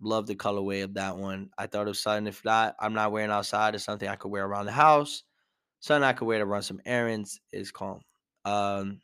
Love 0.00 0.26
the 0.26 0.34
colorway 0.34 0.84
of 0.84 0.94
that 0.94 1.16
one. 1.16 1.48
I 1.56 1.66
thought 1.66 1.88
of 1.88 1.96
something. 1.96 2.26
If 2.26 2.44
not, 2.44 2.76
I'm 2.78 2.92
not 2.92 3.12
wearing 3.12 3.30
outside. 3.30 3.74
It's 3.74 3.84
something 3.84 4.08
I 4.08 4.16
could 4.16 4.30
wear 4.30 4.44
around 4.44 4.66
the 4.66 4.72
house. 4.72 5.22
Could 5.86 6.22
wear 6.22 6.38
to 6.38 6.46
run 6.46 6.62
some 6.62 6.80
errands. 6.84 7.40
Is 7.52 7.70
calm. 7.70 8.00
Um, 8.44 9.00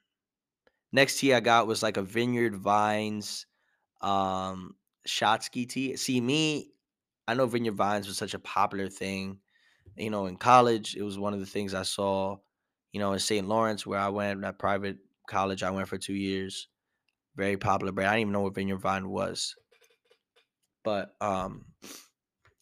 next 0.92 1.18
tea 1.18 1.34
I 1.34 1.40
got 1.40 1.66
was 1.66 1.82
like 1.82 1.96
a 1.96 2.02
Vineyard 2.02 2.56
Vines 2.56 3.46
um 4.00 4.76
Shotsky 5.06 5.68
tee. 5.68 5.96
See 5.96 6.20
me, 6.20 6.72
I 7.26 7.34
know 7.34 7.46
Vineyard 7.46 7.76
Vines 7.76 8.06
was 8.06 8.16
such 8.16 8.34
a 8.34 8.38
popular 8.38 8.88
thing. 8.88 9.40
You 9.96 10.10
know, 10.10 10.26
in 10.26 10.36
college, 10.36 10.96
it 10.96 11.02
was 11.02 11.18
one 11.18 11.34
of 11.34 11.40
the 11.40 11.46
things 11.46 11.74
I 11.74 11.82
saw. 11.82 12.38
You 12.92 13.00
know, 13.00 13.12
in 13.14 13.18
St. 13.20 13.48
Lawrence, 13.48 13.86
where 13.86 13.98
I 13.98 14.10
went, 14.10 14.42
that 14.42 14.58
private 14.58 14.98
college 15.26 15.62
I 15.62 15.70
went 15.70 15.88
for 15.88 15.96
two 15.98 16.14
years. 16.14 16.68
Very 17.36 17.56
popular 17.56 17.92
brand. 17.92 18.10
I 18.10 18.14
didn't 18.14 18.22
even 18.22 18.32
know 18.32 18.42
what 18.42 18.54
Vineyard 18.54 18.78
Vine 18.78 19.08
was. 19.08 19.54
But 20.84 21.14
um 21.20 21.66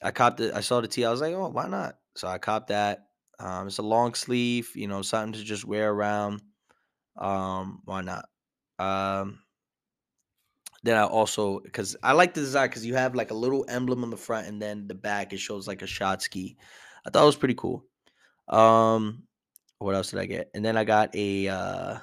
I 0.03 0.13
copped 0.13 0.41
it. 0.41 0.55
I 0.55 0.61
saw 0.61 0.81
the 0.81 0.89
tea. 0.89 1.05
I 1.05 1.11
was 1.11 1.21
like, 1.21 1.35
oh, 1.35 1.49
why 1.49 1.69
not? 1.69 1.99
So 2.17 2.29
I 2.29 2.39
copped 2.39 2.69
that. 2.69 3.10
Um, 3.41 3.67
it's 3.67 3.79
a 3.79 3.83
long 3.83 4.15
sleeve, 4.15 4.71
you 4.75 4.87
know, 4.87 5.03
something 5.03 5.33
to 5.33 5.45
just 5.45 5.65
wear 5.65 5.91
around. 5.91 6.43
Um, 7.17 7.81
why 7.85 8.03
not? 8.03 8.27
Um, 8.79 9.41
then 10.83 10.97
I 10.97 11.05
also 11.05 11.61
because 11.61 11.97
I 12.03 12.13
like 12.13 12.35
the 12.35 12.41
design 12.41 12.69
because 12.69 12.87
you 12.87 12.95
have 12.95 13.15
like 13.15 13.31
a 13.31 13.35
little 13.35 13.67
emblem 13.69 14.03
on 14.03 14.11
the 14.11 14.17
front 14.17 14.47
and 14.47 14.61
then 14.61 14.87
the 14.87 14.95
back 14.95 15.33
it 15.33 15.39
shows 15.39 15.69
like 15.69 15.83
a 15.83 15.87
shot 15.87 16.23
ski. 16.23 16.57
I 17.07 17.11
thought 17.11 17.23
it 17.23 17.27
was 17.27 17.37
pretty 17.37 17.55
cool. 17.55 17.85
Um, 18.49 19.25
what 19.79 19.95
else 19.95 20.11
did 20.11 20.21
I 20.21 20.27
get? 20.27 20.51
And 20.55 20.65
then 20.65 20.77
I 20.77 20.85
got 20.85 21.15
a 21.15 21.49
uh, 21.49 21.99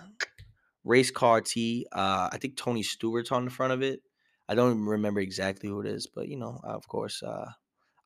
race 0.83 1.11
car 1.11 1.41
tee. 1.41 1.87
Uh, 1.91 2.29
I 2.31 2.37
think 2.37 2.57
Tony 2.57 2.83
Stewart's 2.83 3.31
on 3.31 3.45
the 3.45 3.51
front 3.51 3.73
of 3.73 3.81
it. 3.81 4.01
I 4.49 4.55
don't 4.55 4.85
remember 4.85 5.19
exactly 5.19 5.69
who 5.69 5.81
it 5.81 5.87
is, 5.87 6.07
but 6.07 6.27
you 6.27 6.37
know, 6.37 6.59
of 6.63 6.87
course, 6.87 7.21
uh, 7.21 7.51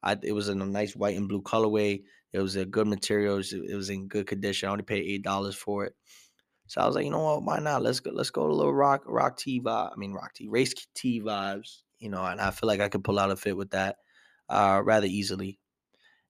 I 0.03 0.17
it 0.23 0.31
was 0.31 0.49
in 0.49 0.61
a 0.61 0.65
nice 0.65 0.95
white 0.95 1.17
and 1.17 1.29
blue 1.29 1.41
colorway. 1.41 2.03
It 2.33 2.39
was 2.39 2.55
a 2.55 2.65
good 2.65 2.87
material. 2.87 3.35
It 3.35 3.37
was, 3.37 3.53
it 3.53 3.75
was 3.75 3.89
in 3.89 4.07
good 4.07 4.27
condition. 4.27 4.69
I 4.69 4.71
only 4.71 4.83
paid 4.83 5.05
eight 5.05 5.23
dollars 5.23 5.55
for 5.55 5.85
it. 5.85 5.95
So 6.67 6.81
I 6.81 6.85
was 6.87 6.95
like, 6.95 7.05
you 7.05 7.11
know 7.11 7.19
what? 7.23 7.43
Why 7.43 7.59
not? 7.59 7.83
Let's 7.83 7.99
go. 7.99 8.11
Let's 8.11 8.29
go 8.29 8.47
to 8.47 8.53
little 8.53 8.73
rock 8.73 9.03
rock 9.05 9.37
T 9.37 9.61
vibe. 9.61 9.91
I 9.93 9.95
mean, 9.97 10.13
rock 10.13 10.33
T 10.33 10.47
race 10.47 10.73
T 10.95 11.21
vibes. 11.21 11.83
You 11.99 12.09
know, 12.09 12.25
and 12.25 12.41
I 12.41 12.51
feel 12.51 12.67
like 12.67 12.79
I 12.81 12.89
could 12.89 13.03
pull 13.03 13.19
out 13.19 13.31
a 13.31 13.35
fit 13.35 13.57
with 13.57 13.71
that 13.71 13.97
uh, 14.49 14.81
rather 14.83 15.07
easily. 15.07 15.59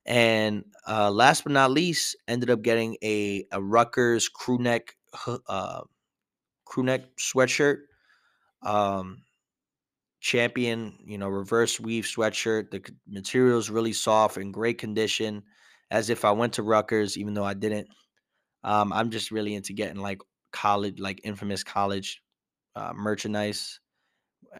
And 0.06 0.66
uh, 0.88 1.12
last 1.12 1.44
but 1.44 1.54
not 1.54 1.72
least, 1.72 2.16
ended 2.28 2.50
up 2.50 2.62
getting 2.64 2.98
a 3.04 3.46
a 3.52 3.62
Rutgers 3.62 4.30
crew 4.30 4.58
neck 4.58 4.96
uh, 5.48 5.82
crew 6.66 6.84
neck 6.84 7.18
sweatshirt. 7.18 7.80
Um, 8.64 9.24
champion, 10.20 10.98
you 11.04 11.18
know, 11.18 11.28
reverse 11.28 11.80
weave 11.80 12.06
sweatshirt. 12.06 12.72
The 12.72 12.82
material 13.08 13.60
is 13.60 13.70
really 13.70 13.94
soft 13.94 14.38
and 14.38 14.54
great 14.54 14.78
condition, 14.78 15.44
as 15.92 16.10
if 16.10 16.24
I 16.26 16.32
went 16.32 16.54
to 16.54 16.64
Rutgers, 16.64 17.18
even 17.18 17.34
though 17.34 17.44
I 17.44 17.54
didn't. 17.54 17.88
Um, 18.64 18.94
I'm 18.94 19.12
just 19.12 19.30
really 19.30 19.54
into 19.54 19.74
getting 19.74 20.02
like 20.02 20.22
college, 20.52 21.00
like 21.00 21.22
infamous 21.24 21.64
college 21.64 22.24
uh, 22.76 22.94
merchandise. 22.96 23.80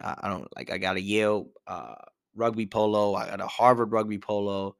I, 0.00 0.28
don't 0.28 0.46
like. 0.56 0.70
I 0.70 0.78
got 0.78 0.96
a 0.96 1.00
Yale 1.00 1.48
uh, 1.66 1.94
rugby 2.36 2.66
polo. 2.66 3.14
I 3.14 3.28
got 3.28 3.40
a 3.40 3.46
Harvard 3.46 3.92
rugby 3.92 4.18
polo. 4.18 4.76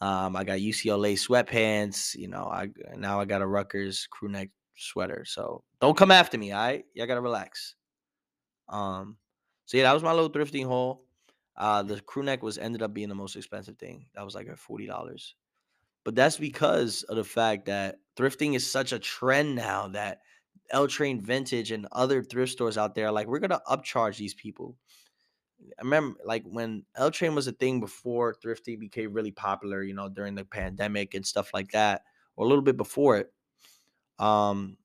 Um, 0.00 0.36
I 0.36 0.44
got 0.44 0.58
UCLA 0.58 1.14
sweatpants. 1.14 2.14
You 2.14 2.28
know, 2.28 2.48
I 2.52 2.68
now 2.96 3.20
I 3.20 3.24
got 3.24 3.42
a 3.42 3.46
Rutgers 3.46 4.06
crew 4.10 4.28
neck 4.28 4.50
sweater. 4.76 5.24
So 5.26 5.64
don't 5.80 5.96
come 5.96 6.10
after 6.10 6.38
me. 6.38 6.52
All 6.52 6.60
right, 6.60 6.84
y'all 6.94 7.06
gotta 7.06 7.20
relax. 7.20 7.74
Um, 8.68 9.16
so 9.66 9.76
yeah, 9.76 9.84
that 9.84 9.92
was 9.92 10.02
my 10.02 10.12
little 10.12 10.30
thrifting 10.30 10.66
haul. 10.66 11.04
Uh, 11.56 11.82
the 11.82 12.00
crew 12.00 12.22
neck 12.22 12.42
was 12.42 12.58
ended 12.58 12.82
up 12.82 12.92
being 12.92 13.08
the 13.08 13.14
most 13.14 13.36
expensive 13.36 13.78
thing. 13.78 14.06
That 14.14 14.24
was 14.24 14.34
like 14.34 14.48
a 14.48 14.56
forty 14.56 14.86
dollars. 14.86 15.34
But 16.04 16.14
that's 16.14 16.36
because 16.36 17.02
of 17.04 17.16
the 17.16 17.24
fact 17.24 17.66
that 17.66 17.96
thrifting 18.16 18.54
is 18.54 18.70
such 18.70 18.92
a 18.92 18.98
trend 18.98 19.54
now 19.56 19.88
that 19.88 20.20
L 20.70 20.86
Train 20.86 21.20
Vintage 21.20 21.70
and 21.70 21.86
other 21.92 22.22
thrift 22.22 22.52
stores 22.52 22.78
out 22.78 22.94
there 22.94 23.10
like, 23.12 23.26
we're 23.26 23.38
gonna 23.40 23.62
upcharge 23.68 24.16
these 24.16 24.34
people. 24.34 24.76
I 25.78 25.82
remember 25.82 26.18
like 26.24 26.44
when 26.44 26.84
L 26.96 27.10
Train 27.10 27.34
was 27.34 27.46
a 27.46 27.52
thing 27.52 27.80
before 27.80 28.34
thrifting 28.34 28.78
became 28.78 29.12
really 29.12 29.32
popular, 29.32 29.82
you 29.82 29.94
know, 29.94 30.08
during 30.08 30.34
the 30.34 30.44
pandemic 30.44 31.14
and 31.14 31.26
stuff 31.26 31.52
like 31.54 31.70
that, 31.72 32.02
or 32.36 32.44
a 32.44 32.48
little 32.48 32.62
bit 32.62 32.76
before 32.76 33.18
it. 33.18 33.32
Um, 34.18 34.76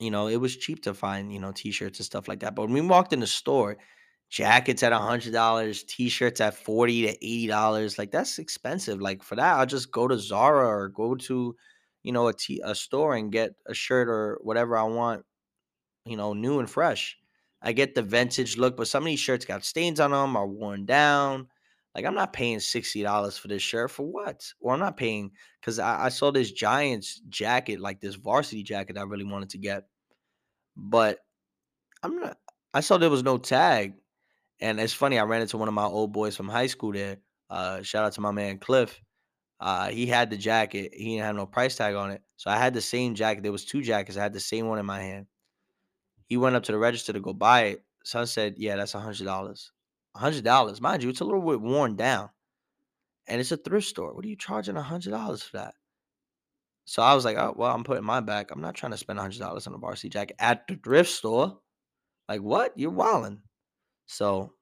you 0.00 0.10
know, 0.10 0.28
it 0.28 0.36
was 0.36 0.56
cheap 0.56 0.82
to 0.84 0.94
find, 0.94 1.32
you 1.32 1.40
know, 1.40 1.52
t-shirts 1.52 1.98
and 1.98 2.06
stuff 2.06 2.28
like 2.28 2.40
that. 2.40 2.54
But 2.54 2.62
when 2.64 2.72
we 2.74 2.80
walked 2.80 3.12
in 3.12 3.20
the 3.20 3.26
store, 3.26 3.78
jackets 4.28 4.82
at 4.82 4.92
a 4.92 4.98
hundred 4.98 5.32
dollars, 5.32 5.84
t-shirts 5.84 6.40
at 6.40 6.54
40 6.54 7.02
to 7.02 7.08
80 7.24 7.46
dollars. 7.46 7.98
Like 7.98 8.10
that's 8.10 8.38
expensive. 8.38 9.00
Like 9.00 9.22
for 9.22 9.36
that, 9.36 9.58
I'll 9.58 9.66
just 9.66 9.90
go 9.92 10.08
to 10.08 10.18
Zara 10.18 10.66
or 10.66 10.88
go 10.88 11.14
to, 11.14 11.56
you 12.02 12.12
know, 12.12 12.28
a, 12.28 12.34
t- 12.34 12.62
a 12.64 12.74
store 12.74 13.14
and 13.14 13.32
get 13.32 13.52
a 13.66 13.74
shirt 13.74 14.08
or 14.08 14.38
whatever 14.42 14.76
I 14.76 14.84
want, 14.84 15.24
you 16.04 16.16
know, 16.16 16.32
new 16.34 16.60
and 16.60 16.70
fresh. 16.70 17.16
I 17.62 17.72
get 17.72 17.94
the 17.94 18.02
vintage 18.02 18.56
look, 18.56 18.76
but 18.76 18.88
some 18.88 19.02
of 19.02 19.06
these 19.06 19.20
shirts 19.20 19.44
got 19.44 19.64
stains 19.64 20.00
on 20.00 20.12
them, 20.12 20.36
are 20.36 20.46
worn 20.46 20.86
down. 20.86 21.48
Like 21.94 22.04
I'm 22.04 22.14
not 22.14 22.32
paying 22.32 22.60
sixty 22.60 23.02
dollars 23.02 23.36
for 23.38 23.48
this 23.48 23.62
shirt 23.62 23.90
for 23.90 24.04
what? 24.06 24.44
Or 24.60 24.74
I'm 24.74 24.80
not 24.80 24.96
paying 24.96 25.32
because 25.60 25.78
I, 25.78 26.06
I 26.06 26.08
saw 26.10 26.30
this 26.30 26.52
Giants 26.52 27.20
jacket, 27.28 27.80
like 27.80 28.00
this 28.00 28.14
varsity 28.14 28.62
jacket, 28.62 28.98
I 28.98 29.02
really 29.02 29.24
wanted 29.24 29.50
to 29.50 29.58
get, 29.58 29.84
but 30.76 31.18
I'm 32.02 32.16
not. 32.18 32.38
I 32.74 32.80
saw 32.80 32.98
there 32.98 33.10
was 33.10 33.24
no 33.24 33.38
tag, 33.38 33.94
and 34.60 34.80
it's 34.80 34.92
funny. 34.92 35.18
I 35.18 35.24
ran 35.24 35.42
into 35.42 35.58
one 35.58 35.68
of 35.68 35.74
my 35.74 35.84
old 35.84 36.12
boys 36.12 36.36
from 36.36 36.48
high 36.48 36.66
school 36.66 36.92
there. 36.92 37.18
Uh, 37.50 37.82
shout 37.82 38.04
out 38.04 38.12
to 38.14 38.20
my 38.20 38.30
man 38.30 38.58
Cliff. 38.58 39.00
Uh, 39.60 39.88
he 39.88 40.06
had 40.06 40.30
the 40.30 40.36
jacket. 40.36 40.92
He 40.94 41.16
didn't 41.16 41.24
have 41.24 41.36
no 41.36 41.46
price 41.46 41.76
tag 41.76 41.94
on 41.94 42.10
it, 42.10 42.22
so 42.36 42.50
I 42.50 42.56
had 42.56 42.74
the 42.74 42.80
same 42.80 43.14
jacket. 43.14 43.42
There 43.42 43.52
was 43.52 43.64
two 43.64 43.82
jackets. 43.82 44.16
I 44.16 44.22
had 44.22 44.32
the 44.32 44.40
same 44.40 44.66
one 44.68 44.78
in 44.78 44.86
my 44.86 45.00
hand. 45.00 45.26
He 46.26 46.36
went 46.36 46.56
up 46.56 46.62
to 46.64 46.72
the 46.72 46.78
register 46.78 47.12
to 47.12 47.20
go 47.20 47.32
buy 47.32 47.62
it. 47.62 47.84
Son 48.04 48.26
said, 48.26 48.54
"Yeah, 48.58 48.76
that's 48.76 48.94
a 48.94 49.00
hundred 49.00 49.24
dollars." 49.24 49.72
A 50.14 50.20
hundred 50.20 50.44
dollars, 50.44 50.80
mind 50.80 51.02
you, 51.02 51.10
it's 51.10 51.20
a 51.20 51.24
little 51.24 51.42
bit 51.42 51.60
worn 51.60 51.96
down, 51.96 52.30
and 53.26 53.40
it's 53.40 53.52
a 53.52 53.56
thrift 53.56 53.86
store. 53.86 54.14
What 54.14 54.24
are 54.24 54.28
you 54.28 54.36
charging 54.36 54.76
a 54.76 54.82
hundred 54.82 55.10
dollars 55.10 55.42
for 55.42 55.58
that? 55.58 55.74
So 56.86 57.02
I 57.02 57.14
was 57.14 57.24
like, 57.24 57.36
oh 57.36 57.54
well, 57.56 57.74
I'm 57.74 57.84
putting 57.84 58.04
my 58.04 58.20
back. 58.20 58.50
I'm 58.50 58.62
not 58.62 58.74
trying 58.74 58.92
to 58.92 58.98
spend 58.98 59.18
a 59.18 59.22
hundred 59.22 59.40
dollars 59.40 59.66
on 59.66 59.74
a 59.74 59.78
varsity 59.78 60.08
jacket 60.08 60.36
at 60.38 60.66
the 60.66 60.76
thrift 60.76 61.10
store. 61.10 61.58
Like 62.28 62.40
what? 62.40 62.72
You're 62.76 62.90
wilding. 62.90 63.42
So 64.08 64.54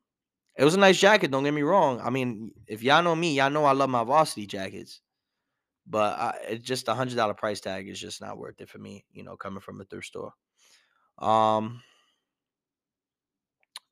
it 0.57 0.65
was 0.65 0.75
a 0.75 0.81
nice 0.81 0.99
jacket. 0.99 1.31
Don't 1.31 1.45
get 1.45 1.55
me 1.55 1.63
wrong. 1.63 2.01
I 2.03 2.11
mean, 2.11 2.53
if 2.67 2.83
y'all 2.83 3.03
know 3.03 3.17
me, 3.17 3.35
y'all 3.35 3.51
know 3.51 3.65
I 3.65 3.73
love 3.73 3.91
my 3.91 4.05
varsity 4.05 4.47
jackets. 4.47 5.01
But 5.87 6.39
it's 6.49 6.65
just 6.67 6.89
a 6.89 6.95
hundred 6.95 7.17
dollar 7.17 7.35
price 7.35 7.61
tag 7.61 7.89
is 7.89 8.01
just 8.01 8.21
not 8.21 8.39
worth 8.39 8.61
it 8.61 8.69
for 8.69 8.79
me. 8.79 9.05
You 9.13 9.25
know, 9.25 9.37
coming 9.37 9.61
from 9.61 9.81
a 9.81 9.85
thrift 9.85 10.09
store. 10.09 10.33
Um, 11.19 11.83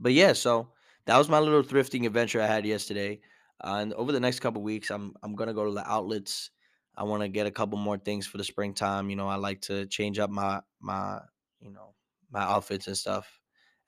but 0.01 0.13
yeah, 0.13 0.33
so 0.33 0.71
that 1.07 1.17
was 1.19 1.29
my 1.29 1.39
little 1.39 1.63
thrifting 1.63 2.07
adventure 2.07 2.41
I 2.41 2.47
had 2.47 2.67
yesterday. 2.67 3.21
Uh, 3.63 3.79
and 3.81 3.93
over 3.95 4.13
the 4.13 4.21
next 4.21 4.41
couple 4.41 4.63
weeks, 4.63 4.91
I'm 4.91 5.15
I'm 5.23 5.35
gonna 5.35 5.55
go 5.55 5.65
to 5.67 5.73
the 5.73 5.89
outlets. 5.89 6.51
I 6.97 7.05
want 7.05 7.23
to 7.23 7.29
get 7.29 7.47
a 7.47 7.51
couple 7.51 7.79
more 7.79 7.99
things 7.99 8.27
for 8.27 8.39
the 8.39 8.45
springtime. 8.45 9.11
You 9.11 9.17
know, 9.17 9.29
I 9.29 9.37
like 9.37 9.61
to 9.63 9.87
change 9.87 10.19
up 10.19 10.31
my 10.31 10.61
my 10.81 11.21
you 11.61 11.71
know 11.71 11.95
my 12.31 12.43
outfits 12.43 12.89
and 12.89 12.97
stuff 12.97 13.41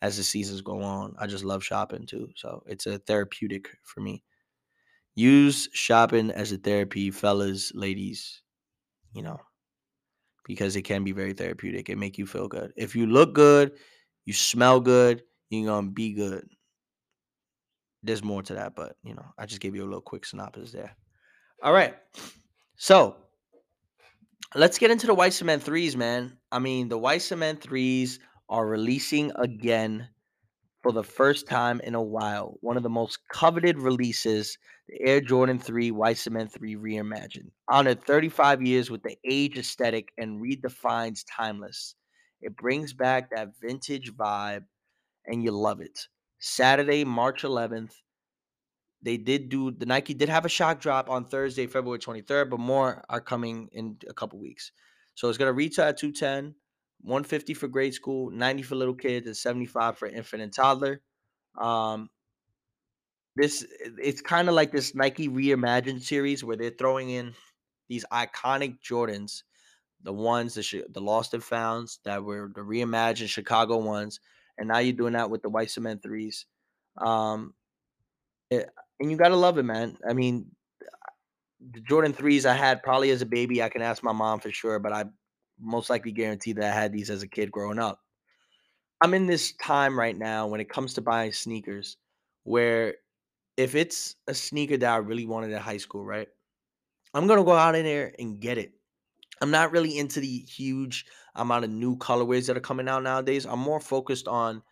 as 0.03 0.17
the 0.17 0.23
seasons 0.23 0.61
go 0.61 0.83
on. 0.83 1.15
I 1.19 1.27
just 1.27 1.45
love 1.45 1.65
shopping 1.65 2.07
too, 2.07 2.31
so 2.37 2.63
it's 2.67 2.87
a 2.87 2.99
therapeutic 2.99 3.69
for 3.85 4.01
me. 4.01 4.23
Use 5.15 5.69
shopping 5.73 6.31
as 6.31 6.53
a 6.53 6.59
therapy, 6.59 7.11
fellas, 7.11 7.73
ladies. 7.75 8.43
You 9.15 9.23
know, 9.23 9.41
because 10.47 10.77
it 10.77 10.83
can 10.83 11.05
be 11.05 11.13
very 11.13 11.33
therapeutic. 11.33 11.89
It 11.89 11.97
make 11.97 12.19
you 12.19 12.27
feel 12.27 12.49
good. 12.49 12.73
If 12.77 12.95
you 12.95 13.07
look 13.07 13.33
good, 13.33 13.73
you 14.27 14.35
smell 14.35 14.81
good, 14.81 15.23
you're 15.49 15.67
gonna 15.67 15.91
be 15.91 16.13
good 16.13 16.47
there's 18.07 18.23
more 18.23 18.43
to 18.43 18.55
that, 18.55 18.75
but 18.75 18.97
you 19.03 19.15
know, 19.15 19.27
I 19.39 19.47
just 19.47 19.61
gave 19.61 19.75
you 19.75 19.83
a 19.83 19.87
little 19.87 20.01
quick 20.01 20.25
synopsis 20.25 20.73
there. 20.73 20.97
All 21.63 21.73
right. 21.73 21.95
So 22.77 23.17
let's 24.55 24.79
get 24.79 24.91
into 24.91 25.07
the 25.07 25.15
white 25.15 25.33
cement 25.33 25.63
threes, 25.63 25.97
man. 25.97 26.39
I 26.53 26.59
mean, 26.59 26.89
the 26.89 26.99
white 26.99 27.23
cement 27.23 27.61
threes 27.61 28.21
are 28.49 28.67
releasing 28.67 29.33
again 29.37 30.09
for 30.83 30.93
the 30.93 31.03
first 31.03 31.49
time 31.49 31.81
in 31.81 31.95
a 31.95 32.03
while. 32.03 32.59
One 32.61 32.77
of 32.77 32.83
the 32.83 32.89
most 32.89 33.19
coveted 33.29 33.79
releases, 33.79 34.57
the 34.89 35.01
Air 35.03 35.21
Jordan 35.21 35.59
3 35.59 35.91
White 35.91 36.19
Cement 36.19 36.53
3 36.53 36.77
Reimagined. 36.77 37.51
Honored 37.69 38.05
35 38.05 38.63
years 38.63 38.91
with 38.91 39.03
the 39.03 39.17
age 39.25 39.59
aesthetic 39.59 40.13
and 40.17 40.41
redefines 40.41 41.25
timeless. 41.29 41.97
It 42.41 42.57
brings 42.57 42.93
back 42.93 43.31
that 43.31 43.59
vintage 43.61 44.13
vibe 44.15 44.65
and 45.27 45.43
you 45.43 45.51
love 45.51 45.81
it. 45.81 46.07
Saturday, 46.39 47.05
March 47.05 47.43
11th. 47.43 47.93
They 49.03 49.17
did 49.17 49.49
do 49.49 49.71
the 49.71 49.87
Nike 49.87 50.15
did 50.15 50.29
have 50.29 50.45
a 50.45 50.49
shock 50.49 50.81
drop 50.81 51.11
on 51.11 51.25
Thursday, 51.25 51.67
February 51.67 51.99
23rd, 51.99 52.51
but 52.51 52.61
more 52.61 53.05
are 53.09 53.21
coming 53.21 53.69
in 53.73 53.97
a 54.09 54.15
couple 54.15 54.39
weeks. 54.39 54.73
So 55.15 55.29
it's 55.29 55.39
gonna 55.39 55.53
retail 55.53 55.87
at 55.87 55.97
210, 55.97 56.55
150 57.03 57.55
for 57.55 57.69
grade 57.69 57.95
school, 57.95 58.31
90 58.31 58.63
for 58.63 58.75
little 58.75 58.95
kids, 58.95 59.27
and 59.27 59.37
75 59.37 59.99
for 59.99 60.09
infant 60.09 60.43
and 60.43 60.53
toddler. 60.53 61.01
Um, 61.59 62.11
this 63.37 63.67
it's 63.99 64.23
kind 64.23 64.49
of 64.49 64.55
like 64.55 64.73
this 64.73 64.95
Nike 64.95 65.29
Reimagined 65.29 66.03
series 66.03 66.43
where 66.43 66.57
they're 66.57 66.71
throwing 66.71 67.11
in 67.11 67.35
these 67.89 68.05
iconic 68.13 68.79
Jordans, 68.81 69.43
the 70.03 70.13
ones 70.13 70.55
the 70.55 70.85
the 70.91 71.01
lost 71.01 71.35
and 71.35 71.45
founds 71.45 72.01
that 72.05 72.25
were 72.25 72.51
the 72.55 72.63
reimagined 72.63 73.29
Chicago 73.29 73.77
ones, 73.77 74.21
and 74.59 74.69
now 74.69 74.79
you're 74.79 74.95
doing 74.95 75.13
that 75.13 75.31
with 75.31 75.43
the 75.43 75.51
white 75.51 75.71
cement 75.71 76.03
threes. 76.03 76.47
Um, 76.97 77.55
it, 78.51 78.63
eh, 78.63 78.65
and 79.01 79.11
you 79.11 79.19
gotta 79.19 79.37
love 79.37 79.59
it, 79.59 79.65
man. 79.65 79.99
I 80.09 80.15
mean, 80.15 80.47
the 81.73 81.81
Jordan 81.81 82.15
threes 82.15 82.47
I 82.47 82.55
had 82.55 82.83
probably 82.83 83.11
as 83.11 83.23
a 83.23 83.27
baby. 83.27 83.63
I 83.63 83.69
can 83.69 83.83
ask 83.83 84.03
my 84.03 84.13
mom 84.13 84.41
for 84.41 84.51
sure, 84.51 84.79
but 84.79 84.93
I 84.93 85.05
most 85.59 85.91
likely 85.91 86.13
guarantee 86.13 86.53
that 86.55 86.65
I 86.65 86.75
had 86.75 86.93
these 86.93 87.11
as 87.11 87.23
a 87.23 87.29
kid 87.29 87.51
growing 87.51 87.79
up. 87.79 88.01
I'm 89.01 89.15
in 89.15 89.27
this 89.27 89.53
time 89.53 89.99
right 89.99 90.17
now 90.17 90.47
when 90.47 90.61
it 90.61 90.71
comes 90.71 90.95
to 90.95 91.03
buying 91.03 91.33
sneakers 91.33 91.97
where 92.45 92.97
if 93.57 93.75
it's 93.75 94.17
a 94.27 94.35
sneaker 94.35 94.77
that 94.77 94.93
I 94.93 94.97
really 94.99 95.27
wanted 95.27 95.51
in 95.51 95.59
high 95.59 95.77
school, 95.79 96.05
right? 96.05 96.29
I'm 97.15 97.27
gonna 97.27 97.45
go 97.45 97.53
out 97.53 97.75
in 97.75 97.85
there 97.85 98.15
and 98.19 98.41
get 98.41 98.59
it. 98.59 98.73
I'm 99.41 99.51
not 99.51 99.73
really 99.73 99.99
into 99.99 100.21
the 100.21 100.39
huge 100.41 101.07
amount 101.35 101.65
of 101.65 101.71
new 101.71 101.97
colorways 101.97 102.47
that 102.47 102.57
are 102.57 102.61
coming 102.61 102.89
out 102.89 103.03
nowadays. 103.03 103.47
I'm 103.47 103.59
more 103.61 103.81
focused 103.81 104.29
on 104.29 104.63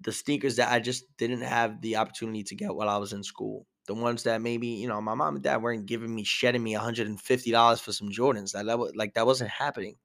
the 0.00 0.12
sneakers 0.12 0.56
that 0.56 0.72
I 0.72 0.80
just 0.80 1.04
didn't 1.16 1.42
have 1.42 1.80
the 1.80 1.96
opportunity 1.96 2.44
to 2.44 2.54
get 2.54 2.74
while 2.74 2.88
I 2.88 2.98
was 2.98 3.12
in 3.12 3.22
school. 3.22 3.66
The 3.86 3.94
ones 3.94 4.24
that 4.24 4.42
maybe, 4.42 4.68
you 4.68 4.88
know, 4.88 5.00
my 5.00 5.14
mom 5.14 5.36
and 5.36 5.44
dad 5.44 5.62
weren't 5.62 5.86
giving 5.86 6.14
me, 6.14 6.24
shedding 6.24 6.62
me 6.62 6.74
$150 6.74 7.80
for 7.80 7.92
some 7.92 8.10
Jordans. 8.10 8.52
That, 8.52 8.66
that 8.66 8.78
was 8.78 8.94
like 8.96 9.14
that 9.14 9.26
wasn't 9.26 9.50
happening. 9.50 9.96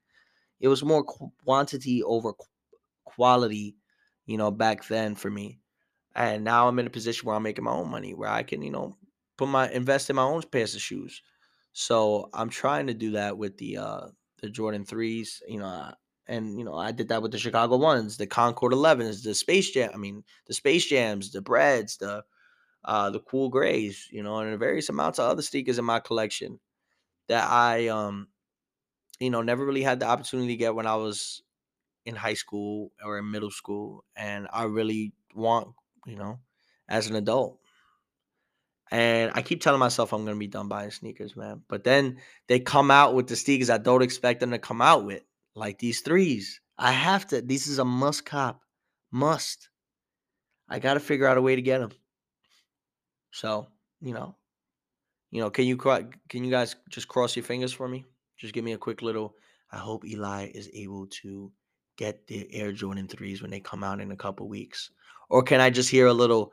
It 0.59 0.67
was 0.67 0.84
more 0.84 1.03
quantity 1.03 2.03
over 2.03 2.34
quality, 3.05 3.75
you 4.25 4.38
know, 4.38 4.51
back 4.51 4.88
then 4.88 5.15
for 5.15 5.29
me. 5.29 5.59
And 6.15 6.43
now 6.43 6.67
I'm 6.67 6.79
in 6.79 6.88
a 6.88 6.91
position 6.91 7.25
where 7.27 7.36
I'm 7.36 7.43
making 7.43 7.63
my 7.63 7.71
own 7.71 7.89
money, 7.89 8.13
where 8.13 8.29
I 8.29 8.43
can, 8.43 8.61
you 8.61 8.71
know, 8.71 8.97
put 9.38 9.47
my 9.47 9.69
invest 9.71 10.09
in 10.09 10.15
my 10.17 10.23
own 10.23 10.41
pairs 10.43 10.75
of 10.75 10.82
shoes. 10.82 11.21
So 11.73 12.29
I'm 12.34 12.49
trying 12.49 12.88
to 12.88 12.93
do 12.93 13.11
that 13.11 13.38
with 13.38 13.57
the 13.57 13.77
uh 13.77 14.07
the 14.41 14.49
Jordan 14.49 14.86
threes, 14.86 15.41
you 15.47 15.59
know, 15.59 15.93
and 16.27 16.57
you 16.59 16.65
know 16.65 16.75
I 16.75 16.91
did 16.91 17.09
that 17.09 17.21
with 17.21 17.32
the 17.32 17.38
Chicago 17.39 17.77
ones, 17.77 18.17
the 18.17 18.27
Concord 18.27 18.73
11s, 18.73 19.23
the 19.23 19.34
Space 19.36 19.71
Jam. 19.71 19.91
I 19.93 19.97
mean, 19.97 20.23
the 20.47 20.53
Space 20.53 20.86
Jams, 20.88 21.32
the 21.32 21.41
Breads, 21.41 21.97
the 21.97 22.23
uh 22.84 23.09
the 23.09 23.19
Cool 23.19 23.49
Grays, 23.49 24.07
you 24.11 24.23
know, 24.23 24.38
and 24.39 24.59
various 24.59 24.89
amounts 24.89 25.19
of 25.19 25.29
other 25.29 25.41
sneakers 25.41 25.77
in 25.77 25.86
my 25.86 25.99
collection 25.99 26.59
that 27.27 27.49
I 27.49 27.88
um 27.88 28.27
you 29.19 29.29
know 29.29 29.41
never 29.41 29.65
really 29.65 29.84
had 29.84 29.99
the 29.99 30.07
opportunity 30.07 30.49
to 30.49 30.57
get 30.57 30.75
when 30.75 30.88
I 30.88 30.95
was 30.95 31.41
in 32.05 32.15
high 32.15 32.34
school 32.34 32.91
or 33.03 33.17
in 33.19 33.32
middle 33.32 33.51
school, 33.51 34.03
and 34.15 34.47
I 34.51 34.63
really 34.63 35.13
want 35.36 35.69
you 36.05 36.17
know 36.17 36.39
as 36.88 37.07
an 37.07 37.15
adult. 37.15 37.59
And 38.93 39.32
I 39.34 39.41
keep 39.41 39.61
telling 39.61 39.79
myself 39.79 40.11
I'm 40.11 40.25
gonna 40.25 40.38
be 40.38 40.47
done 40.47 40.67
buying 40.67 40.91
sneakers, 40.91 41.36
man. 41.38 41.61
But 41.69 41.84
then 41.84 42.17
they 42.47 42.59
come 42.59 42.91
out 42.91 43.13
with 43.15 43.27
the 43.27 43.36
sneakers 43.36 43.69
I 43.69 43.77
don't 43.77 44.01
expect 44.01 44.41
them 44.41 44.51
to 44.51 44.59
come 44.59 44.82
out 44.82 45.05
with, 45.05 45.23
like 45.55 45.79
these 45.79 46.01
threes. 46.01 46.59
I 46.77 46.91
have 46.91 47.27
to. 47.27 47.41
This 47.41 47.67
is 47.67 47.79
a 47.79 47.86
must 47.86 48.25
cop, 48.25 48.61
must. 49.11 49.69
I 50.67 50.79
got 50.79 50.95
to 50.95 50.99
figure 50.99 51.27
out 51.27 51.38
a 51.38 51.41
way 51.41 51.55
to 51.55 51.61
get 51.61 51.79
them. 51.79 51.91
So 53.32 53.67
you 54.01 54.13
know, 54.13 54.36
you 55.32 55.41
know, 55.41 55.49
can 55.49 55.65
you 55.65 55.77
can 55.77 56.43
you 56.43 56.51
guys 56.51 56.75
just 56.89 57.07
cross 57.07 57.36
your 57.36 57.43
fingers 57.43 57.73
for 57.73 57.88
me? 57.88 58.05
Just 58.38 58.53
give 58.53 58.63
me 58.63 58.73
a 58.73 58.77
quick 58.77 59.01
little. 59.01 59.36
I 59.71 59.77
hope 59.77 60.05
Eli 60.05 60.51
is 60.53 60.69
able 60.73 61.07
to 61.21 61.51
get 61.97 62.27
the 62.27 62.47
Air 62.53 62.71
Jordan 62.71 63.07
threes 63.07 63.41
when 63.41 63.51
they 63.51 63.59
come 63.59 63.84
out 63.84 64.01
in 64.01 64.11
a 64.11 64.17
couple 64.17 64.47
weeks, 64.47 64.91
or 65.29 65.43
can 65.43 65.61
I 65.61 65.69
just 65.69 65.89
hear 65.89 66.07
a 66.07 66.13
little? 66.13 66.51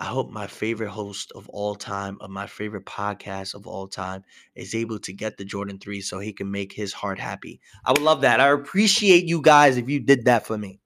I 0.00 0.06
hope 0.06 0.30
my 0.30 0.48
favorite 0.48 0.90
host 0.90 1.30
of 1.36 1.48
all 1.50 1.76
time, 1.76 2.18
of 2.20 2.28
my 2.28 2.48
favorite 2.48 2.84
podcast 2.84 3.54
of 3.54 3.66
all 3.66 3.86
time, 3.86 4.24
is 4.56 4.74
able 4.74 4.98
to 4.98 5.12
get 5.12 5.36
the 5.36 5.44
Jordan 5.44 5.78
3 5.78 6.00
so 6.00 6.18
he 6.18 6.32
can 6.32 6.50
make 6.50 6.72
his 6.72 6.92
heart 6.92 7.18
happy. 7.18 7.60
I 7.84 7.92
would 7.92 8.02
love 8.02 8.20
that. 8.22 8.40
I 8.40 8.48
appreciate 8.48 9.24
you 9.24 9.40
guys 9.40 9.76
if 9.76 9.88
you 9.88 10.00
did 10.00 10.24
that 10.24 10.46
for 10.46 10.58
me. 10.58 10.80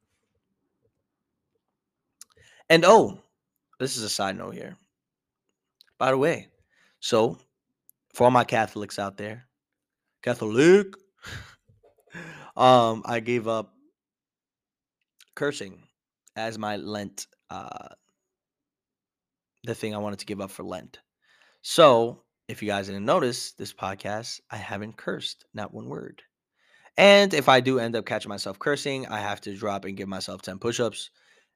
And 2.68 2.84
oh, 2.84 3.22
this 3.80 3.96
is 3.96 4.02
a 4.02 4.10
side 4.10 4.36
note 4.36 4.54
here. 4.54 4.76
By 5.98 6.10
the 6.10 6.18
way, 6.18 6.48
so 7.00 7.38
for 8.14 8.24
all 8.24 8.30
my 8.30 8.44
Catholics 8.44 8.98
out 8.98 9.16
there, 9.16 9.46
Catholic, 10.22 10.94
um, 12.56 13.02
I 13.04 13.20
gave 13.20 13.48
up 13.48 13.74
cursing 15.34 15.82
as 16.36 16.58
my 16.58 16.76
Lent 16.76 17.26
uh 17.50 17.88
the 19.64 19.74
thing 19.74 19.94
I 19.94 19.98
wanted 19.98 20.20
to 20.20 20.26
give 20.26 20.40
up 20.40 20.50
for 20.50 20.62
Lent. 20.62 21.00
So, 21.62 22.22
if 22.48 22.62
you 22.62 22.68
guys 22.68 22.86
didn't 22.86 23.04
notice 23.04 23.52
this 23.52 23.72
podcast, 23.72 24.40
I 24.50 24.56
haven't 24.56 24.96
cursed, 24.96 25.44
not 25.52 25.74
one 25.74 25.88
word. 25.88 26.22
And 26.96 27.34
if 27.34 27.48
I 27.48 27.60
do 27.60 27.78
end 27.78 27.94
up 27.94 28.06
catching 28.06 28.28
myself 28.28 28.58
cursing, 28.58 29.06
I 29.06 29.20
have 29.20 29.40
to 29.42 29.54
drop 29.54 29.84
and 29.84 29.96
give 29.96 30.08
myself 30.08 30.42
10 30.42 30.58
push 30.58 30.80
ups 30.80 31.10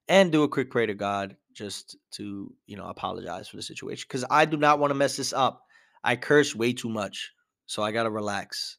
and 0.09 0.30
do 0.30 0.43
a 0.43 0.49
quick 0.49 0.70
prayer 0.70 0.86
to 0.86 0.95
God 0.95 1.36
just 1.55 1.96
to, 2.12 2.53
you 2.66 2.76
know, 2.76 2.86
apologize 2.86 3.48
for 3.48 3.57
the 3.57 3.62
situation. 3.62 4.07
Because 4.09 4.24
I 4.30 4.44
do 4.44 4.57
not 4.57 4.78
want 4.78 4.90
to 4.90 4.94
mess 4.94 5.16
this 5.16 5.32
up. 5.32 5.62
I 6.05 6.16
curse 6.16 6.55
way 6.55 6.72
too 6.72 6.88
much. 6.88 7.32
So 7.66 7.82
I 7.82 7.92
got 7.92 8.05
to 8.05 8.11
relax. 8.11 8.78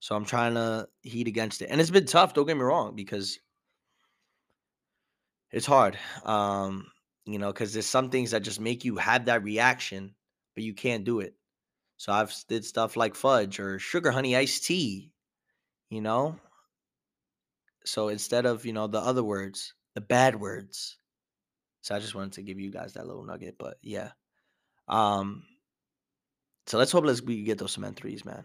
So 0.00 0.16
I'm 0.16 0.24
trying 0.24 0.54
to 0.54 0.88
heat 1.02 1.28
against 1.28 1.62
it. 1.62 1.68
And 1.70 1.80
it's 1.80 1.90
been 1.90 2.06
tough, 2.06 2.32
don't 2.32 2.46
get 2.46 2.56
me 2.56 2.62
wrong, 2.62 2.94
because 2.96 3.38
it's 5.50 5.66
hard. 5.66 5.98
Um, 6.24 6.86
you 7.26 7.38
know, 7.38 7.52
because 7.52 7.72
there's 7.72 7.86
some 7.86 8.10
things 8.10 8.30
that 8.30 8.42
just 8.42 8.60
make 8.60 8.84
you 8.84 8.96
have 8.96 9.26
that 9.26 9.44
reaction, 9.44 10.14
but 10.54 10.64
you 10.64 10.74
can't 10.74 11.04
do 11.04 11.20
it. 11.20 11.34
So 11.96 12.12
I've 12.12 12.34
did 12.48 12.64
stuff 12.64 12.96
like 12.96 13.14
fudge 13.14 13.60
or 13.60 13.78
sugar 13.78 14.10
honey 14.10 14.34
iced 14.34 14.64
tea, 14.64 15.10
you 15.90 16.00
know. 16.00 16.36
So 17.84 18.08
instead 18.08 18.46
of 18.46 18.64
you 18.64 18.72
know 18.72 18.86
the 18.86 19.00
other 19.00 19.22
words, 19.22 19.74
the 19.94 20.00
bad 20.00 20.40
words. 20.40 20.96
So 21.82 21.94
I 21.94 21.98
just 21.98 22.14
wanted 22.14 22.32
to 22.32 22.42
give 22.42 22.60
you 22.60 22.70
guys 22.70 22.94
that 22.94 23.06
little 23.06 23.24
nugget, 23.24 23.56
but 23.58 23.78
yeah. 23.82 24.10
Um. 24.88 25.44
So 26.66 26.78
let's 26.78 26.92
hope 26.92 27.04
let's 27.04 27.22
we 27.22 27.42
get 27.42 27.58
those 27.58 27.72
cement 27.72 27.96
threes, 27.96 28.24
man. 28.24 28.44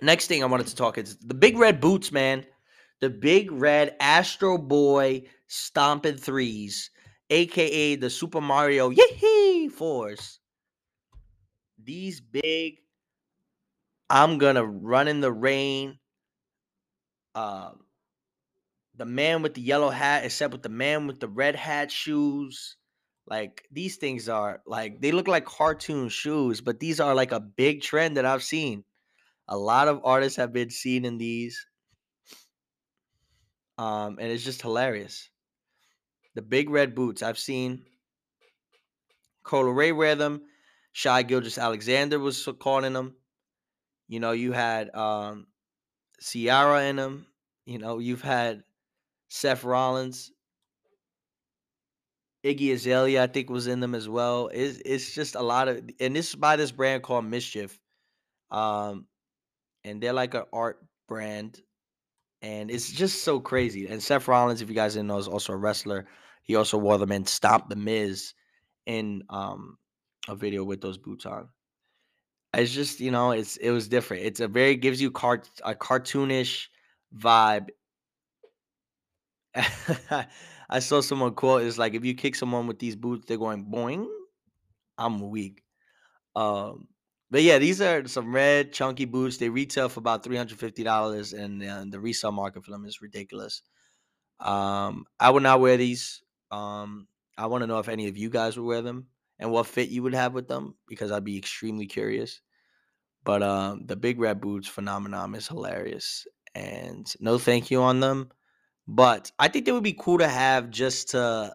Next 0.00 0.26
thing 0.26 0.42
I 0.42 0.46
wanted 0.46 0.68
to 0.68 0.76
talk 0.76 0.98
is 0.98 1.16
the 1.16 1.34
big 1.34 1.58
red 1.58 1.80
boots, 1.80 2.12
man. 2.12 2.44
The 3.00 3.10
big 3.10 3.50
red 3.50 3.96
Astro 4.00 4.58
Boy 4.58 5.22
stomping 5.48 6.16
threes 6.16 6.90
aka 7.30 7.96
the 7.96 8.10
Super 8.10 8.40
Mario 8.40 8.90
Yee 8.90 9.68
Force. 9.68 10.38
These 11.82 12.20
big, 12.20 12.78
I'm 14.10 14.38
gonna 14.38 14.64
run 14.64 15.08
in 15.08 15.20
the 15.20 15.32
rain. 15.32 15.98
Uh, 17.34 17.70
the 18.98 19.06
man 19.06 19.42
with 19.42 19.54
the 19.54 19.62
yellow 19.62 19.90
hat, 19.90 20.24
except 20.24 20.52
with 20.52 20.62
the 20.62 20.68
man 20.68 21.06
with 21.06 21.20
the 21.20 21.28
red 21.28 21.56
hat 21.56 21.90
shoes. 21.90 22.76
Like 23.26 23.66
these 23.70 23.96
things 23.96 24.28
are 24.28 24.60
like 24.66 25.00
they 25.00 25.12
look 25.12 25.28
like 25.28 25.44
cartoon 25.44 26.08
shoes, 26.08 26.60
but 26.60 26.80
these 26.80 26.98
are 26.98 27.14
like 27.14 27.32
a 27.32 27.40
big 27.40 27.82
trend 27.82 28.16
that 28.16 28.26
I've 28.26 28.42
seen. 28.42 28.84
A 29.46 29.56
lot 29.56 29.88
of 29.88 30.00
artists 30.04 30.36
have 30.36 30.52
been 30.52 30.70
seen 30.70 31.04
in 31.04 31.16
these. 31.16 31.66
Um, 33.78 34.18
and 34.18 34.30
it's 34.32 34.44
just 34.44 34.62
hilarious. 34.62 35.30
The 36.34 36.42
big 36.42 36.68
red 36.68 36.94
boots. 36.94 37.22
I've 37.22 37.38
seen 37.38 37.84
Coi 39.44 39.62
Leray 39.62 39.96
wear 39.96 40.16
them. 40.16 40.42
Shai 40.92 41.22
Gilgeous-Alexander 41.22 42.18
was 42.18 42.48
caught 42.58 42.84
in 42.84 42.92
them. 42.92 43.14
You 44.08 44.20
know, 44.20 44.32
you 44.32 44.52
had 44.52 44.92
um 44.94 45.46
Ciara 46.20 46.84
in 46.86 46.96
them. 46.96 47.26
You 47.66 47.78
know, 47.78 47.98
you've 47.98 48.22
had 48.22 48.64
Seth 49.28 49.64
Rollins. 49.64 50.32
Iggy 52.44 52.72
Azalea, 52.72 53.24
I 53.24 53.26
think, 53.26 53.50
was 53.50 53.66
in 53.66 53.80
them 53.80 53.94
as 53.94 54.08
well. 54.08 54.48
It's, 54.52 54.80
it's 54.84 55.12
just 55.12 55.34
a 55.34 55.42
lot 55.42 55.68
of, 55.68 55.82
and 56.00 56.14
this 56.14 56.30
is 56.30 56.34
by 56.36 56.56
this 56.56 56.70
brand 56.70 57.02
called 57.02 57.24
MSCHF. 57.24 57.76
Um, 58.50 59.06
and 59.84 60.00
they're 60.00 60.12
like 60.12 60.34
an 60.34 60.44
art 60.52 60.78
brand, 61.08 61.60
and 62.42 62.70
it's 62.70 62.90
just 62.90 63.24
so 63.24 63.40
crazy. 63.40 63.86
And 63.86 64.02
Seth 64.02 64.28
Rollins, 64.28 64.62
if 64.62 64.68
you 64.68 64.74
guys 64.74 64.94
didn't 64.94 65.08
know, 65.08 65.18
is 65.18 65.28
also 65.28 65.52
a 65.52 65.56
wrestler. 65.56 66.06
He 66.42 66.56
also 66.56 66.78
wore 66.78 66.98
them 66.98 67.12
and 67.12 67.28
stomped 67.28 67.68
the 67.68 67.76
Miz 67.76 68.34
in 68.86 69.22
um, 69.28 69.76
a 70.28 70.34
video 70.34 70.64
with 70.64 70.80
those 70.80 70.98
boots 70.98 71.26
on. 71.26 71.48
It's 72.54 72.72
just 72.72 73.00
you 73.00 73.10
know 73.10 73.32
it's 73.32 73.56
it 73.58 73.70
was 73.70 73.88
different. 73.88 74.24
It's 74.24 74.40
a 74.40 74.48
very 74.48 74.76
gives 74.76 75.00
you 75.00 75.10
cart 75.10 75.50
a 75.64 75.74
cartoonish 75.74 76.68
vibe. 77.16 77.68
I 80.70 80.78
saw 80.80 81.00
someone 81.00 81.34
quote 81.34 81.62
is 81.62 81.78
like 81.78 81.94
if 81.94 82.04
you 82.04 82.14
kick 82.14 82.34
someone 82.34 82.66
with 82.66 82.78
these 82.78 82.96
boots, 82.96 83.24
they're 83.26 83.36
going 83.38 83.66
boing. 83.66 84.06
I'm 84.98 85.30
weak. 85.30 85.62
Um, 86.36 86.88
but 87.30 87.42
yeah, 87.42 87.58
these 87.58 87.80
are 87.80 88.06
some 88.08 88.34
red 88.34 88.72
chunky 88.72 89.04
boots. 89.06 89.38
They 89.38 89.48
retail 89.50 89.88
for 89.88 90.00
about 90.00 90.24
three 90.24 90.36
hundred 90.36 90.58
fifty 90.58 90.84
dollars, 90.84 91.32
and 91.32 91.62
uh, 91.62 91.84
the 91.88 92.00
resale 92.00 92.32
market 92.32 92.64
for 92.64 92.70
them 92.72 92.86
is 92.86 93.02
ridiculous. 93.02 93.62
Um, 94.40 95.06
I 95.20 95.30
would 95.30 95.42
not 95.42 95.60
wear 95.60 95.76
these. 95.76 96.22
Um, 96.50 97.08
I 97.38 97.46
want 97.46 97.62
to 97.62 97.66
know 97.68 97.78
if 97.78 97.88
any 97.88 98.08
of 98.08 98.16
you 98.16 98.30
guys 98.30 98.56
would 98.58 98.66
wear 98.66 98.82
them 98.82 99.08
and 99.38 99.50
what 99.52 99.66
fit 99.66 99.90
you 99.90 100.02
would 100.04 100.14
have 100.14 100.34
with 100.34 100.48
them 100.48 100.76
because 100.88 101.12
I'd 101.12 101.24
be 101.24 101.38
extremely 101.38 101.86
curious. 101.86 102.40
But 103.24 103.42
um, 103.42 103.86
the 103.86 103.96
big 103.96 104.20
red 104.20 104.40
boots 104.40 104.68
phenomenon 104.68 105.34
is 105.34 105.48
hilarious, 105.48 106.26
and 106.54 107.12
no 107.20 107.38
thank 107.38 107.70
you 107.70 107.82
on 107.82 108.00
them. 108.00 108.30
But 108.90 109.30
I 109.38 109.48
think 109.48 109.66
they 109.66 109.72
would 109.72 109.82
be 109.82 109.92
cool 109.92 110.18
to 110.18 110.26
have 110.26 110.70
just 110.70 111.10
to 111.10 111.54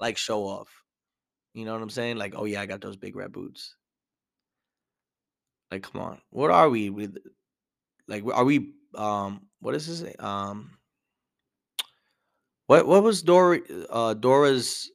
like 0.00 0.16
show 0.16 0.42
off. 0.42 0.68
You 1.54 1.64
know 1.64 1.72
what 1.72 1.80
I'm 1.80 1.88
saying? 1.88 2.16
Like, 2.16 2.34
oh 2.36 2.46
yeah, 2.46 2.60
I 2.60 2.66
got 2.66 2.80
those 2.80 2.96
big 2.96 3.14
red 3.14 3.30
boots. 3.30 3.76
Like, 5.70 5.84
come 5.84 6.00
on, 6.02 6.20
what 6.30 6.50
are 6.50 6.68
we 6.68 6.90
with? 6.90 7.16
Like, 8.08 8.24
are 8.26 8.44
we? 8.44 8.72
Um, 8.96 9.46
what 9.60 9.76
is 9.76 9.86
this? 9.86 10.14
Um, 10.18 10.76
what 12.66 12.86
what 12.88 13.04
was 13.04 13.22
Dora? 13.22 13.60
Uh, 13.88 14.14
Dora's. 14.14 14.90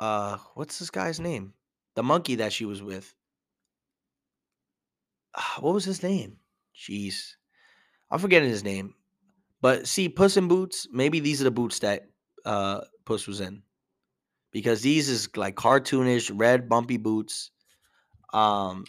Uh, 0.00 0.38
what's 0.54 0.80
this 0.80 0.90
guy's 0.90 1.20
name? 1.20 1.54
The 1.94 2.02
monkey 2.02 2.34
that 2.36 2.52
she 2.52 2.64
was 2.64 2.82
with. 2.82 3.14
Ah, 5.36 5.58
what 5.60 5.74
was 5.74 5.84
his 5.84 6.02
name? 6.02 6.38
Jeez, 6.76 7.34
I'm 8.10 8.18
forgetting 8.18 8.48
his 8.48 8.64
name. 8.64 8.94
But 9.64 9.88
see, 9.88 10.10
Puss 10.10 10.36
in 10.36 10.46
Boots. 10.46 10.88
Maybe 10.92 11.20
these 11.20 11.40
are 11.40 11.44
the 11.44 11.50
boots 11.50 11.78
that 11.78 12.10
uh 12.44 12.82
Puss 13.06 13.26
was 13.26 13.40
in, 13.40 13.62
because 14.52 14.82
these 14.82 15.08
is 15.08 15.34
like 15.38 15.54
cartoonish 15.54 16.30
red 16.34 16.68
bumpy 16.68 16.98
boots. 16.98 17.50
Um, 18.34 18.84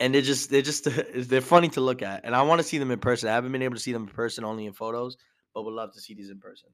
and 0.00 0.14
they're 0.14 0.22
just 0.22 0.48
they're 0.48 0.62
just 0.62 0.88
they're 1.14 1.42
funny 1.42 1.68
to 1.68 1.82
look 1.82 2.00
at, 2.00 2.22
and 2.24 2.34
I 2.34 2.40
want 2.40 2.62
to 2.62 2.66
see 2.66 2.78
them 2.78 2.90
in 2.90 3.00
person. 3.00 3.28
I 3.28 3.34
haven't 3.34 3.52
been 3.52 3.60
able 3.60 3.74
to 3.74 3.82
see 3.82 3.92
them 3.92 4.04
in 4.04 4.08
person, 4.08 4.44
only 4.44 4.64
in 4.64 4.72
photos, 4.72 5.18
but 5.52 5.64
would 5.64 5.74
love 5.74 5.92
to 5.92 6.00
see 6.00 6.14
these 6.14 6.30
in 6.30 6.38
person. 6.38 6.70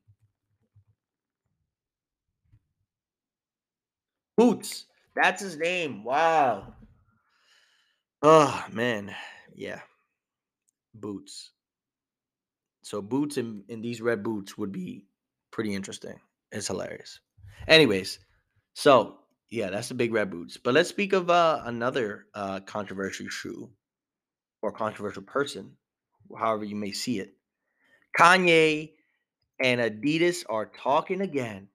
Boots, 4.37 4.87
that's 5.17 5.43
his 5.43 5.57
name. 5.57 6.05
Wow. 6.05 6.73
Oh 8.23 8.65
man, 8.71 9.13
yeah, 9.57 9.81
boots. 10.95 11.51
So 12.83 13.03
boots 13.03 13.37
in, 13.37 13.65
in 13.69 13.83
these 13.83 14.01
red 14.01 14.23
boots 14.23 14.57
would 14.57 14.73
be 14.73 15.05
pretty 15.51 15.75
interesting. 15.75 16.19
It's 16.53 16.69
hilarious. 16.69 17.21
Anyways, 17.69 18.19
so 18.75 19.19
yeah, 19.51 19.71
that's 19.71 19.89
the 19.89 19.95
big 19.95 20.13
red 20.13 20.31
boots. 20.31 20.57
But 20.57 20.75
let's 20.75 20.89
speak 20.89 21.13
of 21.13 21.29
uh, 21.29 21.63
another 21.65 22.27
uh, 22.35 22.61
controversial 22.61 23.29
shoe 23.29 23.71
or 24.63 24.73
controversial 24.73 25.23
person, 25.23 25.73
however 26.39 26.65
you 26.65 26.77
may 26.77 26.93
see 26.93 27.19
it. 27.19 27.35
Kanye 28.19 28.93
and 29.61 29.81
Adidas 29.81 30.45
are 30.49 30.67
talking 30.67 31.21
again, 31.21 31.69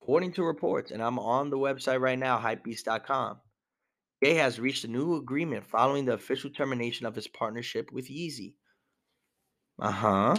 according 0.00 0.32
to 0.32 0.44
reports. 0.44 0.90
And 0.90 1.02
I'm 1.02 1.18
on 1.18 1.50
the 1.50 1.58
website 1.58 2.00
right 2.00 2.18
now, 2.18 2.38
hypebeast.com. 2.38 3.38
Ye 4.20 4.34
has 4.34 4.60
reached 4.60 4.84
a 4.84 4.88
new 4.88 5.16
agreement 5.16 5.66
following 5.66 6.04
the 6.04 6.12
official 6.12 6.50
termination 6.50 7.06
of 7.06 7.14
his 7.14 7.26
partnership 7.26 7.90
with 7.92 8.08
Yeezy. 8.08 8.54
Uh 9.78 9.90
huh. 9.90 10.36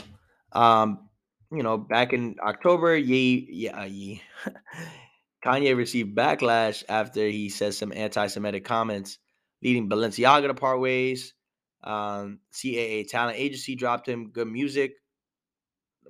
Um, 0.51 1.09
you 1.51 1.63
know, 1.63 1.77
back 1.77 2.13
in 2.13 2.35
October, 2.41 2.95
Ye, 2.95 3.47
yeah, 3.51 3.85
Ye, 3.85 4.21
Kanye 5.45 5.75
received 5.75 6.15
backlash 6.15 6.83
after 6.89 7.27
he 7.27 7.49
said 7.49 7.73
some 7.73 7.91
anti-Semitic 7.93 8.63
comments, 8.65 9.19
leading 9.61 9.89
Balenciaga 9.89 10.47
to 10.47 10.53
part 10.53 10.79
ways. 10.79 11.33
Um, 11.83 12.39
CAA 12.53 13.05
Talent 13.05 13.37
Agency 13.37 13.75
dropped 13.75 14.07
him. 14.07 14.29
Good 14.31 14.47
Music 14.47 14.93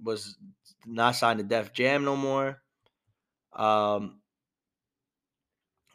was 0.02 0.38
not 0.86 1.16
signed 1.16 1.40
to 1.40 1.46
Def 1.46 1.74
Jam 1.74 2.04
no 2.06 2.16
more. 2.16 2.62
Um, 3.54 4.22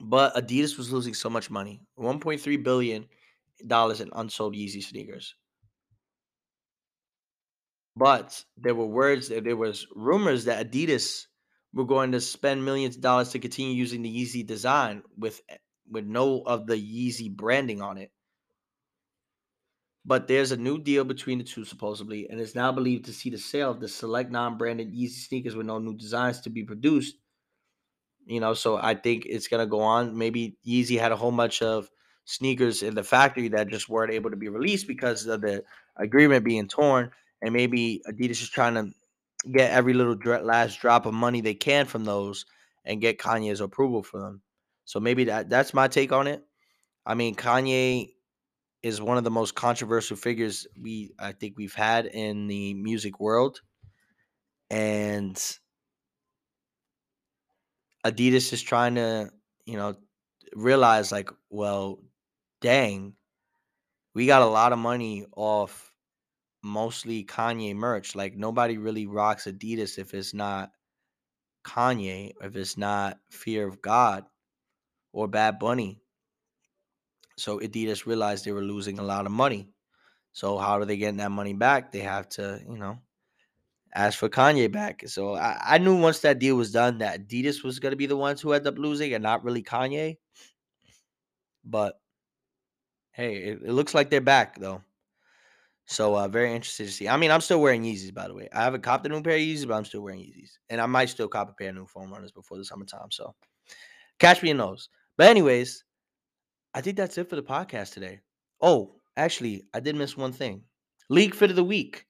but 0.00 0.34
Adidas 0.34 0.76
was 0.76 0.92
losing 0.92 1.14
so 1.14 1.28
much 1.30 1.50
money, 1.50 1.80
1.3 1.98 2.62
billion 2.62 3.06
dollars 3.66 4.00
in 4.00 4.10
unsold 4.14 4.54
Yeezy 4.54 4.82
sneakers. 4.82 5.34
But 7.98 8.44
there 8.56 8.74
were 8.76 8.86
words, 8.86 9.28
there 9.28 9.56
was 9.56 9.86
rumors 9.96 10.44
that 10.44 10.70
Adidas 10.70 11.26
were 11.72 11.84
going 11.84 12.12
to 12.12 12.20
spend 12.20 12.64
millions 12.64 12.96
of 12.96 13.02
dollars 13.02 13.30
to 13.30 13.38
continue 13.40 13.74
using 13.74 14.02
the 14.02 14.14
Yeezy 14.14 14.46
design 14.46 15.02
with 15.16 15.42
with 15.90 16.04
no 16.06 16.42
of 16.42 16.66
the 16.66 16.76
Yeezy 16.76 17.34
branding 17.34 17.82
on 17.82 17.98
it. 17.98 18.12
But 20.04 20.28
there's 20.28 20.52
a 20.52 20.56
new 20.56 20.78
deal 20.78 21.04
between 21.04 21.38
the 21.38 21.44
two 21.44 21.64
supposedly, 21.64 22.28
and 22.28 22.40
it's 22.40 22.54
now 22.54 22.72
believed 22.72 23.04
to 23.06 23.12
see 23.12 23.30
the 23.30 23.38
sale 23.38 23.70
of 23.70 23.80
the 23.80 23.88
select 23.88 24.30
non-branded 24.30 24.92
Yeezy 24.92 25.10
sneakers 25.28 25.56
with 25.56 25.66
no 25.66 25.78
new 25.78 25.94
designs 25.96 26.40
to 26.42 26.50
be 26.50 26.64
produced. 26.64 27.16
You 28.26 28.40
know, 28.40 28.54
so 28.54 28.76
I 28.76 28.94
think 28.94 29.24
it's 29.26 29.48
gonna 29.48 29.66
go 29.66 29.80
on. 29.80 30.16
Maybe 30.16 30.58
Yeezy 30.66 30.98
had 30.98 31.12
a 31.12 31.16
whole 31.16 31.32
bunch 31.32 31.62
of 31.62 31.90
sneakers 32.24 32.82
in 32.82 32.94
the 32.94 33.02
factory 33.02 33.48
that 33.48 33.68
just 33.68 33.88
weren't 33.88 34.12
able 34.12 34.30
to 34.30 34.36
be 34.36 34.48
released 34.48 34.86
because 34.86 35.26
of 35.26 35.40
the 35.40 35.64
agreement 35.96 36.44
being 36.44 36.68
torn, 36.68 37.10
and 37.42 37.52
maybe 37.52 38.02
Adidas 38.08 38.42
is 38.42 38.50
trying 38.50 38.74
to 38.74 38.90
get 39.50 39.70
every 39.70 39.94
little 39.94 40.16
last 40.42 40.80
drop 40.80 41.06
of 41.06 41.14
money 41.14 41.40
they 41.40 41.54
can 41.54 41.86
from 41.86 42.04
those 42.04 42.44
and 42.84 43.00
get 43.00 43.18
Kanye's 43.18 43.60
approval 43.60 44.02
for 44.02 44.20
them. 44.20 44.42
So 44.84 45.00
maybe 45.00 45.24
that 45.24 45.50
that's 45.50 45.74
my 45.74 45.88
take 45.88 46.12
on 46.12 46.26
it. 46.26 46.42
I 47.06 47.14
mean, 47.14 47.34
Kanye 47.34 48.08
is 48.82 49.00
one 49.00 49.18
of 49.18 49.24
the 49.24 49.30
most 49.30 49.54
controversial 49.54 50.16
figures 50.16 50.66
we 50.80 51.12
I 51.18 51.32
think 51.32 51.54
we've 51.56 51.74
had 51.74 52.06
in 52.06 52.46
the 52.46 52.74
music 52.74 53.20
world. 53.20 53.60
And 54.70 55.36
Adidas 58.04 58.52
is 58.52 58.62
trying 58.62 58.96
to, 58.96 59.30
you 59.64 59.76
know, 59.76 59.96
realize 60.54 61.12
like, 61.12 61.30
well, 61.50 61.98
dang, 62.60 63.14
we 64.14 64.26
got 64.26 64.42
a 64.42 64.46
lot 64.46 64.72
of 64.72 64.78
money 64.78 65.26
off 65.36 65.92
mostly 66.68 67.24
Kanye 67.24 67.74
merch. 67.74 68.14
Like 68.14 68.36
nobody 68.36 68.78
really 68.78 69.06
rocks 69.06 69.46
Adidas 69.46 69.98
if 69.98 70.14
it's 70.14 70.34
not 70.34 70.70
Kanye, 71.64 72.32
if 72.42 72.54
it's 72.56 72.76
not 72.76 73.18
Fear 73.30 73.66
of 73.66 73.82
God 73.82 74.24
or 75.12 75.26
Bad 75.26 75.58
Bunny. 75.58 76.00
So 77.36 77.58
Adidas 77.60 78.06
realized 78.06 78.44
they 78.44 78.52
were 78.52 78.62
losing 78.62 78.98
a 78.98 79.04
lot 79.04 79.26
of 79.26 79.32
money. 79.32 79.70
So 80.32 80.58
how 80.58 80.78
are 80.78 80.84
they 80.84 80.96
getting 80.96 81.18
that 81.18 81.30
money 81.30 81.54
back? 81.54 81.90
They 81.90 82.00
have 82.00 82.28
to, 82.30 82.60
you 82.68 82.76
know, 82.76 82.98
ask 83.94 84.18
for 84.18 84.28
Kanye 84.28 84.70
back. 84.70 85.08
So 85.08 85.34
I, 85.34 85.58
I 85.64 85.78
knew 85.78 86.00
once 86.00 86.20
that 86.20 86.38
deal 86.38 86.56
was 86.56 86.72
done 86.72 86.98
that 86.98 87.26
Adidas 87.26 87.64
was 87.64 87.80
to 87.80 87.96
be 87.96 88.06
the 88.06 88.16
ones 88.16 88.40
who 88.40 88.52
end 88.52 88.66
up 88.66 88.78
losing 88.78 89.14
and 89.14 89.22
not 89.22 89.44
really 89.44 89.62
Kanye. 89.62 90.16
But 91.64 92.00
hey, 93.12 93.36
it, 93.36 93.62
it 93.64 93.72
looks 93.72 93.94
like 93.94 94.10
they're 94.10 94.20
back 94.20 94.58
though. 94.58 94.82
So 95.90 96.14
uh, 96.18 96.28
very 96.28 96.52
interested 96.52 96.84
to 96.84 96.92
see. 96.92 97.08
I 97.08 97.16
mean, 97.16 97.30
I'm 97.30 97.40
still 97.40 97.62
wearing 97.62 97.82
Yeezys, 97.82 98.12
by 98.12 98.28
the 98.28 98.34
way. 98.34 98.46
I 98.52 98.62
haven't 98.62 98.82
copped 98.82 99.06
a 99.06 99.08
new 99.08 99.22
pair 99.22 99.36
of 99.36 99.40
Yeezys, 99.40 99.66
but 99.66 99.74
I'm 99.74 99.86
still 99.86 100.02
wearing 100.02 100.20
Yeezys, 100.20 100.50
and 100.68 100.82
I 100.82 100.86
might 100.86 101.08
still 101.08 101.28
cop 101.28 101.48
a 101.48 101.54
pair 101.54 101.70
of 101.70 101.76
new 101.76 101.86
foam 101.86 102.12
runners 102.12 102.30
before 102.30 102.58
the 102.58 102.64
summertime. 102.64 103.10
So 103.10 103.34
catch 104.18 104.42
me 104.42 104.50
in 104.50 104.58
those. 104.58 104.90
But 105.16 105.28
anyways, 105.28 105.84
I 106.74 106.82
think 106.82 106.98
that's 106.98 107.16
it 107.16 107.30
for 107.30 107.36
the 107.36 107.42
podcast 107.42 107.94
today. 107.94 108.20
Oh, 108.60 108.96
actually, 109.16 109.64
I 109.72 109.80
did 109.80 109.96
miss 109.96 110.14
one 110.14 110.32
thing. 110.32 110.62
League 111.08 111.34
fit 111.34 111.50
of 111.50 111.56
the 111.56 111.64
week. 111.64 112.04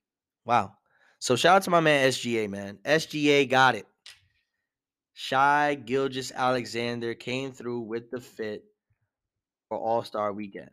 Wow. 0.45 0.73
So 1.21 1.37
shout 1.37 1.57
out 1.57 1.63
to 1.63 1.71
my 1.71 1.81
man 1.81 2.09
SGA, 2.09 2.51
man. 2.51 2.79
SGA 2.85 3.49
got 3.49 3.77
it. 3.77 3.87
Shai 5.15 5.77
Gilgeous-Alexander 5.77 7.15
came 7.15 7.53
through 7.53 7.81
with 7.81 8.11
the 8.11 8.21
fit 8.21 8.65
for 9.69 9.79
All 9.79 10.03
Star 10.03 10.33
Weekend. 10.33 10.71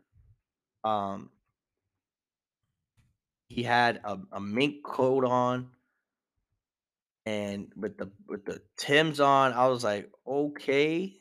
Um, 0.83 1.29
he 3.47 3.63
had 3.63 4.01
a, 4.03 4.19
a 4.33 4.39
mink 4.41 4.83
coat 4.83 5.25
on, 5.25 5.71
and 7.25 7.71
with 7.75 7.97
the 7.97 8.11
with 8.27 8.45
the 8.45 8.61
Tims 8.77 9.19
on, 9.19 9.53
I 9.53 9.67
was 9.67 9.83
like, 9.83 10.09
okay. 10.27 11.13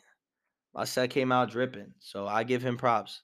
My 0.75 0.85
set 0.85 1.11
came 1.11 1.33
out 1.33 1.51
dripping, 1.51 1.95
so 2.01 2.27
I 2.27 2.45
give 2.45 2.63
him 2.63 2.77
props. 2.77 3.23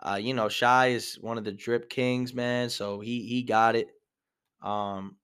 Uh, 0.00 0.18
you 0.22 0.34
know, 0.34 0.48
Shai 0.48 0.88
is 0.88 1.16
one 1.20 1.38
of 1.38 1.44
the 1.44 1.52
drip 1.52 1.90
kings, 1.90 2.34
man. 2.34 2.70
So 2.70 3.00
he 3.00 3.22
he 3.26 3.42
got 3.44 3.76
it. 3.76 3.88
Um, 4.62 5.16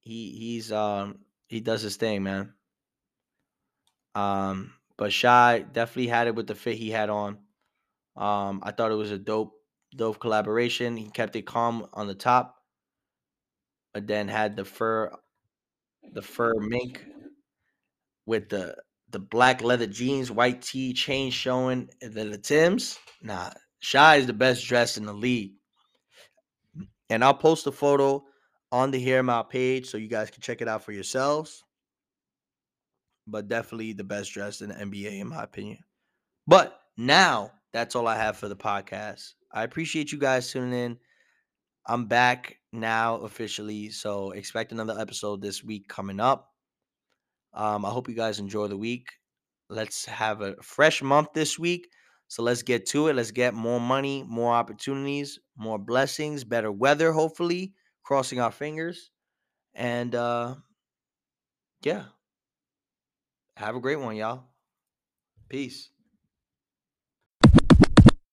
he 0.00 0.32
he's 0.32 0.72
um 0.72 1.20
he 1.46 1.60
does 1.60 1.82
his 1.82 1.96
thing, 1.96 2.22
man. 2.24 2.54
Um, 4.14 4.72
but 4.96 5.12
Shai 5.12 5.60
definitely 5.60 6.08
had 6.08 6.26
it 6.26 6.34
with 6.34 6.46
the 6.46 6.54
fit 6.54 6.76
he 6.76 6.90
had 6.90 7.10
on. 7.10 7.38
Um, 8.16 8.60
I 8.64 8.72
thought 8.72 8.92
it 8.92 8.96
was 8.96 9.12
a 9.12 9.18
dope, 9.18 9.57
dope 9.94 10.20
collaboration. 10.20 10.96
He 10.96 11.10
kept 11.10 11.36
it 11.36 11.46
calm 11.46 11.86
on 11.92 12.06
the 12.06 12.14
top, 12.14 12.56
but 13.94 14.06
then 14.06 14.28
had 14.28 14.56
the 14.56 14.64
fur, 14.64 15.10
the 16.12 16.22
fur 16.22 16.54
mink 16.60 17.04
with 18.26 18.48
the 18.48 18.76
the 19.10 19.18
black 19.18 19.62
leather 19.62 19.86
jeans, 19.86 20.30
white 20.30 20.62
tee, 20.62 20.92
chain 20.92 21.30
showing, 21.30 21.88
and 22.02 22.12
then 22.14 22.30
the 22.30 22.38
Tims. 22.38 22.98
Nah, 23.22 23.50
Shai 23.80 24.16
is 24.16 24.26
the 24.26 24.34
best 24.34 24.66
dressed 24.66 24.98
in 24.98 25.06
the 25.06 25.14
league. 25.14 25.54
And 27.10 27.24
I'll 27.24 27.34
post 27.34 27.66
a 27.66 27.72
photo 27.72 28.24
on 28.72 28.90
the 28.90 28.98
Hear 28.98 29.28
Out 29.30 29.50
page 29.50 29.88
so 29.88 29.96
you 29.98 30.08
guys 30.08 30.30
can 30.30 30.42
check 30.42 30.60
it 30.62 30.68
out 30.68 30.82
for 30.84 30.92
yourselves. 30.92 31.64
but 33.26 33.48
definitely 33.48 33.92
the 33.92 34.04
best 34.04 34.32
dressed 34.32 34.62
in 34.62 34.70
the 34.70 34.74
NBA, 34.74 35.20
in 35.20 35.28
my 35.28 35.42
opinion. 35.42 35.78
But 36.46 36.80
now 36.96 37.52
that's 37.72 37.94
all 37.94 38.06
I 38.08 38.16
have 38.16 38.36
for 38.36 38.48
the 38.48 38.56
podcast. 38.56 39.34
I 39.52 39.64
appreciate 39.64 40.12
you 40.12 40.18
guys 40.18 40.50
tuning 40.50 40.72
in. 40.72 40.98
I'm 41.86 42.06
back 42.06 42.56
now 42.72 43.16
officially, 43.16 43.90
so 43.90 44.32
expect 44.32 44.72
another 44.72 44.98
episode 44.98 45.40
this 45.40 45.64
week 45.64 45.88
coming 45.88 46.20
up. 46.20 46.52
Um, 47.54 47.84
I 47.84 47.90
hope 47.90 48.08
you 48.08 48.14
guys 48.14 48.38
enjoy 48.38 48.68
the 48.68 48.76
week. 48.76 49.08
Let's 49.70 50.04
have 50.06 50.42
a 50.42 50.54
fresh 50.62 51.02
month 51.02 51.28
this 51.34 51.58
week. 51.58 51.88
So 52.28 52.42
let's 52.42 52.62
get 52.62 52.84
to 52.86 53.08
it. 53.08 53.16
Let's 53.16 53.30
get 53.30 53.54
more 53.54 53.80
money, 53.80 54.22
more 54.28 54.52
opportunities, 54.52 55.38
more 55.56 55.78
blessings, 55.78 56.44
better 56.44 56.70
weather, 56.70 57.10
hopefully, 57.12 57.72
crossing 58.02 58.38
our 58.38 58.52
fingers. 58.52 59.10
And 59.74 60.14
uh 60.14 60.56
yeah. 61.82 62.04
Have 63.56 63.76
a 63.76 63.80
great 63.80 63.98
one, 63.98 64.16
y'all. 64.16 64.44
Peace. 65.48 65.90